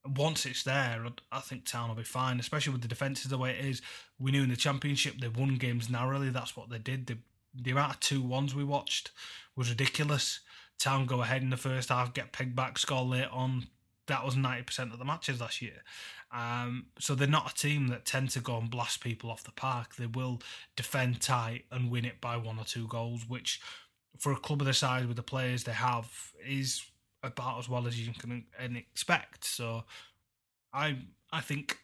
Once 0.05 0.45
it's 0.45 0.63
there, 0.63 1.05
I 1.31 1.39
think 1.39 1.65
Town 1.65 1.89
will 1.89 1.95
be 1.95 2.03
fine, 2.03 2.39
especially 2.39 2.73
with 2.73 2.81
the 2.81 2.87
defences 2.87 3.29
the 3.29 3.37
way 3.37 3.51
it 3.51 3.65
is. 3.65 3.81
We 4.19 4.31
knew 4.31 4.43
in 4.43 4.49
the 4.49 4.55
Championship 4.55 5.19
they 5.19 5.29
won 5.29 5.55
games 5.55 5.89
narrowly. 5.89 6.29
That's 6.29 6.57
what 6.57 6.69
they 6.69 6.79
did. 6.79 7.07
The, 7.07 7.17
the 7.55 7.71
amount 7.71 7.93
of 7.93 7.99
two 7.99 8.21
ones 8.21 8.53
we 8.53 8.63
watched 8.63 9.11
was 9.55 9.69
ridiculous. 9.69 10.41
Town 10.79 11.05
go 11.05 11.21
ahead 11.21 11.41
in 11.41 11.49
the 11.49 11.57
first 11.57 11.89
half, 11.89 12.13
get 12.13 12.33
pegged 12.33 12.55
back, 12.55 12.77
score 12.77 13.03
late 13.03 13.29
on. 13.31 13.67
That 14.07 14.25
was 14.25 14.35
90% 14.35 14.91
of 14.91 14.99
the 14.99 15.05
matches 15.05 15.39
last 15.39 15.61
year. 15.61 15.83
Um, 16.31 16.87
so 16.99 17.15
they're 17.15 17.27
not 17.27 17.51
a 17.51 17.55
team 17.55 17.87
that 17.87 18.05
tend 18.05 18.31
to 18.31 18.39
go 18.39 18.57
and 18.57 18.69
blast 18.69 19.01
people 19.01 19.29
off 19.29 19.43
the 19.43 19.51
park. 19.51 19.95
They 19.95 20.07
will 20.07 20.41
defend 20.75 21.21
tight 21.21 21.65
and 21.71 21.91
win 21.91 22.05
it 22.05 22.19
by 22.19 22.37
one 22.37 22.59
or 22.59 22.65
two 22.65 22.87
goals, 22.87 23.23
which 23.27 23.61
for 24.17 24.31
a 24.31 24.37
club 24.37 24.61
of 24.61 24.67
the 24.67 24.73
size 24.73 25.05
with 25.05 25.15
the 25.15 25.23
players 25.23 25.63
they 25.63 25.73
have 25.73 26.11
is 26.45 26.83
about 27.21 27.59
as 27.59 27.69
well 27.69 27.87
as 27.87 27.99
you 27.99 28.13
can 28.13 28.45
expect. 28.59 29.45
So 29.45 29.83
I 30.73 30.97
I 31.31 31.41
think 31.41 31.77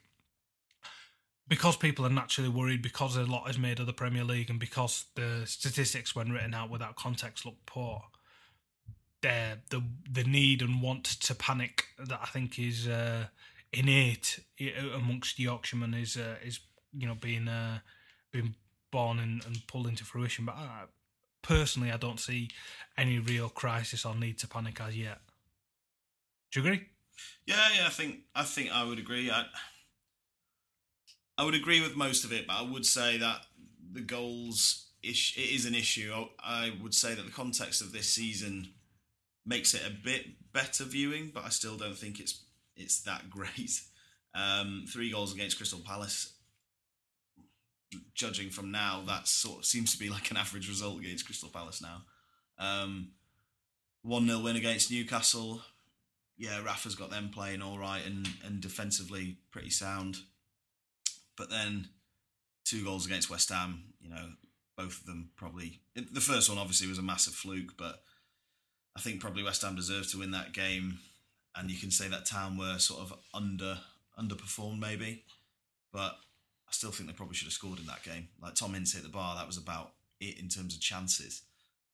because 1.48 1.76
people 1.76 2.06
are 2.06 2.12
naturally 2.12 2.50
worried 2.50 2.82
because 2.82 3.16
a 3.16 3.24
lot 3.24 3.50
is 3.50 3.58
made 3.58 3.80
of 3.80 3.88
the 3.88 3.94
Premier 3.94 4.24
League 4.24 4.50
and 4.50 4.60
because 4.60 5.06
the 5.16 5.44
statistics 5.46 6.16
when 6.16 6.32
written 6.32 6.54
out 6.54 6.70
without 6.70 6.96
context 6.96 7.46
look 7.46 7.56
poor, 7.66 8.04
there 9.22 9.58
the 9.70 9.84
the 10.10 10.24
need 10.24 10.62
and 10.62 10.82
want 10.82 11.06
to 11.06 11.36
panic 11.36 11.86
that 11.98 12.20
I 12.22 12.26
think 12.28 12.58
is 12.58 12.88
uh, 12.88 13.26
innate 13.74 14.40
amongst 14.94 15.40
Yorkshiremen 15.40 15.94
is 15.94 16.18
uh, 16.18 16.36
is 16.44 16.60
you 16.94 17.08
know 17.08 17.16
being 17.16 17.48
uh, 17.48 17.80
being 18.32 18.56
born 18.92 19.20
and, 19.20 19.46
and 19.46 19.66
pulled 19.68 19.88
into 19.88 20.04
fruition. 20.04 20.46
But 20.46 20.56
I, 20.56 20.84
personally, 21.42 21.92
I 21.92 21.98
don't 21.98 22.20
see 22.20 22.50
any 22.98 23.20
real 23.20 23.50
crisis 23.50 24.06
or 24.06 24.16
need 24.16 24.40
to 24.40 24.48
panic 24.48 24.82
as 24.82 24.98
yet. 24.98 25.20
Do 26.52 26.62
you 26.62 26.66
agree? 26.66 26.88
Yeah, 27.46 27.68
yeah. 27.76 27.86
I 27.88 27.90
think 27.90 28.20
I 28.36 28.44
think 28.44 28.72
I 28.72 28.84
would 28.84 29.00
agree. 29.00 29.30
I 29.30 29.46
I 31.38 31.44
would 31.44 31.56
agree 31.56 31.82
with 31.82 31.96
most 31.96 32.24
of 32.24 32.32
it, 32.32 32.48
but 32.48 32.58
I 32.58 32.62
would 32.62 32.86
say 32.86 33.18
that 33.18 33.46
the 33.92 34.02
goals 34.02 34.88
ish, 35.02 35.38
it 35.38 35.54
is 35.54 35.66
an 35.66 35.76
issue. 35.76 36.14
I 36.40 36.74
would 36.82 36.94
say 36.94 37.14
that 37.14 37.26
the 37.26 37.32
context 37.32 37.82
of 37.82 37.92
this 37.92 38.10
season 38.10 38.74
makes 39.46 39.74
it 39.74 39.82
a 39.86 39.92
bit 39.92 40.26
better 40.54 40.84
viewing, 40.84 41.32
but 41.34 41.46
I 41.46 41.50
still 41.50 41.78
don't 41.78 41.98
think 41.98 42.20
it's 42.20 42.44
it's 42.76 43.02
that 43.04 43.30
great. 43.30 43.82
Um, 44.36 44.86
three 44.92 45.12
goals 45.12 45.34
against 45.34 45.58
Crystal 45.58 45.80
Palace. 45.80 46.34
Judging 48.14 48.52
from 48.52 48.72
now, 48.72 49.02
that 49.08 49.28
sort 49.28 49.60
of 49.60 49.66
seems 49.66 49.94
to 49.94 50.00
be 50.00 50.10
like 50.10 50.30
an 50.30 50.38
average 50.38 50.70
result 50.70 51.00
against 51.00 51.26
Crystal 51.26 51.50
Palace 51.50 51.82
now. 51.82 52.04
Um, 52.60 53.14
one 54.04 54.28
0 54.28 54.40
win 54.40 54.56
against 54.56 54.92
Newcastle 54.92 55.62
yeah, 56.40 56.64
Rafa's 56.64 56.96
got 56.96 57.12
them 57.12 57.30
playing 57.34 57.62
all 57.62 57.78
right 57.78 58.02
and, 58.04 58.28
and 58.46 58.62
defensively 58.62 59.38
pretty 59.52 59.70
sound. 59.70 60.16
But 61.38 61.50
then 61.50 61.90
two 62.64 62.84
goals 62.84 63.06
against 63.06 63.30
West 63.30 63.50
Ham, 63.50 63.84
you 64.00 64.10
know, 64.10 64.30
both 64.78 65.02
of 65.02 65.06
them 65.06 65.32
probably. 65.36 65.82
The 65.96 66.22
first 66.22 66.50
one 66.50 66.58
obviously 66.58 66.88
was 66.88 66.98
a 66.98 67.04
massive 67.04 67.34
fluke, 67.34 67.74
but 67.78 68.02
I 69.00 69.02
think 69.02 69.22
probably 69.22 69.44
West 69.44 69.62
Ham 69.62 69.78
deserved 69.78 70.12
to 70.12 70.20
win 70.20 70.32
that 70.32 70.52
game. 70.52 71.00
and 71.56 71.72
you 71.72 71.78
can 71.78 71.90
say 71.90 72.10
that 72.10 72.26
Town 72.26 72.58
were 72.58 72.78
sort 72.80 73.00
of 73.00 73.14
under 73.34 73.78
underperformed 74.20 74.80
maybe, 74.80 75.24
but 75.94 76.18
I 76.68 76.72
still 76.72 76.92
think 76.92 77.10
they 77.10 77.16
probably 77.16 77.36
should 77.36 77.46
have 77.46 77.54
scored 77.54 77.80
in 77.80 77.86
that 77.86 78.04
game. 78.04 78.28
Like 78.42 78.56
Tom 78.56 78.76
Ince 78.76 78.94
hit 78.94 79.04
the 79.04 79.10
bar, 79.10 79.38
that 79.38 79.48
was 79.48 79.56
about 79.56 79.94
it 80.20 80.38
in 80.38 80.50
terms 80.50 80.76
of 80.76 80.82
chances. 80.82 81.44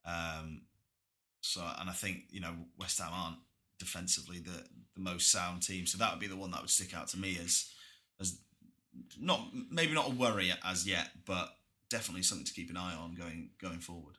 Um, 0.04 0.62
so, 1.42 1.62
and 1.80 1.92
I 1.92 1.94
think 1.94 2.24
you 2.32 2.42
know 2.42 2.56
West 2.80 2.98
Ham 2.98 3.12
aren't 3.14 3.38
defensively 3.78 4.40
the 4.40 4.66
the 4.96 5.02
most 5.02 5.32
sound 5.32 5.62
team, 5.62 5.86
so 5.86 6.00
that 6.00 6.12
would 6.12 6.20
be 6.20 6.28
the 6.28 6.36
one 6.36 6.50
that 6.52 6.62
would 6.62 6.72
stick 6.72 6.96
out 6.96 7.08
to 7.10 7.20
me 7.20 7.38
as 7.40 7.72
as 8.20 8.40
not 9.20 9.46
maybe 9.70 9.94
not 9.94 10.10
a 10.10 10.16
worry 10.16 10.52
as 10.64 10.88
yet, 10.88 11.10
but 11.28 11.56
definitely 11.88 12.24
something 12.24 12.48
to 12.48 12.54
keep 12.54 12.72
an 12.72 12.78
eye 12.78 12.96
on 12.96 13.14
going 13.14 13.52
going 13.62 13.80
forward. 13.80 14.16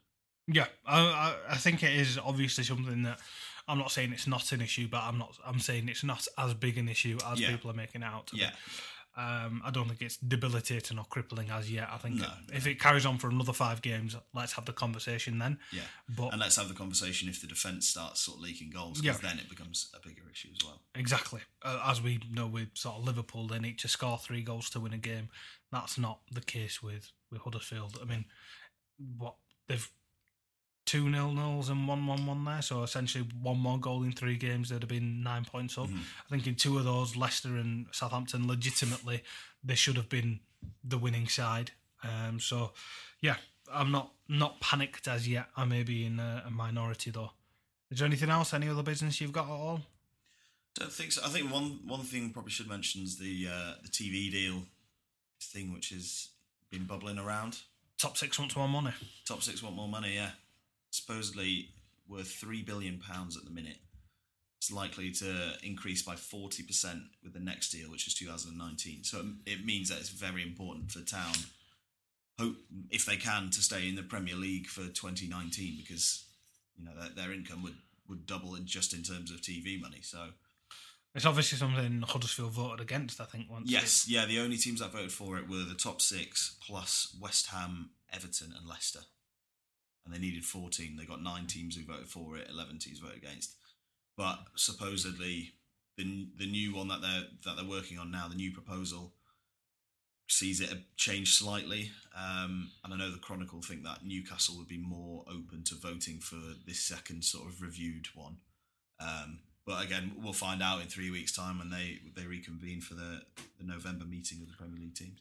Yeah, 0.47 0.67
I, 0.85 1.35
I, 1.49 1.55
think 1.57 1.83
it 1.83 1.91
is 1.93 2.17
obviously 2.17 2.63
something 2.63 3.03
that 3.03 3.19
I'm 3.67 3.77
not 3.77 3.91
saying 3.91 4.13
it's 4.13 4.27
not 4.27 4.51
an 4.53 4.61
issue, 4.61 4.87
but 4.87 5.01
I'm 5.03 5.17
not. 5.17 5.37
I'm 5.45 5.59
saying 5.59 5.89
it's 5.89 6.03
not 6.03 6.25
as 6.37 6.53
big 6.53 6.77
an 6.77 6.87
issue 6.87 7.17
as 7.25 7.39
Yeah. 7.39 7.51
people 7.51 7.69
are 7.69 7.73
making 7.73 8.01
it 8.01 8.05
out. 8.05 8.31
Yeah, 8.33 8.51
Um, 9.17 9.61
I 9.65 9.71
don't 9.71 9.87
think 9.89 10.01
it's 10.01 10.15
debilitating 10.17 10.97
or 10.99 11.03
crippling 11.05 11.49
as 11.49 11.69
yet. 11.69 11.89
I 11.91 11.97
think 11.97 12.15
No, 12.21 12.31
if 12.53 12.65
it 12.65 12.79
carries 12.79 13.05
on 13.05 13.17
for 13.17 13.29
another 13.29 13.51
five 13.51 13.81
games, 13.81 14.15
let's 14.33 14.53
have 14.53 14.63
the 14.65 14.71
conversation 14.73 15.37
then. 15.39 15.59
yeah. 15.73 15.81
But 16.07 16.29
And 16.31 16.39
let's 16.39 16.55
have 16.55 16.69
the 16.69 16.75
conversation 16.75 17.27
if 17.27 17.41
the 17.41 17.47
defense 17.47 17.87
starts 17.89 18.21
sort 18.21 18.37
of 18.37 18.43
leaking 18.43 18.69
goals, 18.69 19.01
because 19.01 19.21
Yeah. 19.21 19.29
then 19.29 19.39
it 19.39 19.49
becomes 19.49 19.89
a 19.93 19.99
bigger 20.07 20.29
issue 20.31 20.49
as 20.57 20.63
well. 20.65 20.81
exactly, 20.95 21.41
uh, 21.63 21.81
as 21.85 22.01
we 22.01 22.19
know 22.29 22.47
with 22.47 22.69
sort 22.77 22.97
of 22.99 23.03
Liverpool, 23.03 23.47
they 23.47 23.59
need 23.59 23.79
to 23.79 23.87
score 23.89 24.17
three 24.17 24.43
goals 24.43 24.69
to 24.69 24.79
win 24.79 24.93
a 24.93 24.97
game. 24.97 25.29
That's 25.71 25.97
not 25.97 26.21
the 26.31 26.41
case 26.41 26.81
with 26.81 27.11
with 27.31 27.41
Huddersfield. 27.41 27.97
I 28.01 28.05
mean, 28.05 28.23
what 29.17 29.35
they've 29.67 29.91
two 30.87 31.09
nil 31.09 31.31
nils 31.31 31.69
and 31.69 31.87
one 31.87 32.07
one 32.07 32.25
one 32.25 32.43
there, 32.45 32.63
so 32.63 32.81
essentially 32.81 33.27
one 33.41 33.59
more 33.59 33.77
goal 33.77 34.01
in 34.01 34.11
three 34.13 34.37
games, 34.37 34.69
there'd 34.69 34.81
have 34.81 34.89
been 34.89 35.21
nine 35.21 35.45
points 35.45 35.77
up. 35.77 35.89
I 35.89 36.29
think 36.31 36.47
in 36.47 36.55
two 36.55 36.79
of 36.79 36.85
those, 36.85 37.15
Leicester 37.15 37.49
and 37.49 37.85
Southampton, 37.91 38.47
legitimately, 38.47 39.23
they 39.63 39.75
should 39.75 39.97
have 39.97 40.09
been 40.09 40.39
the 40.83 40.97
winning 40.97 41.27
side. 41.27 41.71
Um, 42.03 42.39
so, 42.39 42.71
yeah, 43.21 43.35
I'm 43.71 43.91
not 43.91 44.11
not 44.27 44.59
panicked 44.59 45.07
as 45.07 45.27
yet. 45.27 45.47
I 45.55 45.65
may 45.65 45.83
be 45.83 46.05
in 46.05 46.19
a, 46.19 46.43
a 46.47 46.49
minority 46.49 47.11
though. 47.11 47.31
Is 47.91 47.99
there 47.99 48.07
anything 48.07 48.29
else? 48.29 48.53
Any 48.53 48.69
other 48.69 48.83
business 48.83 49.21
you've 49.21 49.31
got 49.31 49.45
at 49.45 49.51
all? 49.51 49.81
Don't 50.75 50.91
think 50.91 51.11
so. 51.11 51.21
I 51.23 51.29
think 51.29 51.51
one 51.51 51.79
one 51.85 52.01
thing 52.03 52.31
probably 52.31 52.51
should 52.51 52.69
mention 52.69 53.03
is 53.03 53.17
the 53.17 53.47
uh, 53.51 53.73
the 53.83 53.89
TV 53.89 54.31
deal 54.31 54.63
thing, 55.41 55.73
which 55.73 55.89
has 55.89 56.29
been 56.71 56.85
bubbling 56.85 57.17
around. 57.17 57.59
Top 57.97 58.15
six 58.17 58.37
wants 58.37 58.55
more 58.55 58.67
money. 58.67 58.91
Top 59.25 59.41
six 59.41 59.63
want 59.63 59.75
more 59.75 59.87
money, 59.87 60.15
yeah. 60.15 60.31
Supposedly 60.91 61.69
worth 62.07 62.31
three 62.31 62.61
billion 62.63 62.99
pounds 62.99 63.35
at 63.37 63.43
the 63.43 63.51
minute. 63.51 63.77
It's 64.59 64.71
likely 64.71 65.11
to 65.11 65.53
increase 65.63 66.01
by 66.01 66.15
forty 66.15 66.63
percent 66.63 67.03
with 67.23 67.33
the 67.33 67.39
next 67.39 67.69
deal, 67.69 67.91
which 67.91 68.07
is 68.07 68.13
2019. 68.15 69.03
So 69.03 69.19
it- 69.45 69.51
it 69.53 69.65
means 69.65 69.89
that 69.89 69.99
it's 69.99 70.09
very 70.09 70.41
important 70.41 70.91
for 70.91 71.01
Town, 71.01 71.35
hope 72.39 72.57
if 72.89 73.05
they 73.05 73.17
can, 73.17 73.49
to 73.51 73.61
stay 73.61 73.87
in 73.87 73.95
the 73.95 74.03
Premier 74.03 74.35
League 74.35 74.67
for 74.67 74.87
2019 74.87 75.77
because 75.77 76.25
you 76.77 76.85
know 76.85 76.95
their, 76.99 77.09
their 77.09 77.31
income 77.33 77.61
would 77.63 77.77
would 78.07 78.25
double 78.25 78.55
in 78.55 78.65
just 78.65 78.93
in 78.93 79.03
terms 79.03 79.29
of 79.31 79.41
TV 79.41 79.79
money. 79.79 80.01
So 80.01 80.31
It's 81.13 81.25
obviously 81.25 81.57
something 81.57 82.01
Huddersfield 82.03 82.53
voted 82.53 82.79
against. 82.79 83.19
I 83.19 83.25
think 83.25 83.49
once. 83.51 83.69
yes, 83.69 84.07
yeah, 84.07 84.25
the 84.25 84.39
only 84.39 84.57
teams 84.57 84.79
that 84.79 84.91
voted 84.93 85.11
for 85.11 85.37
it 85.37 85.47
were 85.49 85.63
the 85.65 85.75
top 85.75 86.01
six 86.01 86.55
plus 86.65 87.15
West 87.19 87.47
Ham, 87.47 87.91
Everton, 88.11 88.53
and 88.57 88.65
Leicester. 88.67 89.01
And 90.07 90.15
they 90.15 90.25
needed 90.25 90.45
14. 90.45 90.95
They 90.95 91.03
got 91.03 91.21
nine 91.21 91.47
teams 91.47 91.75
who 91.75 91.83
voted 91.83 92.07
for 92.07 92.37
it, 92.37 92.47
11 92.49 92.79
teams 92.79 92.99
voted 92.99 93.17
against. 93.17 93.55
But 94.15 94.39
supposedly, 94.55 95.51
the 95.97 96.29
the 96.39 96.49
new 96.49 96.73
one 96.73 96.87
that 96.87 97.01
they're 97.01 97.25
that 97.43 97.57
they're 97.57 97.69
working 97.69 97.99
on 97.99 98.09
now, 98.09 98.29
the 98.29 98.35
new 98.35 98.51
proposal, 98.53 99.11
sees 100.29 100.61
it 100.61 100.69
change 100.95 101.33
slightly. 101.33 101.91
Um, 102.15 102.71
and 102.85 102.93
I 102.93 102.97
know 102.97 103.11
the 103.11 103.19
Chronicle 103.19 103.61
think 103.61 103.83
that 103.83 104.05
Newcastle 104.05 104.57
would 104.57 104.69
be 104.69 104.77
more 104.77 105.25
open 105.27 105.63
to 105.65 105.75
voting 105.75 106.19
for 106.19 106.37
this 106.65 106.79
second 106.79 107.25
sort 107.25 107.47
of 107.47 107.61
reviewed 107.61 108.07
one. 108.15 108.37
Um, 108.99 109.39
but 109.65 109.83
again, 109.83 110.13
we'll 110.23 110.31
find 110.31 110.63
out 110.63 110.81
in 110.81 110.87
three 110.87 111.11
weeks' 111.11 111.35
time 111.35 111.59
when 111.59 111.69
they 111.69 111.99
they 112.15 112.25
reconvene 112.25 112.79
for 112.79 112.93
the, 112.93 113.23
the 113.59 113.65
November 113.65 114.05
meeting 114.05 114.39
of 114.41 114.47
the 114.47 114.55
Premier 114.57 114.79
League 114.79 114.95
teams. 114.95 115.19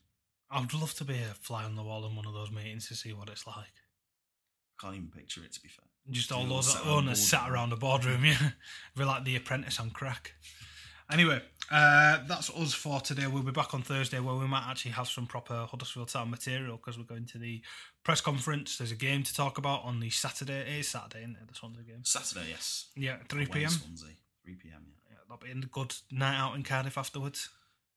I'd 0.48 0.72
love 0.72 0.94
to 0.94 1.04
be 1.04 1.14
a 1.14 1.34
fly 1.34 1.64
on 1.64 1.74
the 1.74 1.82
wall 1.82 2.06
in 2.06 2.14
one 2.14 2.26
of 2.26 2.32
those 2.32 2.52
meetings 2.52 2.86
to 2.88 2.94
see 2.94 3.12
what 3.12 3.28
it's 3.28 3.46
like. 3.46 3.82
Can't 4.80 4.94
even 4.94 5.08
picture 5.08 5.42
it 5.42 5.52
to 5.52 5.60
be 5.60 5.68
fair. 5.68 5.84
Just 6.10 6.30
all 6.30 6.44
those 6.44 6.72
sat 6.72 6.86
owners 6.86 7.26
sat 7.26 7.50
around 7.50 7.70
the 7.70 7.76
boardroom, 7.76 8.24
yeah. 8.24 8.50
We're 8.96 9.06
like 9.06 9.24
the 9.24 9.36
apprentice 9.36 9.80
on 9.80 9.90
crack. 9.90 10.34
Anyway, 11.10 11.40
uh, 11.70 12.18
that's 12.26 12.50
us 12.50 12.74
for 12.74 13.00
today. 13.00 13.26
We'll 13.26 13.42
be 13.42 13.52
back 13.52 13.74
on 13.74 13.82
Thursday 13.82 14.18
where 14.18 14.34
we 14.34 14.46
might 14.46 14.68
actually 14.68 14.92
have 14.92 15.08
some 15.08 15.26
proper 15.26 15.66
Huddersfield 15.68 16.08
Town 16.08 16.30
material 16.30 16.76
because 16.76 16.98
we're 16.98 17.04
going 17.04 17.26
to 17.26 17.38
the 17.38 17.62
press 18.04 18.20
conference. 18.20 18.78
There's 18.78 18.92
a 18.92 18.96
game 18.96 19.22
to 19.22 19.34
talk 19.34 19.58
about 19.58 19.84
on 19.84 20.00
the 20.00 20.10
Saturday. 20.10 20.60
It 20.60 20.80
is 20.80 20.88
Saturday, 20.88 21.20
isn't 21.20 21.36
it? 21.36 21.48
The 21.48 21.54
Swansea 21.54 21.84
game. 21.84 22.04
Saturday, 22.04 22.46
yes. 22.50 22.86
Yeah, 22.96 23.16
3 23.28 23.46
p.m. 23.46 23.70
Swansea, 23.70 24.08
three 24.44 24.54
pm. 24.54 24.72
Yeah. 24.72 25.10
Yeah, 25.10 25.16
that'll 25.28 25.44
be 25.44 25.66
a 25.66 25.68
good 25.70 25.94
night 26.10 26.38
out 26.38 26.56
in 26.56 26.62
Cardiff 26.64 26.98
afterwards 26.98 27.50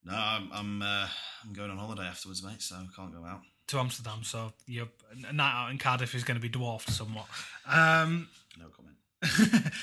No, 0.03 0.13
I'm 0.13 0.49
I'm, 0.51 0.81
uh, 0.81 1.07
I'm 1.43 1.53
going 1.53 1.71
on 1.71 1.77
holiday 1.77 2.03
afterwards, 2.03 2.43
mate. 2.43 2.61
So 2.61 2.75
I 2.75 2.85
can't 2.95 3.13
go 3.13 3.25
out. 3.25 3.41
To 3.69 3.79
Amsterdam. 3.79 4.23
So 4.23 4.51
your 4.67 4.87
a 5.27 5.33
night 5.33 5.53
out 5.53 5.71
in 5.71 5.77
Cardiff 5.77 6.13
is 6.15 6.23
going 6.23 6.37
to 6.37 6.41
be 6.41 6.49
dwarfed 6.49 6.89
somewhat. 6.89 7.25
Um, 7.67 8.27
No 8.59 8.67
comment. 8.67 8.95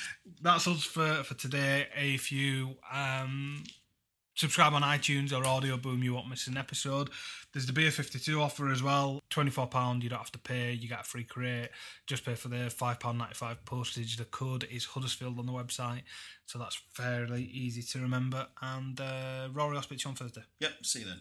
that's 0.43 0.67
us 0.67 0.85
for, 0.85 1.23
for 1.25 1.35
today. 1.35 1.87
If 1.97 2.31
you 2.33 2.77
um, 2.93 3.65
subscribe 4.35 4.73
on 4.73 4.83
iTunes 4.83 5.33
or 5.33 5.47
Audio 5.47 5.77
Boom, 5.77 6.03
you 6.03 6.15
won't 6.15 6.29
miss 6.29 6.47
an 6.47 6.57
episode. 6.57 7.11
There's 7.53 7.67
the 7.67 7.73
Beer 7.73 7.91
52 7.91 8.41
offer 8.41 8.71
as 8.71 8.83
well. 8.83 9.21
£24, 9.31 10.03
you 10.03 10.09
don't 10.09 10.19
have 10.19 10.33
to 10.33 10.39
pay. 10.39 10.73
You 10.73 10.89
get 10.89 11.01
a 11.01 11.05
free 11.05 11.25
crate. 11.25 11.71
Just 12.07 12.25
pay 12.25 12.35
for 12.35 12.49
the 12.49 12.57
£5.95 12.57 13.57
postage. 13.65 14.17
The 14.17 14.25
code 14.25 14.67
is 14.71 14.85
Huddersfield 14.85 15.39
on 15.39 15.47
the 15.47 15.53
website. 15.53 16.03
So 16.47 16.59
that's 16.59 16.81
fairly 16.93 17.45
easy 17.45 17.83
to 17.83 18.01
remember. 18.01 18.47
And 18.63 19.01
uh, 19.01 19.49
Rory, 19.53 19.77
I'll 19.77 19.83
speak 19.83 19.99
to 20.01 20.09
you 20.09 20.11
on 20.11 20.17
Thursday. 20.17 20.43
Yep. 20.61 20.73
See 20.83 21.01
you 21.01 21.07
then. 21.07 21.21